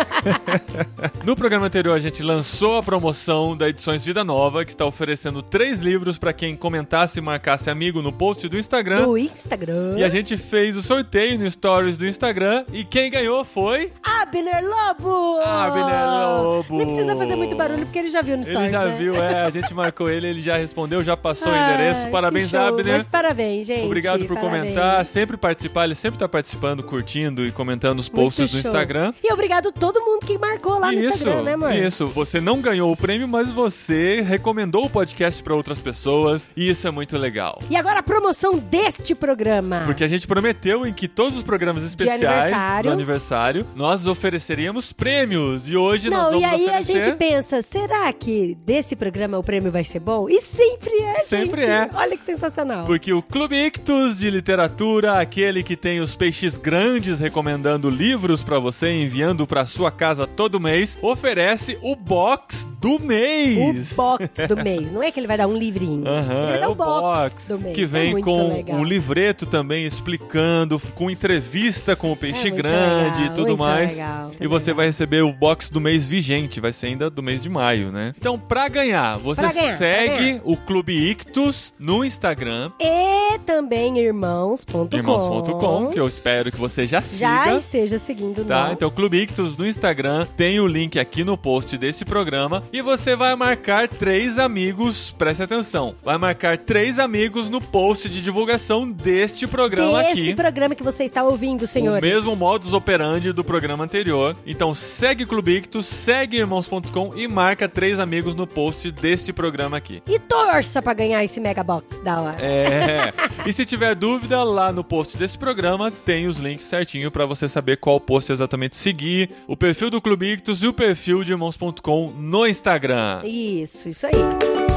no 1.23 1.35
programa 1.35 1.67
anterior, 1.67 1.95
a 1.95 1.99
gente 1.99 2.23
lançou 2.23 2.77
a 2.77 2.83
promoção 2.83 3.55
da 3.55 3.69
Edições 3.69 4.03
Vida 4.05 4.23
Nova, 4.23 4.65
que 4.65 4.71
está 4.71 4.85
oferecendo 4.85 5.41
três 5.41 5.79
livros 5.79 6.17
para 6.17 6.33
quem 6.33 6.55
comentasse 6.55 7.19
e 7.19 7.21
marcasse 7.21 7.69
amigo 7.91 8.01
no 8.01 8.11
post 8.11 8.47
do 8.47 8.57
Instagram. 8.57 9.05
Do 9.05 9.17
Instagram. 9.17 9.95
E 9.97 10.03
a 10.03 10.09
gente 10.09 10.37
fez 10.37 10.77
o 10.77 10.81
sorteio 10.81 11.37
no 11.37 11.49
Stories 11.51 11.97
do 11.97 12.07
Instagram. 12.07 12.63
E 12.71 12.85
quem 12.85 13.11
ganhou 13.11 13.43
foi. 13.43 13.91
Abner 14.01 14.63
Lobo! 14.63 15.39
Abner 15.41 16.41
Lobo! 16.41 16.77
Nem 16.77 16.87
precisa 16.87 17.15
fazer 17.15 17.35
muito 17.35 17.55
barulho, 17.55 17.85
porque 17.85 17.99
ele 17.99 18.09
já 18.09 18.21
viu 18.21 18.37
no 18.37 18.43
Ele 18.43 18.51
Stories, 18.51 18.71
já 18.71 18.85
né? 18.85 18.95
viu, 18.97 19.21
é. 19.21 19.45
A 19.45 19.49
gente 19.49 19.73
marcou 19.73 20.09
ele, 20.09 20.27
ele 20.27 20.41
já 20.41 20.55
respondeu, 20.57 21.03
já 21.03 21.17
passou 21.17 21.51
o 21.51 21.55
Ai, 21.55 21.73
endereço. 21.73 22.07
Parabéns. 22.07 22.53
Abner. 22.53 22.97
Mas 22.97 23.07
parabéns, 23.07 23.67
gente. 23.67 23.85
Obrigado 23.85 24.25
por 24.25 24.37
parabéns. 24.37 24.63
comentar, 24.63 25.05
sempre 25.05 25.35
participar. 25.35 25.85
Ele 25.85 25.95
sempre 25.95 26.17
tá 26.17 26.29
participando, 26.29 26.83
curtindo 26.83 27.45
e 27.45 27.51
comentando 27.51 27.99
os 27.99 28.07
posts 28.07 28.51
show. 28.51 28.59
Instagram. 28.59 29.13
E 29.21 29.33
obrigado 29.33 29.67
a 29.67 29.71
todo 29.71 29.99
mundo 30.01 30.25
que 30.25 30.37
marcou 30.37 30.79
lá 30.79 30.91
no 30.91 30.97
isso, 30.97 31.07
Instagram, 31.09 31.41
né, 31.43 31.53
amor? 31.53 31.73
isso. 31.73 32.07
Você 32.07 32.39
não 32.39 32.61
ganhou 32.61 32.91
o 32.91 32.95
prêmio, 32.95 33.27
mas 33.27 33.51
você 33.51 34.21
recomendou 34.21 34.85
o 34.85 34.89
podcast 34.89 35.43
para 35.43 35.53
outras 35.55 35.79
pessoas. 35.79 36.49
E 36.55 36.69
isso 36.69 36.87
é 36.87 36.91
muito 36.91 37.17
legal. 37.17 37.61
E 37.69 37.75
agora 37.81 37.99
a 37.99 38.03
promoção 38.03 38.57
deste 38.57 39.13
programa. 39.15 39.81
Porque 39.85 40.03
a 40.03 40.07
gente 40.07 40.27
prometeu 40.27 40.85
em 40.85 40.93
que 40.93 41.07
todos 41.07 41.35
os 41.37 41.43
programas 41.43 41.83
especiais 41.83 42.23
aniversário. 42.23 42.89
do 42.89 42.93
aniversário 42.93 43.67
nós 43.75 44.07
ofereceríamos 44.07 44.93
prêmios. 44.93 45.67
E 45.67 45.75
hoje 45.75 46.09
nós 46.09 46.19
Não, 46.19 46.25
vamos 46.31 46.41
e 46.41 46.45
aí 46.45 46.63
oferecer... 46.67 46.99
a 46.99 47.03
gente 47.03 47.17
pensa, 47.17 47.61
será 47.61 48.11
que 48.13 48.57
desse 48.65 48.95
programa 48.95 49.37
o 49.37 49.43
prêmio 49.43 49.71
vai 49.71 49.83
ser 49.83 49.99
bom? 49.99 50.29
E 50.29 50.39
sempre 50.41 50.93
é, 51.01 51.21
Sempre 51.23 51.63
gente. 51.63 51.71
é. 51.71 51.89
Olha 51.93 52.15
que 52.15 52.23
sensacional. 52.23 52.85
Porque 52.85 53.11
o 53.11 53.21
Clube 53.21 53.55
Ictus 53.55 54.19
de 54.19 54.29
Literatura, 54.29 55.19
aquele 55.19 55.63
que 55.63 55.75
tem 55.75 55.99
os 55.99 56.15
peixes 56.15 56.57
grandes 56.57 57.19
recomendando 57.19 57.89
livros 57.89 58.43
pra 58.43 58.59
você, 58.59 58.91
enviando 58.91 59.47
pra 59.47 59.65
sua 59.65 59.91
casa 59.91 60.27
todo 60.27 60.59
mês, 60.59 60.97
oferece 61.01 61.77
o 61.81 61.95
box 61.95 62.67
do 62.79 62.95
O 62.95 62.99
mês. 62.99 63.93
box 63.93 64.47
do 64.47 64.57
mês. 64.57 64.91
Não 64.91 65.01
é 65.01 65.11
que 65.11 65.19
ele 65.19 65.27
vai 65.27 65.37
dar 65.37 65.47
um 65.47 65.55
livrinho. 65.55 66.03
Aham, 66.07 66.33
ele 66.39 66.47
vai 66.47 66.55
é 66.57 66.59
dar 66.59 66.69
o 66.69 66.71
um 66.71 66.75
box, 66.75 67.01
box 67.33 67.47
do 67.47 67.59
mês. 67.59 67.70
Que 67.71 67.83
É 67.83 67.85
vem 67.85 68.21
com 68.21 68.49
legal. 68.53 68.77
um 68.77 68.83
livreto 68.83 69.45
também 69.45 69.85
explicando, 69.85 70.79
com 70.95 71.09
entrevista 71.09 71.95
com 71.95 72.11
o 72.11 72.15
peixe 72.15 72.47
É 72.47 72.51
grande 72.51 73.19
legal, 73.19 73.25
e 73.25 73.29
tudo 73.35 73.57
mais. 73.57 73.93
legal, 73.93 74.31
e 74.39 74.47
você 74.47 74.65
legal. 74.71 74.75
vai 74.77 74.85
receber 74.87 75.21
o 75.23 75.31
box 75.33 75.69
do 75.69 75.79
mês 75.81 76.05
vigente, 76.05 76.59
vai 76.59 76.73
ser 76.73 76.87
ainda 76.87 77.09
do 77.09 77.21
mês 77.23 77.41
de 77.41 77.49
maio, 77.49 77.91
né? 77.91 78.13
Então, 78.17 78.37
pra 78.37 78.67
ganhar, 78.67 79.17
você 79.17 79.41
Pra 79.41 79.51
ganhar, 79.53 79.77
segue 79.77 80.17
ganhar. 80.17 80.41
o 80.43 80.57
Clube 80.57 80.93
Ictus 81.11 81.73
no 81.79 82.03
Instagram, 82.03 82.71
E 82.79 83.37
também 83.45 83.97
irmãos.com. 83.99 84.87
irmãos.com, 84.93 85.87
que 85.91 85.99
eu 85.99 86.07
espero 86.07 86.51
que 86.51 86.57
você 86.57 86.85
já 86.85 87.01
siga. 87.01 87.19
Já 87.45 87.57
esteja 87.57 87.97
seguindo 87.97 88.43
Tá, 88.45 88.63
nós. 88.63 88.73
então 88.73 88.89
Clube 88.89 89.17
Ictus 89.21 89.55
no 89.57 89.65
Instagram, 89.67 90.25
tem 90.35 90.59
o 90.59 90.67
link 90.67 90.99
aqui 90.99 91.23
no 91.23 91.37
post 91.37 91.77
desse 91.77 92.03
programa 92.03 92.63
e 92.73 92.81
você 92.81 93.15
vai 93.15 93.35
marcar 93.35 93.87
três 93.87 94.37
amigos, 94.37 95.13
preste 95.17 95.43
atenção, 95.43 95.95
vai 96.03 96.17
marcar 96.17 96.57
três 96.57 96.99
amigos 96.99 97.49
no 97.49 97.60
post 97.61 98.09
de 98.09 98.21
divulgação 98.21 98.89
deste 98.89 99.47
programa 99.47 100.03
Desse 100.03 100.11
aqui. 100.11 100.35
programa 100.35 100.75
que 100.75 100.83
você 100.83 101.03
está 101.03 101.23
ouvindo, 101.23 101.63
O 101.63 101.67
senhores. 101.67 102.01
mesmo 102.01 102.35
modus 102.35 102.73
operandi 102.73 103.31
do 103.31 103.43
programa 103.43 103.83
anterior. 103.83 104.35
Então 104.45 104.73
segue 104.73 105.25
Clube 105.25 105.57
Ictus, 105.57 105.85
segue 105.85 106.37
irmãos.com 106.37 107.13
e 107.15 107.27
marca 107.27 107.67
três 107.69 107.99
amigos 107.99 108.35
no 108.35 108.45
post 108.47 108.91
deste 108.91 109.31
programa 109.33 109.77
aqui. 109.77 110.01
E 110.07 110.19
torça 110.19 110.81
pra 110.81 110.93
ganhar 110.93 111.23
esse 111.23 111.39
mega 111.39 111.63
box 111.63 111.99
da 112.03 112.21
hora. 112.21 112.37
É. 112.41 113.13
e 113.45 113.53
se 113.53 113.65
tiver 113.65 113.95
dúvida, 113.95 114.43
lá 114.43 114.71
no 114.71 114.83
post 114.83 115.17
desse 115.17 115.37
programa 115.37 115.91
tem 115.91 116.27
os 116.27 116.37
links 116.37 116.65
certinho 116.65 117.11
pra 117.11 117.25
você 117.25 117.47
saber 117.47 117.77
qual 117.77 117.99
post 117.99 118.31
exatamente 118.31 118.75
seguir, 118.75 119.29
o 119.47 119.55
perfil 119.55 119.89
do 119.89 120.01
Clube 120.01 120.33
Ictus 120.33 120.63
e 120.63 120.67
o 120.67 120.73
perfil 120.73 121.23
de 121.23 121.31
irmãos.com 121.31 122.13
no 122.17 122.47
Instagram. 122.47 123.21
Isso, 123.23 123.89
isso 123.89 124.05
aí. 124.07 124.70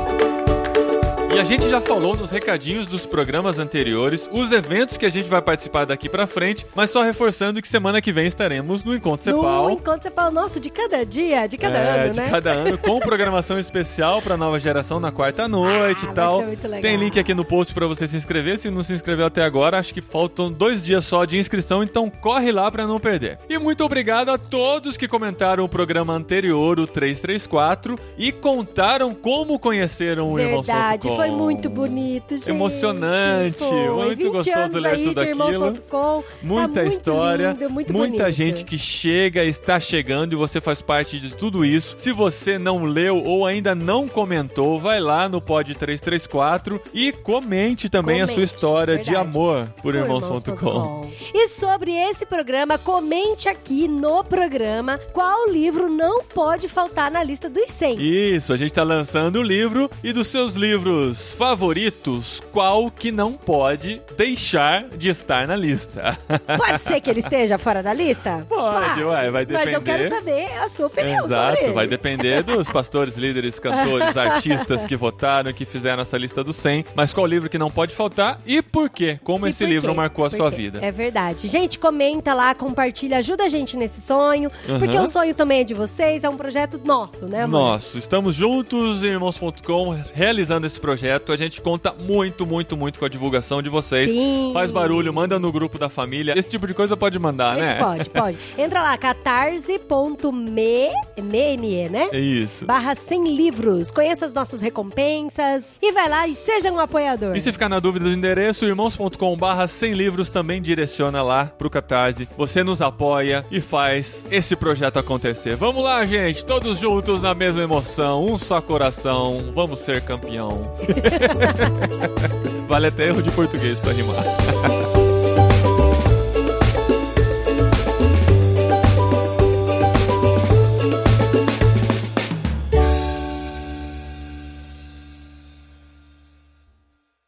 E 1.35 1.39
a 1.41 1.45
gente 1.45 1.69
já 1.69 1.81
falou 1.81 2.17
nos 2.17 2.31
recadinhos 2.31 2.87
dos 2.87 3.07
programas 3.07 3.59
anteriores, 3.59 4.29
os 4.33 4.53
eventos 4.53 4.97
que 4.97 5.05
a 5.05 5.09
gente 5.09 5.29
vai 5.29 5.43
participar 5.43 5.85
daqui 5.85 6.09
pra 6.09 6.27
frente, 6.29 6.65
mas 6.77 6.91
só 6.91 7.03
reforçando 7.03 7.61
que 7.61 7.67
semana 7.67 8.01
que 8.01 8.13
vem 8.13 8.27
estaremos 8.27 8.85
no 8.85 8.95
Encontro 8.95 9.25
Cepal. 9.25 9.65
No 9.65 9.71
Encontro 9.73 10.03
Cepal 10.05 10.31
Nosso, 10.31 10.61
de 10.61 10.71
cada 10.71 11.05
dia, 11.05 11.47
de 11.49 11.57
cada 11.59 11.77
É, 11.79 12.05
ano, 12.05 12.13
de 12.13 12.21
né? 12.21 12.29
cada 12.31 12.53
ano, 12.53 12.79
com 12.79 13.01
programação 13.01 13.59
especial 13.59 14.23
pra 14.23 14.37
nova 14.37 14.61
geração 14.61 15.01
na 15.01 15.11
quarta 15.11 15.49
noite 15.49 16.05
Ah, 16.07 16.11
e 16.11 16.15
tal. 16.15 16.43
muito 16.43 16.65
legal. 16.69 16.81
Tem 16.83 16.97
link 16.97 17.19
aqui 17.19 17.35
no 17.35 17.45
post 17.45 17.75
pra 17.75 17.87
você 17.87 18.07
se 18.07 18.17
inscrever. 18.17 18.57
Se 18.59 18.71
não 18.71 18.83
se 18.83 18.93
inscreveu 18.93 19.27
até 19.27 19.43
agora, 19.43 19.79
acho 19.79 19.93
que 19.93 20.01
faltam 20.01 20.53
dois 20.53 20.85
dias 20.85 21.05
só 21.05 21.25
de 21.25 21.37
inscrição, 21.37 21.83
então 21.83 22.09
corre 22.09 22.53
lá 22.53 22.71
pra 22.71 22.87
não 22.87 23.01
perder. 23.01 23.39
E 23.49 23.59
muito 23.59 23.83
obrigado 23.85 24.29
a 24.31 24.39
todos 24.39 24.97
que 24.97 25.09
comentaram 25.09 25.65
o 25.65 25.69
programa 25.69 26.13
anterior, 26.13 26.79
o 26.79 26.87
334, 26.87 27.97
e 28.17 28.31
contaram 28.31 29.13
como 29.15 29.59
conheceram 29.59 30.31
o 30.33 30.35
Verdade, 30.37 31.09
Irmãos.com. 31.09 31.24
foi 31.29 31.37
muito 31.37 31.71
bonito, 31.71 32.37
gente. 32.37 32.51
Emocionante, 32.51 33.59
Foi. 33.59 33.89
muito 33.91 34.17
20 34.25 34.33
gostoso 34.33 34.79
ler 34.79 34.97
tudo 34.99 35.15
de 35.15 35.21
aquilo. 35.31 35.51
Irmãos.com. 35.53 36.25
Muita 36.43 36.75
Tá 36.75 36.85
história, 36.85 37.51
lindo, 37.59 37.71
muito 37.71 37.93
muita 37.93 38.25
bonito. 38.25 38.33
gente 38.37 38.65
que 38.65 38.77
chega, 38.79 39.45
está 39.45 39.79
chegando 39.79 40.33
e 40.33 40.37
você 40.37 40.61
faz 40.61 40.83
parte 40.83 41.19
de 41.21 41.35
tudo 41.35 41.65
isso. 41.65 41.95
Se 41.99 42.13
você 42.13 42.59
não 42.59 42.85
leu 42.85 43.23
ou 43.23 43.47
ainda 43.47 43.75
não 43.75 44.09
comentou, 44.09 44.79
vai 44.79 45.01
lá 45.01 45.29
no 45.29 45.41
Pod 45.41 45.73
334 45.75 46.81
e 46.93 47.13
comente 47.13 47.89
também 47.89 48.21
a 48.21 48.27
sua 48.27 48.35
Comente, 48.35 48.55
história 48.55 48.99
de 48.99 49.11
verdade. 49.11 49.29
amor 49.29 49.67
por 49.83 49.83
Por 49.83 49.95
irmãos.com. 49.95 51.11
E 51.33 51.49
sobre 51.49 51.93
esse 51.93 52.27
programa, 52.27 52.77
comente 52.79 53.49
aqui 53.49 53.87
no 53.89 54.25
programa 54.25 54.99
qual 55.13 55.49
livro 55.49 55.89
não 55.89 56.23
pode 56.25 56.69
faltar 56.69 57.11
na 57.11 57.23
lista 57.23 57.49
dos 57.49 57.71
100. 57.71 57.97
Isso, 58.01 58.53
a 58.53 58.57
gente 58.57 58.73
tá 58.73 58.83
lançando 58.83 59.37
o 59.37 59.43
livro 59.43 59.91
e 60.03 60.13
dos 60.13 60.27
seus 60.27 60.55
livros 60.55 61.14
favoritos, 61.33 62.41
qual 62.53 62.91
que 62.91 63.11
não 63.13 63.33
pode 63.33 64.01
deixar 64.17 64.89
de 64.91 65.09
estar 65.09 65.47
na 65.47 65.57
lista? 65.57 66.19
Pode 66.57 66.83
ser 66.83 67.01
que 67.01 67.11
ele 67.11 67.21
esteja 67.21 67.59
fora 67.59 67.83
da 67.83 67.93
lista? 67.93 68.47
Pode, 68.49 69.03
ué, 69.05 69.31
vai 69.31 69.47
Mas 69.49 69.69
eu 69.73 69.83
quero 69.83 70.03
depender. 70.05 70.09
saber 70.49 70.59
a 70.59 70.69
sua 70.69 70.87
opinião 70.87 71.25
Exato, 71.25 71.73
vai 71.73 71.87
depender 71.87 72.43
dos 72.43 72.69
pastores, 72.71 73.17
líderes, 73.17 73.59
cantores, 73.59 74.17
artistas 74.17 74.85
que 74.85 74.97
votaram, 74.97 75.53
que 75.53 75.65
fizeram 75.65 76.03
essa 76.03 76.17
lista 76.17 76.43
dos 76.45 76.57
100. 76.57 76.85
Mas 76.95 77.13
qual 77.15 77.27
livro 77.27 77.49
que 77.49 77.59
não 77.59 77.71
pode 77.71 77.95
faltar 77.95 78.41
e 78.47 78.61
por 78.63 78.89
quê? 78.91 79.19
Como 79.23 79.47
E 79.47 79.51
esse 79.51 79.65
livro 79.67 79.91
quê? 79.91 79.97
marcou 79.97 80.25
a 80.25 80.31
Por 80.31 80.37
sua 80.37 80.51
quê? 80.51 80.57
vida? 80.57 80.79
É 80.83 80.91
verdade. 80.91 81.49
Gente, 81.49 81.79
comenta 81.79 82.35
lá, 82.35 82.55
compartilha, 82.55 83.19
ajuda 83.19 83.45
a 83.45 83.49
gente 83.49 83.77
nesse 83.77 84.01
sonho. 84.01 84.51
Porque 84.79 84.97
Aham. 84.97 85.05
o 85.05 85.09
sonho 85.09 85.35
também 85.35 85.61
é 85.61 85.65
de 85.65 85.75
vocês, 85.75 86.25
é 86.25 86.29
um 86.29 86.37
projeto 86.37 86.81
nosso, 86.85 87.27
né, 87.27 87.43
amor? 87.43 87.59
Nossa, 87.61 87.99
estamos 87.99 88.35
juntos, 88.35 89.03
irmãos.com, 89.05 89.97
realizando 90.15 90.67
esse 90.67 90.81
projeto. 90.81 91.04
A 91.29 91.37
gente 91.37 91.61
conta 91.61 91.93
muito, 91.93 92.47
muito, 92.47 92.77
muito 92.77 92.99
com 92.99 93.05
a 93.05 93.09
divulgação 93.09 93.63
de 93.63 93.69
vocês. 93.69 94.11
Sim. 94.11 94.51
Faz 94.53 94.71
barulho, 94.71 95.13
manda 95.13 95.39
no 95.39 95.53
grupo 95.53 95.79
da 95.79 95.89
família. 95.89 96.39
Esse 96.39 96.49
tipo 96.49 96.67
de 96.67 96.75
coisa 96.75 96.97
pode 96.97 97.19
mandar, 97.19 97.57
Esse 97.57 97.67
né? 97.67 97.79
Pode, 97.79 98.11
pode. 98.11 98.39
Entra 98.57 98.83
lá, 98.83 98.97
catarse.me, 98.97 100.89
me, 101.23 101.89
né? 101.89 102.09
É 102.13 102.19
isso. 102.19 102.65
Barra 102.65 102.95
100 102.95 103.35
livros. 103.37 103.91
Conheça 103.91 104.25
as 104.25 104.33
nossas 104.33 104.61
recompensas 104.61 105.77
e 105.83 105.93
vai 105.93 106.09
lá 106.09 106.27
e 106.27 106.35
seja 106.35 106.71
um 106.73 106.79
apoiador. 106.79 107.37
E 107.37 107.41
se 107.41 107.53
ficar 107.53 107.69
na 107.69 107.79
dúvida 107.81 108.07
do 108.07 108.13
endereço, 108.13 108.65
irmãos.com 108.65 109.37
barra 109.37 109.67
100 109.67 109.93
livros 109.93 110.31
também 110.31 110.63
direciona 110.63 111.23
lá 111.23 111.47
pro 111.47 111.71
Catarse. 111.71 112.29
Você 112.37 112.63
nos 112.63 112.81
apoia 112.81 113.45
e 113.51 113.61
faz 113.61 114.27
esse 114.31 114.57
projeto 114.57 114.99
acontecer. 114.99 115.57
Vamos 115.57 115.83
lá, 115.83 116.05
gente, 116.05 116.45
todos 116.45 116.79
juntos 116.79 117.21
na 117.21 117.35
mesma 117.35 117.63
emoção, 117.63 118.25
um 118.25 118.39
só 118.39 118.61
coração, 118.61 119.51
vamos 119.55 119.79
ser 119.81 120.01
campeão. 120.03 120.63
vale 122.69 122.87
até 122.89 123.09
erro 123.09 123.23
de 123.23 123.31
português 123.31 123.79
para 123.79 123.93
rimar. 123.93 124.17